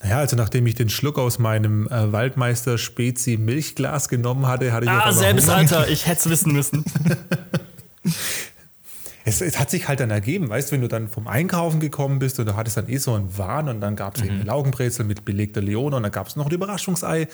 Naja, 0.01 0.17
also 0.17 0.35
nachdem 0.35 0.65
ich 0.65 0.73
den 0.73 0.89
Schluck 0.89 1.19
aus 1.19 1.37
meinem 1.37 1.87
äh, 1.87 2.11
Waldmeister 2.11 2.79
Spezi 2.79 3.37
Milchglas 3.37 4.09
genommen 4.09 4.47
hatte, 4.47 4.73
hatte 4.73 4.85
ich 4.85 4.91
Ah, 4.91 5.11
selbes 5.13 5.45
Hunger. 5.45 5.57
Alter, 5.57 5.89
ich 5.89 6.07
hätte 6.07 6.21
es 6.21 6.29
wissen 6.29 6.53
müssen. 6.53 6.83
Es, 9.31 9.41
es 9.41 9.57
hat 9.59 9.69
sich 9.69 9.87
halt 9.87 9.99
dann 10.01 10.09
ergeben, 10.09 10.49
weißt 10.49 10.69
du, 10.69 10.73
wenn 10.73 10.81
du 10.81 10.87
dann 10.87 11.07
vom 11.07 11.27
Einkaufen 11.27 11.79
gekommen 11.79 12.19
bist 12.19 12.39
und 12.39 12.47
du 12.47 12.55
hattest 12.55 12.75
dann 12.75 12.89
eh 12.89 12.97
so 12.97 13.13
einen 13.13 13.37
Wahn 13.37 13.69
und 13.69 13.79
dann 13.79 13.95
gab 13.95 14.17
es 14.17 14.23
eben 14.23 14.45
Laugenbrezel 14.45 15.05
mit 15.05 15.23
belegter 15.23 15.61
Leone 15.61 15.95
und 15.95 16.03
dann 16.03 16.11
gab 16.11 16.27
es 16.27 16.35
noch 16.35 16.47
ein 16.47 16.51
Überraschungsei. 16.51 17.27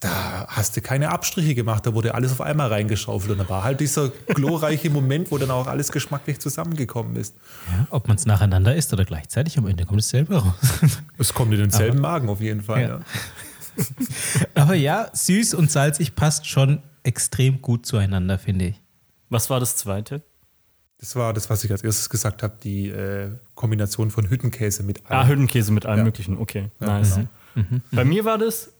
Da 0.00 0.46
hast 0.48 0.76
du 0.76 0.82
keine 0.82 1.10
Abstriche 1.10 1.54
gemacht, 1.54 1.86
da 1.86 1.94
wurde 1.94 2.14
alles 2.14 2.32
auf 2.32 2.40
einmal 2.40 2.68
reingeschaufelt 2.68 3.32
und 3.32 3.38
da 3.38 3.48
war 3.48 3.64
halt 3.64 3.80
dieser 3.80 4.10
glorreiche 4.26 4.90
Moment, 4.90 5.30
wo 5.30 5.38
dann 5.38 5.50
auch 5.50 5.66
alles 5.66 5.90
geschmacklich 5.90 6.38
zusammengekommen 6.38 7.16
ist. 7.16 7.34
Ob 7.90 8.08
man 8.08 8.16
es 8.16 8.26
nacheinander 8.26 8.74
isst 8.76 8.92
oder 8.92 9.04
gleichzeitig, 9.04 9.56
am 9.56 9.66
Ende 9.66 9.86
kommt 9.86 10.00
es 10.00 10.10
selber 10.10 10.38
raus. 10.38 10.54
Es 11.18 11.34
kommt 11.34 11.52
in 11.52 11.58
denselben 11.58 12.00
Magen 12.00 12.28
auf 12.28 12.40
jeden 12.40 12.62
Fall. 12.62 12.82
Ja. 12.82 12.88
Ja. 12.88 13.00
Aber 14.54 14.74
ja, 14.74 15.08
süß 15.12 15.54
und 15.54 15.70
salzig 15.70 16.14
passt 16.14 16.46
schon 16.46 16.82
extrem 17.02 17.62
gut 17.62 17.86
zueinander, 17.86 18.38
finde 18.38 18.66
ich. 18.66 18.82
Was 19.30 19.50
war 19.50 19.60
das 19.60 19.76
zweite? 19.76 20.22
Das 20.98 21.14
war 21.14 21.32
das, 21.32 21.48
was 21.48 21.62
ich 21.64 21.70
als 21.70 21.82
erstes 21.82 22.10
gesagt 22.10 22.42
habe, 22.42 22.56
die 22.62 22.88
äh, 22.88 23.30
Kombination 23.54 24.10
von 24.10 24.28
Hüttenkäse 24.28 24.82
mit 24.82 25.02
Ah, 25.08 25.20
allem. 25.20 25.28
Hüttenkäse 25.28 25.72
mit 25.72 25.86
allem 25.86 25.98
Ja. 25.98 26.04
möglichen. 26.04 26.36
Okay, 26.38 26.70
nice. 26.80 27.20
Bei 27.92 28.04
mir 28.04 28.24
war 28.24 28.36
das 28.38 28.72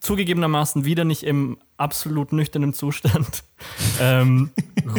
zugegebenermaßen 0.00 0.84
wieder 0.84 1.04
nicht 1.04 1.22
im 1.22 1.58
absolut 1.76 2.32
nüchternen 2.32 2.72
Zustand. 2.74 3.44
ähm, 4.00 4.50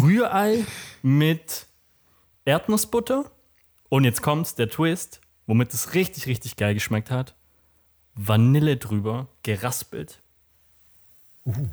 Rührei 0.02 0.64
mit 1.02 1.66
Erdnussbutter. 2.46 3.30
Und 3.90 4.04
jetzt 4.04 4.22
kommt's, 4.22 4.54
der 4.56 4.70
Twist, 4.70 5.22
womit 5.48 5.74
es 5.74 5.94
richtig, 5.94 6.28
richtig 6.28 6.56
geil 6.56 6.74
geschmeckt 6.74 7.10
hat. 7.10 7.36
Vanille 8.16 8.78
drüber, 8.78 9.28
geraspelt. 9.44 10.20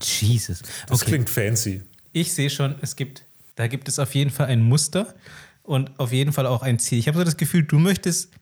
Jesus. 0.00 0.62
Das 0.86 1.00
Okay. 1.02 1.10
klingt 1.10 1.30
fancy. 1.30 1.82
Ich 2.12 2.32
sehe 2.32 2.50
schon, 2.50 2.76
es 2.80 2.94
gibt, 2.96 3.24
da 3.54 3.66
gibt 3.66 3.88
es 3.88 3.98
auf 3.98 4.14
jeden 4.14 4.30
Fall 4.30 4.46
ein 4.46 4.62
Muster 4.62 5.14
und 5.62 5.98
auf 5.98 6.12
jeden 6.12 6.32
Fall 6.32 6.46
auch 6.46 6.62
ein 6.62 6.78
Ziel. 6.78 6.98
Ich 6.98 7.08
habe 7.08 7.18
so 7.18 7.24
das 7.24 7.36
Gefühl, 7.36 7.64
du 7.64 7.78
möchtest 7.78 8.32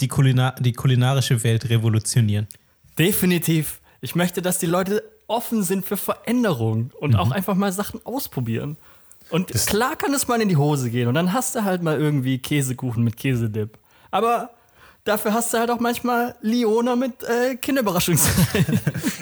die, 0.00 0.08
Kulinar 0.08 0.54
die 0.58 0.72
kulinarische 0.72 1.42
Welt 1.44 1.68
revolutionieren. 1.68 2.48
Definitiv. 2.98 3.80
Ich 4.00 4.14
möchte, 4.14 4.42
dass 4.42 4.58
die 4.58 4.66
Leute 4.66 5.02
offen 5.26 5.62
sind 5.62 5.86
für 5.86 5.96
Veränderung 5.96 6.90
und 7.00 7.16
auch 7.16 7.30
einfach 7.30 7.54
mal 7.54 7.72
Sachen 7.72 8.04
ausprobieren. 8.04 8.76
Und 9.30 9.48
klar 9.66 9.96
kann 9.96 10.12
es 10.12 10.28
mal 10.28 10.40
in 10.40 10.48
die 10.48 10.56
Hose 10.56 10.90
gehen 10.90 11.08
und 11.08 11.14
dann 11.14 11.32
hast 11.32 11.54
du 11.54 11.64
halt 11.64 11.82
mal 11.82 11.98
irgendwie 11.98 12.38
Käsekuchen 12.38 13.02
mit 13.02 13.16
Käsedip. 13.16 13.78
Aber 14.10 14.50
dafür 15.04 15.34
hast 15.34 15.52
du 15.52 15.58
halt 15.58 15.70
auch 15.70 15.80
manchmal 15.80 16.34
Liona 16.40 16.96
mit 16.96 17.12
äh, 17.24 17.56
Kinderüberraschungsei. 17.56 18.30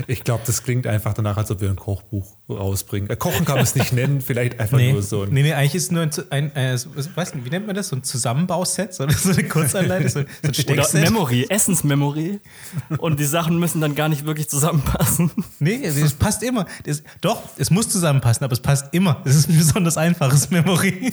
Ich 0.08 0.24
glaube, 0.24 0.42
das 0.46 0.62
klingt 0.64 0.86
einfach 0.86 1.14
danach, 1.14 1.36
als 1.36 1.50
ob 1.52 1.60
wir 1.60 1.70
ein 1.70 1.76
Kochbuch 1.76 2.36
rausbringen. 2.48 3.08
Äh, 3.08 3.16
Kochen 3.16 3.44
kann 3.44 3.54
man 3.54 3.64
es 3.64 3.74
nicht 3.76 3.92
nennen, 3.92 4.20
vielleicht 4.20 4.58
einfach 4.60 4.76
Nee, 4.76 4.92
nur 4.92 5.02
so 5.02 5.22
ein. 5.22 5.30
nee, 5.30 5.42
nee, 5.42 5.52
eigentlich 5.54 5.76
ist 5.76 5.84
es 5.84 5.90
nur 5.92 6.02
ein, 6.02 6.10
ein 6.30 6.56
äh, 6.56 6.76
so- 6.76 6.90
was- 6.96 7.16
weiß 7.16 7.34
nicht, 7.34 7.44
wie 7.46 7.50
nennt 7.50 7.66
man 7.66 7.76
das? 7.76 7.88
So 7.88 7.96
ein 7.96 8.02
Zusammenbauset? 8.02 8.92
So, 8.92 9.08
so 9.10 9.30
eine 9.30 9.44
Kurzanleitung? 9.48 10.08
So, 10.08 10.20
so 10.20 10.26
ein 10.42 10.48
Oder 10.48 10.54
Steckset? 10.54 11.02
Memory, 11.04 11.46
Essensmemory. 11.48 12.40
Und 12.98 13.20
die 13.20 13.24
Sachen 13.24 13.58
müssen 13.58 13.80
dann 13.80 13.94
gar 13.94 14.08
nicht 14.08 14.26
wirklich 14.26 14.48
zusammenpassen. 14.50 15.30
Nee, 15.60 15.84
es 15.84 16.14
passt 16.14 16.42
immer. 16.42 16.66
Das, 16.84 17.02
doch, 17.20 17.42
es 17.56 17.70
muss 17.70 17.88
zusammenpassen, 17.88 18.44
aber 18.44 18.52
es 18.52 18.60
passt 18.60 18.92
immer. 18.92 19.22
Es 19.24 19.36
ist 19.36 19.48
ein 19.48 19.56
besonders 19.56 19.96
einfaches 19.96 20.50
Memory. 20.50 21.12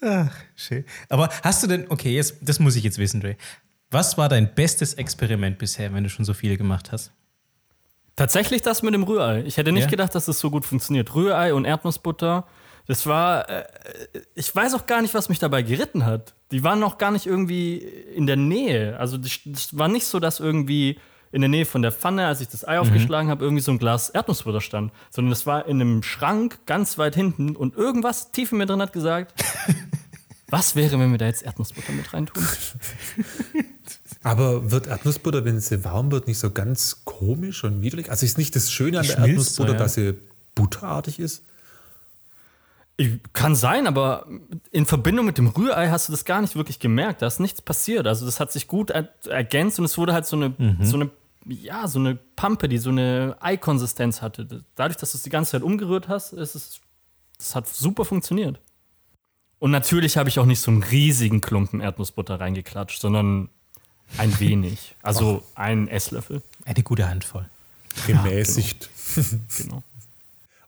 Ach, 0.00 0.30
schön. 0.54 0.84
Aber 1.08 1.28
hast 1.42 1.62
du 1.62 1.66
denn, 1.66 1.86
okay, 1.90 2.14
jetzt, 2.14 2.36
das 2.42 2.58
muss 2.60 2.76
ich 2.76 2.84
jetzt 2.84 2.98
wissen, 2.98 3.20
Dre. 3.20 3.36
Was 3.90 4.18
war 4.18 4.28
dein 4.28 4.54
bestes 4.54 4.94
Experiment 4.94 5.58
bisher, 5.58 5.92
wenn 5.94 6.02
du 6.04 6.10
schon 6.10 6.24
so 6.24 6.34
viele 6.34 6.56
gemacht 6.56 6.90
hast? 6.92 7.12
Tatsächlich 8.16 8.62
das 8.62 8.82
mit 8.82 8.94
dem 8.94 9.02
Rührei. 9.02 9.42
Ich 9.44 9.56
hätte 9.56 9.72
nicht 9.72 9.84
Ja? 9.84 9.90
gedacht, 9.90 10.14
dass 10.14 10.26
das 10.26 10.38
so 10.38 10.50
gut 10.50 10.64
funktioniert. 10.64 11.14
Rührei 11.14 11.52
und 11.52 11.64
Erdnussbutter, 11.64 12.46
das 12.86 13.06
war. 13.06 13.48
Äh, 13.48 13.64
ich 14.34 14.54
weiß 14.54 14.74
auch 14.74 14.86
gar 14.86 15.02
nicht, 15.02 15.14
was 15.14 15.28
mich 15.28 15.38
dabei 15.40 15.62
geritten 15.62 16.04
hat. 16.04 16.34
Die 16.52 16.62
waren 16.62 16.78
noch 16.78 16.98
gar 16.98 17.10
nicht 17.10 17.26
irgendwie 17.26 17.78
in 17.78 18.26
der 18.26 18.36
Nähe. 18.36 18.96
Also, 18.98 19.16
das 19.18 19.40
das 19.44 19.76
war 19.76 19.88
nicht 19.88 20.06
so, 20.06 20.20
dass 20.20 20.38
irgendwie 20.38 20.98
in 21.32 21.40
der 21.40 21.48
Nähe 21.50 21.64
von 21.64 21.82
der 21.82 21.90
Pfanne, 21.90 22.26
als 22.28 22.40
ich 22.40 22.46
das 22.46 22.66
Ei 22.66 22.78
aufgeschlagen 22.78 23.28
habe, 23.30 23.44
irgendwie 23.44 23.62
so 23.62 23.72
ein 23.72 23.78
Glas 23.78 24.10
Erdnussbutter 24.10 24.60
stand. 24.60 24.92
Sondern 25.10 25.30
das 25.30 25.46
war 25.46 25.66
in 25.66 25.80
einem 25.80 26.02
Schrank 26.04 26.60
ganz 26.66 26.96
weit 26.98 27.16
hinten 27.16 27.56
und 27.56 27.74
irgendwas 27.74 28.30
tief 28.30 28.52
in 28.52 28.58
mir 28.58 28.66
drin 28.66 28.80
hat 28.80 28.92
gesagt. 28.92 29.34
Was 30.54 30.76
wäre, 30.76 31.00
wenn 31.00 31.10
wir 31.10 31.18
da 31.18 31.26
jetzt 31.26 31.42
Erdnussbutter 31.42 31.90
mit 31.90 32.14
reintun? 32.14 32.40
Aber 34.22 34.70
wird 34.70 34.86
Erdnussbutter, 34.86 35.44
wenn 35.44 35.58
sie 35.58 35.84
warm 35.84 36.12
wird, 36.12 36.28
nicht 36.28 36.38
so 36.38 36.52
ganz 36.52 37.04
komisch 37.04 37.64
und 37.64 37.82
widerlich? 37.82 38.08
Also 38.08 38.24
ist 38.24 38.38
nicht 38.38 38.54
das 38.54 38.70
Schöne 38.70 39.00
an 39.00 39.04
der 39.04 39.14
schmilzt 39.14 39.56
so, 39.56 39.64
Erdnussbutter, 39.64 39.72
ja. 39.72 39.78
dass 39.78 39.94
sie 39.94 40.14
butterartig 40.54 41.18
ist? 41.18 41.42
Ich, 42.96 43.18
kann 43.32 43.56
sein, 43.56 43.88
aber 43.88 44.28
in 44.70 44.86
Verbindung 44.86 45.26
mit 45.26 45.38
dem 45.38 45.48
Rührei 45.48 45.88
hast 45.88 46.06
du 46.06 46.12
das 46.12 46.24
gar 46.24 46.40
nicht 46.40 46.54
wirklich 46.54 46.78
gemerkt. 46.78 47.22
Da 47.22 47.26
ist 47.26 47.40
nichts 47.40 47.60
passiert. 47.60 48.06
Also 48.06 48.24
das 48.24 48.38
hat 48.38 48.52
sich 48.52 48.68
gut 48.68 48.90
er 48.90 49.08
ergänzt 49.28 49.80
und 49.80 49.86
es 49.86 49.98
wurde 49.98 50.12
halt 50.12 50.24
so 50.24 50.36
eine, 50.36 50.54
so 50.82 50.94
eine, 50.94 51.10
ja, 51.46 51.88
so 51.88 51.98
eine 51.98 52.14
Pampe, 52.36 52.68
die 52.68 52.78
so 52.78 52.90
eine 52.90 53.38
Eikonsistenz 53.40 54.22
hatte. 54.22 54.62
Dadurch, 54.76 54.98
dass 54.98 55.10
du 55.10 55.18
es 55.18 55.24
die 55.24 55.30
ganze 55.30 55.50
Zeit 55.50 55.62
umgerührt 55.62 56.06
hast, 56.06 56.32
ist 56.32 56.54
es, 56.54 56.80
das 57.38 57.56
hat 57.56 57.68
super 57.68 58.04
funktioniert. 58.04 58.60
Und 59.64 59.70
natürlich 59.70 60.18
habe 60.18 60.28
ich 60.28 60.38
auch 60.38 60.44
nicht 60.44 60.60
so 60.60 60.70
einen 60.70 60.82
riesigen 60.82 61.40
Klumpen 61.40 61.80
Erdnussbutter 61.80 62.38
reingeklatscht, 62.38 63.00
sondern 63.00 63.48
ein 64.18 64.38
wenig. 64.38 64.94
Also 65.02 65.42
einen 65.54 65.88
Esslöffel. 65.88 66.42
Eine 66.66 66.82
gute 66.82 67.08
Handvoll. 67.08 67.48
Gemäßigt. 68.06 68.90
Genau. 69.56 69.82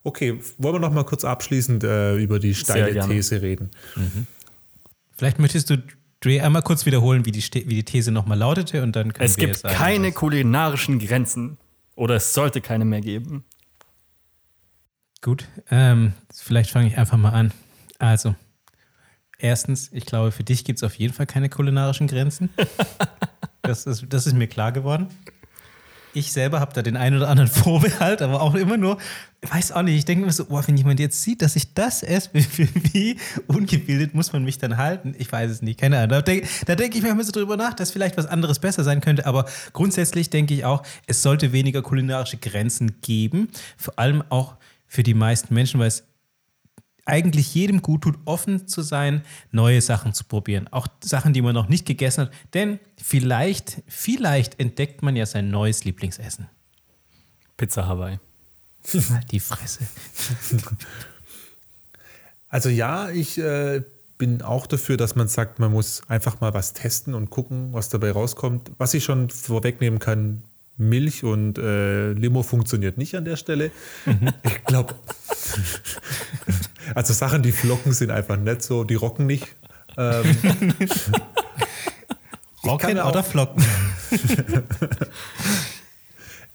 Okay, 0.02 0.40
wollen 0.56 0.76
wir 0.76 0.78
noch 0.78 0.94
mal 0.94 1.04
kurz 1.04 1.26
abschließend 1.26 1.84
äh, 1.84 2.16
über 2.16 2.38
die 2.38 2.54
steile. 2.54 3.06
These 3.06 3.42
reden? 3.42 3.70
Vielleicht 5.18 5.40
möchtest 5.40 5.68
du, 5.68 5.76
Dre, 6.20 6.40
einmal 6.42 6.62
kurz 6.62 6.86
wiederholen, 6.86 7.26
wie 7.26 7.32
die, 7.32 7.42
wie 7.68 7.74
die 7.74 7.84
These 7.84 8.12
nochmal 8.12 8.38
lautete 8.38 8.82
und 8.82 8.96
dann 8.96 9.12
können 9.12 9.26
Es 9.28 9.36
wir 9.36 9.48
gibt 9.48 9.58
sagen, 9.58 9.74
keine 9.74 10.08
was- 10.08 10.14
kulinarischen 10.14 11.00
Grenzen. 11.00 11.58
Oder 11.96 12.14
es 12.14 12.32
sollte 12.32 12.62
keine 12.62 12.86
mehr 12.86 13.02
geben. 13.02 13.44
Gut, 15.20 15.46
ähm, 15.70 16.14
vielleicht 16.32 16.70
fange 16.70 16.86
ich 16.88 16.96
einfach 16.96 17.18
mal 17.18 17.32
an. 17.34 17.52
Also, 17.98 18.34
erstens, 19.38 19.90
ich 19.92 20.06
glaube, 20.06 20.32
für 20.32 20.44
dich 20.44 20.64
gibt 20.64 20.78
es 20.78 20.82
auf 20.82 20.94
jeden 20.94 21.14
Fall 21.14 21.26
keine 21.26 21.48
kulinarischen 21.48 22.06
Grenzen. 22.06 22.50
das, 23.62 23.86
ist, 23.86 24.06
das 24.08 24.26
ist 24.26 24.34
mir 24.34 24.46
klar 24.46 24.72
geworden. 24.72 25.08
Ich 26.12 26.32
selber 26.32 26.60
habe 26.60 26.72
da 26.72 26.80
den 26.80 26.96
einen 26.96 27.18
oder 27.18 27.28
anderen 27.28 27.50
Vorbehalt, 27.52 28.22
aber 28.22 28.40
auch 28.40 28.54
immer 28.54 28.78
nur, 28.78 28.96
ich 29.42 29.52
weiß 29.52 29.72
auch 29.72 29.82
nicht, 29.82 29.96
ich 29.96 30.06
denke 30.06 30.24
mir 30.24 30.32
so, 30.32 30.46
boah, 30.46 30.66
wenn 30.66 30.76
jemand 30.78 30.98
jetzt 30.98 31.22
sieht, 31.22 31.42
dass 31.42 31.56
ich 31.56 31.74
das 31.74 32.02
esse, 32.02 32.30
wie, 32.32 32.68
wie, 32.92 33.16
ungebildet 33.46 34.14
muss 34.14 34.32
man 34.32 34.42
mich 34.42 34.56
dann 34.56 34.78
halten? 34.78 35.14
Ich 35.18 35.30
weiß 35.30 35.50
es 35.50 35.60
nicht, 35.60 35.78
keine 35.78 35.98
Ahnung. 35.98 36.08
Da 36.08 36.22
denke 36.22 36.48
denk 36.66 36.94
ich 36.94 37.02
mir 37.02 37.10
immer 37.10 37.24
so 37.24 37.32
drüber 37.32 37.58
nach, 37.58 37.74
dass 37.74 37.90
vielleicht 37.90 38.16
was 38.16 38.24
anderes 38.24 38.60
besser 38.60 38.82
sein 38.82 39.02
könnte, 39.02 39.26
aber 39.26 39.44
grundsätzlich 39.74 40.30
denke 40.30 40.54
ich 40.54 40.64
auch, 40.64 40.82
es 41.06 41.20
sollte 41.20 41.52
weniger 41.52 41.82
kulinarische 41.82 42.38
Grenzen 42.38 43.00
geben, 43.02 43.48
vor 43.76 43.98
allem 43.98 44.22
auch 44.30 44.56
für 44.86 45.02
die 45.02 45.14
meisten 45.14 45.52
Menschen, 45.52 45.78
weil 45.80 45.88
es 45.88 46.04
eigentlich 47.06 47.54
jedem 47.54 47.80
gut 47.82 48.02
tut, 48.02 48.16
offen 48.24 48.68
zu 48.68 48.82
sein, 48.82 49.22
neue 49.52 49.80
Sachen 49.80 50.12
zu 50.12 50.24
probieren. 50.24 50.68
Auch 50.70 50.88
Sachen, 51.00 51.32
die 51.32 51.40
man 51.40 51.54
noch 51.54 51.68
nicht 51.68 51.86
gegessen 51.86 52.22
hat. 52.22 52.32
Denn 52.52 52.78
vielleicht, 53.02 53.82
vielleicht 53.88 54.60
entdeckt 54.60 55.02
man 55.02 55.16
ja 55.16 55.24
sein 55.24 55.50
neues 55.50 55.84
Lieblingsessen. 55.84 56.48
Pizza 57.56 57.86
Hawaii. 57.86 58.18
Halt 58.92 59.32
die 59.32 59.40
Fresse. 59.40 59.80
Also 62.48 62.68
ja, 62.68 63.10
ich 63.10 63.38
äh, 63.38 63.82
bin 64.18 64.40
auch 64.40 64.66
dafür, 64.66 64.96
dass 64.96 65.14
man 65.16 65.28
sagt, 65.28 65.58
man 65.58 65.72
muss 65.72 66.02
einfach 66.08 66.40
mal 66.40 66.54
was 66.54 66.72
testen 66.72 67.14
und 67.14 67.28
gucken, 67.28 67.72
was 67.72 67.88
dabei 67.88 68.12
rauskommt. 68.12 68.70
Was 68.78 68.94
ich 68.94 69.04
schon 69.04 69.30
vorwegnehmen 69.30 69.98
kann, 69.98 70.42
Milch 70.76 71.24
und 71.24 71.58
äh, 71.58 72.12
Limo 72.12 72.42
funktioniert 72.42 72.98
nicht 72.98 73.16
an 73.16 73.24
der 73.24 73.36
Stelle. 73.36 73.70
Ich 74.44 74.64
glaube, 74.64 74.94
also 76.94 77.12
Sachen, 77.12 77.42
die 77.42 77.52
flocken, 77.52 77.92
sind 77.92 78.10
einfach 78.10 78.36
nicht 78.36 78.62
so, 78.62 78.84
die 78.84 78.94
rocken 78.94 79.26
nicht. 79.26 79.46
Ähm, 79.96 80.24
Rocken 82.64 82.98
oder 82.98 83.22
Flocken? 83.22 83.64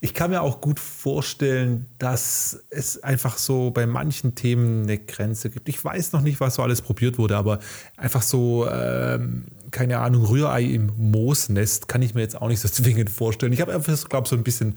Ich 0.04 0.16
kann 0.16 0.32
mir 0.32 0.42
auch 0.42 0.62
gut 0.62 0.80
vorstellen, 0.80 1.86
dass 2.00 2.60
es 2.72 3.04
einfach 3.04 3.38
so 3.38 3.70
bei 3.70 3.86
manchen 3.86 4.34
Themen 4.34 4.84
eine 4.84 4.98
Grenze 4.98 5.52
gibt. 5.52 5.70
Ich 5.70 5.84
weiß 5.86 6.12
noch 6.14 6.22
nicht, 6.22 6.40
was 6.40 6.56
so 6.56 6.64
alles 6.64 6.82
probiert 6.82 7.20
wurde, 7.20 7.38
aber 7.38 7.60
einfach 7.98 8.24
so, 8.24 8.68
ähm, 8.68 9.46
keine 9.70 10.00
Ahnung, 10.00 10.26
Rührei 10.26 10.64
im 10.64 10.92
Moosnest 10.98 11.88
kann 11.88 12.02
ich 12.02 12.16
mir 12.16 12.22
jetzt 12.22 12.42
auch 12.42 12.48
nicht 12.48 12.62
so 12.62 12.68
zwingend 12.70 13.12
vorstellen. 13.12 13.54
Ich 13.54 13.62
habe 13.62 13.76
einfach, 13.76 14.10
glaube 14.10 14.28
so 14.28 14.36
ein 14.36 14.44
bisschen 14.44 14.76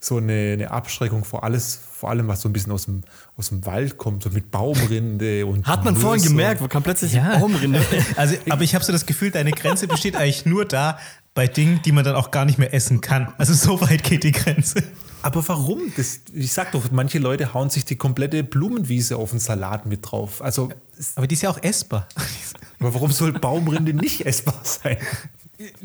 so 0.00 0.16
eine, 0.16 0.52
eine 0.54 0.70
Abschreckung 0.72 1.24
vor 1.24 1.44
alles, 1.44 1.78
vor 1.92 2.10
allem 2.10 2.26
was 2.26 2.42
so 2.42 2.48
ein 2.48 2.52
bisschen 2.52 2.72
aus 2.72 2.86
dem, 2.86 3.02
aus 3.36 3.50
dem 3.50 3.64
Wald 3.64 3.96
kommt, 3.96 4.24
so 4.24 4.30
mit 4.30 4.50
Baumrinde 4.50 5.46
und 5.46 5.66
Hat 5.68 5.84
man 5.84 5.96
vorhin 5.96 6.20
Moos 6.20 6.28
gemerkt, 6.28 6.60
wo 6.60 6.66
kam 6.68 6.82
plötzlich 6.82 7.14
Ja. 7.14 7.38
Baumrinde? 7.38 7.80
Also, 8.16 8.34
aber 8.50 8.62
ich 8.62 8.74
habe 8.74 8.84
so 8.84 8.92
das 8.92 9.06
Gefühl, 9.06 9.30
deine 9.30 9.52
Grenze 9.52 9.86
besteht 9.86 10.16
eigentlich 10.16 10.46
nur 10.46 10.64
da 10.64 10.98
bei 11.34 11.48
Dingen, 11.48 11.80
die 11.84 11.92
man 11.92 12.04
dann 12.04 12.14
auch 12.14 12.30
gar 12.30 12.44
nicht 12.44 12.58
mehr 12.58 12.72
essen 12.72 13.00
kann. 13.00 13.32
Also 13.38 13.54
so 13.54 13.80
weit 13.80 14.04
geht 14.04 14.24
die 14.24 14.32
Grenze. 14.32 14.82
Aber 15.22 15.46
warum? 15.48 15.80
Das, 15.96 16.20
ich 16.32 16.52
sag 16.52 16.72
doch, 16.72 16.90
manche 16.90 17.18
Leute 17.18 17.54
hauen 17.54 17.70
sich 17.70 17.84
die 17.84 17.96
komplette 17.96 18.44
Blumenwiese 18.44 19.16
auf 19.16 19.30
den 19.30 19.40
Salat 19.40 19.86
mit 19.86 20.10
drauf. 20.10 20.42
Also, 20.42 20.70
Aber 21.16 21.26
die 21.26 21.34
ist 21.34 21.42
ja 21.42 21.50
auch 21.50 21.62
essbar. 21.62 22.08
aber 22.78 22.94
warum 22.94 23.10
soll 23.10 23.32
Baumrinde 23.32 23.94
nicht 23.94 24.26
essbar 24.26 24.60
sein? 24.62 24.98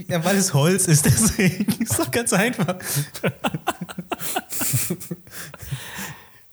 Ja, 0.08 0.24
weil 0.26 0.36
es 0.36 0.54
Holz 0.54 0.88
ist, 0.88 1.06
deswegen. 1.06 1.72
Ist 1.84 1.98
doch 1.98 2.10
ganz 2.10 2.34
einfach. 2.34 2.76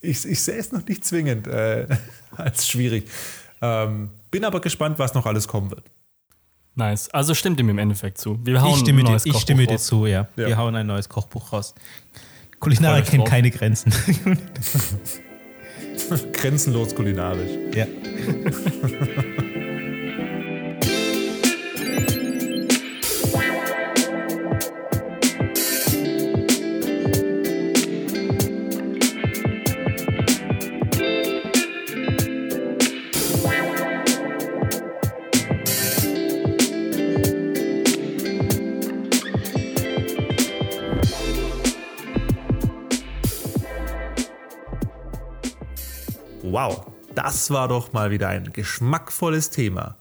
Ich, 0.01 0.25
ich 0.25 0.41
sehe 0.41 0.57
es 0.57 0.71
noch 0.71 0.87
nicht 0.87 1.05
zwingend 1.05 1.47
äh, 1.47 1.87
als 2.37 2.69
schwierig. 2.69 3.11
Ähm, 3.63 4.11
bin 4.31 4.45
aber 4.45 4.61
gespannt, 4.61 4.99
was 4.99 5.15
noch 5.15 5.27
alles 5.27 5.49
kommen 5.49 5.71
wird. 5.71 5.83
Nice. 6.77 7.09
Also 7.09 7.35
stimmt 7.35 7.59
ihm 7.59 7.71
im 7.71 7.79
Endeffekt 7.79 8.19
zu. 8.19 8.39
Wir 8.45 8.61
hauen 8.61 8.75
Ich 8.75 8.81
stimme, 8.81 9.01
ein 9.01 9.07
dir, 9.07 9.11
neues 9.13 9.25
ich 9.27 9.33
Kochbuch 9.33 9.43
stimme 9.43 9.67
dir 9.67 9.73
raus. 9.73 9.87
zu, 9.87 10.07
ja. 10.07 10.29
Ja. 10.37 10.47
Wir 10.47 10.57
hauen 10.59 10.77
ein 10.77 10.87
neues 10.87 11.09
Kochbuch 11.09 11.53
raus. 11.53 11.75
Kulinarik 12.61 13.07
Freu 13.07 13.11
kennt 13.11 13.25
mich 13.25 13.31
keine 13.31 13.51
Grenzen. 13.51 13.93
Grenzenlos 16.33 16.95
kulinarisch. 16.95 17.51
ja. 17.75 17.87
Wow, 46.57 46.87
das 47.15 47.51
war 47.51 47.69
doch 47.69 47.93
mal 47.93 48.11
wieder 48.11 48.31
ein 48.31 48.51
geschmackvolles 48.51 49.51
Thema. 49.51 49.99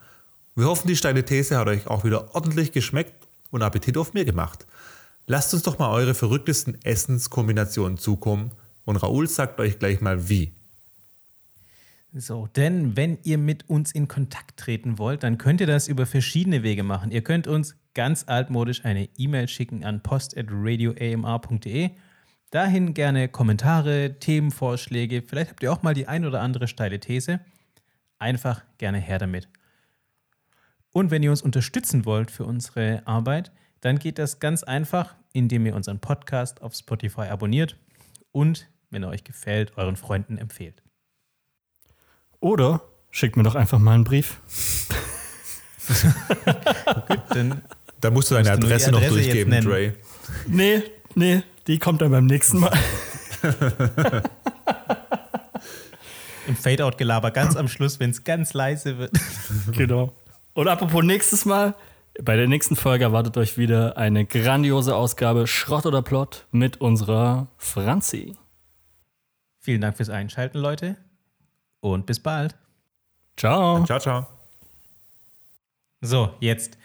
Wir 0.55 0.67
hoffen, 0.67 0.87
die 0.87 0.95
steile 0.95 1.25
These 1.25 1.57
hat 1.57 1.67
euch 1.67 1.85
auch 1.87 2.05
wieder 2.05 2.33
ordentlich 2.33 2.71
geschmeckt 2.71 3.27
und 3.51 3.61
Appetit 3.61 3.97
auf 3.97 4.13
mehr 4.13 4.23
gemacht. 4.23 4.65
Lasst 5.27 5.53
uns 5.53 5.63
doch 5.63 5.79
mal 5.79 5.91
eure 5.91 6.13
verrücktesten 6.13 6.81
Essenskombinationen 6.85 7.97
zukommen 7.97 8.51
und 8.85 8.95
Raoul 8.95 9.27
sagt 9.27 9.59
euch 9.59 9.79
gleich 9.79 9.99
mal 9.99 10.29
wie. 10.29 10.53
So, 12.13 12.47
denn 12.55 12.95
wenn 12.95 13.17
ihr 13.23 13.37
mit 13.37 13.69
uns 13.69 13.91
in 13.91 14.07
Kontakt 14.07 14.55
treten 14.55 14.97
wollt, 14.97 15.23
dann 15.23 15.37
könnt 15.37 15.59
ihr 15.59 15.67
das 15.67 15.89
über 15.89 16.05
verschiedene 16.05 16.63
Wege 16.63 16.83
machen. 16.83 17.11
Ihr 17.11 17.21
könnt 17.21 17.47
uns 17.47 17.75
ganz 17.95 18.23
altmodisch 18.29 18.85
eine 18.85 19.09
E-Mail 19.17 19.49
schicken 19.49 19.83
an 19.83 20.01
post.radioamr.de. 20.01 21.89
Dahin 22.51 22.93
gerne 22.93 23.27
Kommentare, 23.27 24.19
Themenvorschläge. 24.19 25.21
Vielleicht 25.21 25.51
habt 25.51 25.63
ihr 25.63 25.71
auch 25.71 25.83
mal 25.83 25.93
die 25.93 26.07
ein 26.07 26.25
oder 26.25 26.41
andere 26.41 26.67
steile 26.67 26.99
These. 26.99 27.39
Einfach 28.17 28.63
gerne 28.77 28.99
her 28.99 29.19
damit. 29.19 29.49
Und 30.91 31.11
wenn 31.11 31.23
ihr 31.23 31.31
uns 31.31 31.41
unterstützen 31.41 32.05
wollt 32.05 32.31
für 32.31 32.45
unsere 32.45 33.01
Arbeit, 33.05 33.51
dann 33.81 33.99
geht 33.99 34.17
das 34.17 34.39
ganz 34.39 34.63
einfach, 34.63 35.15
indem 35.33 35.65
ihr 35.65 35.75
unseren 35.75 35.99
Podcast 35.99 36.61
auf 36.61 36.73
Spotify 36.73 37.23
abonniert 37.23 37.77
und, 38.31 38.69
wenn 38.89 39.03
er 39.03 39.09
euch 39.09 39.23
gefällt, 39.23 39.77
euren 39.77 39.97
Freunden 39.97 40.37
empfehlt. 40.37 40.81
Oder 42.39 42.81
schickt 43.11 43.35
mir 43.35 43.43
doch 43.43 43.55
einfach 43.55 43.79
mal 43.79 43.95
einen 43.95 44.03
Brief. 44.05 44.39
Dann 47.29 47.61
Da 48.01 48.11
musst 48.11 48.29
du 48.29 48.35
deine 48.35 48.51
Adresse 48.51 48.91
noch 48.91 48.99
Adresse 48.99 49.19
jetzt 49.19 49.25
durchgeben. 49.25 49.63
Dre. 49.63 49.93
Nee, 50.47 50.83
nee, 51.15 51.43
die 51.67 51.79
kommt 51.79 52.01
dann 52.01 52.11
beim 52.11 52.25
nächsten 52.25 52.59
Mal. 52.59 52.71
im 56.47 56.55
Fade-Out-Gelaber 56.55 57.31
ganz 57.31 57.55
am 57.55 57.67
Schluss, 57.67 57.99
wenn 57.99 58.11
es 58.11 58.23
ganz 58.23 58.53
leise 58.53 58.97
wird. 58.97 59.11
genau. 59.71 60.13
Und 60.53 60.67
apropos 60.67 61.03
nächstes 61.03 61.45
Mal, 61.45 61.75
bei 62.21 62.35
der 62.35 62.47
nächsten 62.47 62.75
Folge 62.75 63.03
erwartet 63.05 63.37
euch 63.37 63.57
wieder 63.57 63.97
eine 63.97 64.25
grandiose 64.25 64.95
Ausgabe 64.95 65.47
Schrott 65.47 65.85
oder 65.85 66.01
Plot 66.01 66.45
mit 66.51 66.79
unserer 66.79 67.47
Franzi. 67.57 68.35
Vielen 69.59 69.81
Dank 69.81 69.97
fürs 69.97 70.09
Einschalten, 70.09 70.59
Leute. 70.59 70.95
Und 71.81 72.05
bis 72.05 72.19
bald. 72.19 72.55
Ciao. 73.35 73.83
Ciao, 73.83 73.99
ciao. 73.99 74.27
So, 76.01 76.33
jetzt. 76.39 76.77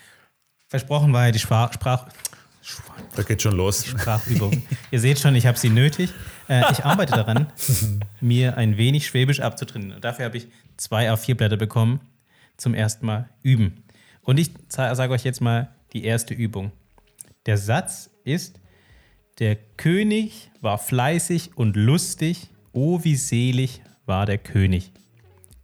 Versprochen 0.67 1.13
war 1.13 1.27
ja 1.27 1.33
die 1.33 1.39
Sprach, 1.39 1.73
Sprach, 1.73 2.07
Da 3.17 3.23
geht 3.23 3.43
schon 3.43 3.57
los. 3.57 3.87
Sprachübung. 3.87 4.63
Ihr 4.91 5.01
seht 5.01 5.19
schon, 5.19 5.35
ich 5.35 5.47
habe 5.47 5.59
sie 5.59 5.69
nötig. 5.69 6.11
Äh, 6.49 6.63
ich 6.71 6.85
arbeite 6.85 7.13
daran, 7.13 7.47
mir 8.21 8.57
ein 8.57 8.77
wenig 8.77 9.07
Schwäbisch 9.07 9.41
abzutrainieren. 9.41 9.97
Und 9.97 10.05
dafür 10.05 10.27
habe 10.27 10.37
ich 10.37 10.49
zwei 10.77 11.11
A4-Blätter 11.11 11.57
bekommen 11.57 12.01
zum 12.57 12.75
ersten 12.75 13.07
Mal 13.07 13.29
üben. 13.43 13.85
Und 14.23 14.39
ich 14.39 14.51
sage 14.69 15.13
euch 15.13 15.25
jetzt 15.25 15.41
mal 15.41 15.71
die 15.93 16.05
erste 16.05 16.35
Übung. 16.35 16.73
Der 17.47 17.57
Satz 17.57 18.11
ist, 18.25 18.61
der 19.39 19.57
König 19.57 20.51
war 20.61 20.79
fleißig 20.79 21.57
und 21.57 21.75
lustig, 21.75 22.51
oh 22.73 23.01
wie 23.03 23.17
selig 23.17 23.81
war 24.07 24.27
der 24.27 24.39
König. 24.39 24.93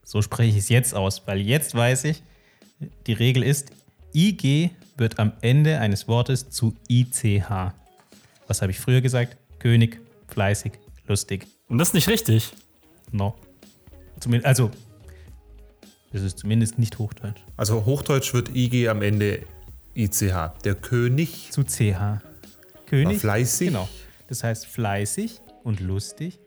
So 0.03 0.23
spreche 0.23 0.51
ich 0.51 0.57
es 0.57 0.69
jetzt 0.69 0.95
aus, 0.95 1.27
weil 1.27 1.41
jetzt 1.41 1.75
weiß 1.75 2.05
ich, 2.05 2.23
die 3.07 3.13
Regel 3.13 3.43
ist, 3.43 3.71
IG 4.17 4.71
wird 4.97 5.19
am 5.19 5.35
Ende 5.43 5.79
eines 5.79 6.09
Wortes 6.09 6.49
zu 6.49 6.75
ICH. 6.89 7.51
Was 8.47 8.63
habe 8.63 8.73
ich 8.73 8.81
früher 8.81 9.03
gesagt? 9.03 9.37
König, 9.59 10.01
fleißig, 10.29 10.73
lustig. 11.07 11.47
Und 11.69 11.77
das 11.77 11.89
ist 11.89 11.95
nicht 11.95 12.09
richtig. 12.09 12.55
No. 13.13 13.35
Zumindest, 14.19 14.47
also, 14.47 14.71
das 16.13 16.23
ist 16.23 16.39
zumindest 16.39 16.79
nicht 16.79 16.99
Hochdeutsch. 16.99 17.43
Also 17.59 17.85
Hochdeutsch 17.85 18.33
wird 18.33 18.57
IG 18.57 18.89
am 18.89 19.03
Ende 19.03 19.45
ICH. 19.95 20.63
Der 20.65 20.77
König 20.77 21.51
Zu 21.51 21.65
CH. 21.65 22.23
König. 22.87 23.17
War 23.17 23.21
fleißig. 23.21 23.69
Genau. 23.69 23.87
Das 24.29 24.43
heißt 24.43 24.65
fleißig 24.65 25.43
und 25.63 25.81
lustig. 25.81 26.39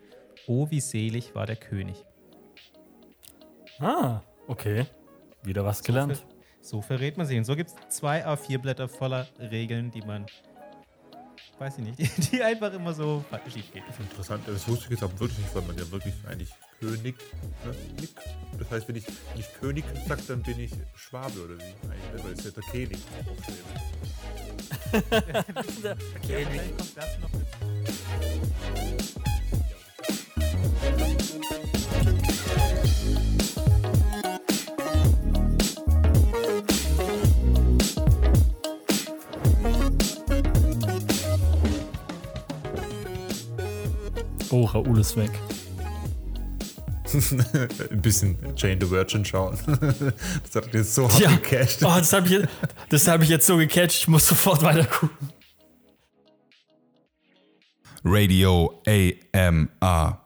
Oh, 0.48 0.72
wie 0.72 0.80
selig 0.80 1.36
war 1.36 1.46
der 1.46 1.58
König. 1.58 2.04
Ah, 3.80 4.22
okay. 4.48 4.88
Wieder 5.44 5.64
was 5.64 5.84
gelernt. 5.84 6.26
So 6.62 6.82
verrät 6.82 7.18
man 7.18 7.26
sich. 7.26 7.38
Und 7.38 7.46
so 7.46 7.56
gibt 7.56 7.70
es 7.70 7.76
zwei 7.98 8.26
A4-Blätter 8.26 8.88
voller 8.88 9.28
Regeln, 9.40 9.92
die 9.92 10.02
man, 10.02 10.26
weiß 11.58 11.78
ich 11.80 11.84
nicht, 11.84 12.00
die, 12.00 12.22
die 12.32 12.44
einfach 12.44 12.74
immer 12.74 12.94
so 12.94 13.24
schief 13.52 13.72
gehen. 13.72 13.84
Interessant, 14.00 14.44
das 14.48 14.68
wusste 14.68 14.86
ich 14.86 14.92
jetzt 14.92 15.04
aber 15.04 15.20
wirklich 15.20 15.40
nicht, 15.40 15.56
weil 15.56 15.64
man 15.64 15.78
ja 15.78 15.90
wirklich 15.92 16.14
eigentlich 16.28 16.50
König, 16.80 17.16
ne? 17.66 17.76
Das 18.58 18.72
heißt, 18.72 18.88
wenn 18.88 18.96
ich 18.98 19.06
nicht 19.36 19.60
König 19.60 19.84
sage, 20.08 20.22
dann 20.28 20.42
bin 20.44 20.60
ich 20.60 20.72
Schwabe 20.96 21.44
oder 21.44 21.58
wie? 21.58 21.74
Eigentlich, 21.90 22.24
weil 22.24 22.34
es 22.34 22.44
ja 22.44 22.52
der 22.52 22.64
König 22.64 23.00
auf 23.30 23.38
Schwäbisch. 23.46 23.84
Ja, 25.84 25.96
vielleicht 26.28 26.78
kommt 26.78 26.98
das 26.98 27.20
noch 27.20 27.32
mit. 27.34 27.48
Oh, 44.52 44.66
Raoul 44.66 45.00
ist 45.00 45.16
weg. 45.16 45.32
Ein 47.92 48.02
bisschen 48.02 48.38
Jane 48.56 48.78
the 48.80 48.90
Virgin 48.90 49.26
schauen. 49.26 49.58
Das 50.44 50.56
hat 50.56 50.74
jetzt 50.74 50.94
so 50.96 51.10
hart 51.10 51.20
Ja. 51.20 51.32
gecasht. 51.36 51.84
Oh, 51.84 51.88
das 51.88 52.14
habe 52.14 52.28
ich, 52.28 52.48
das 52.90 53.08
hab 53.08 53.22
ich 53.22 53.30
jetzt 53.30 53.48
so 53.48 53.58
gecatcht, 53.58 54.02
ich 54.02 54.08
muss 54.08 54.28
sofort 54.28 54.62
weiter 54.62 54.86
gucken. 54.86 55.30
Radio 58.04 58.82
AMR. 58.88 60.22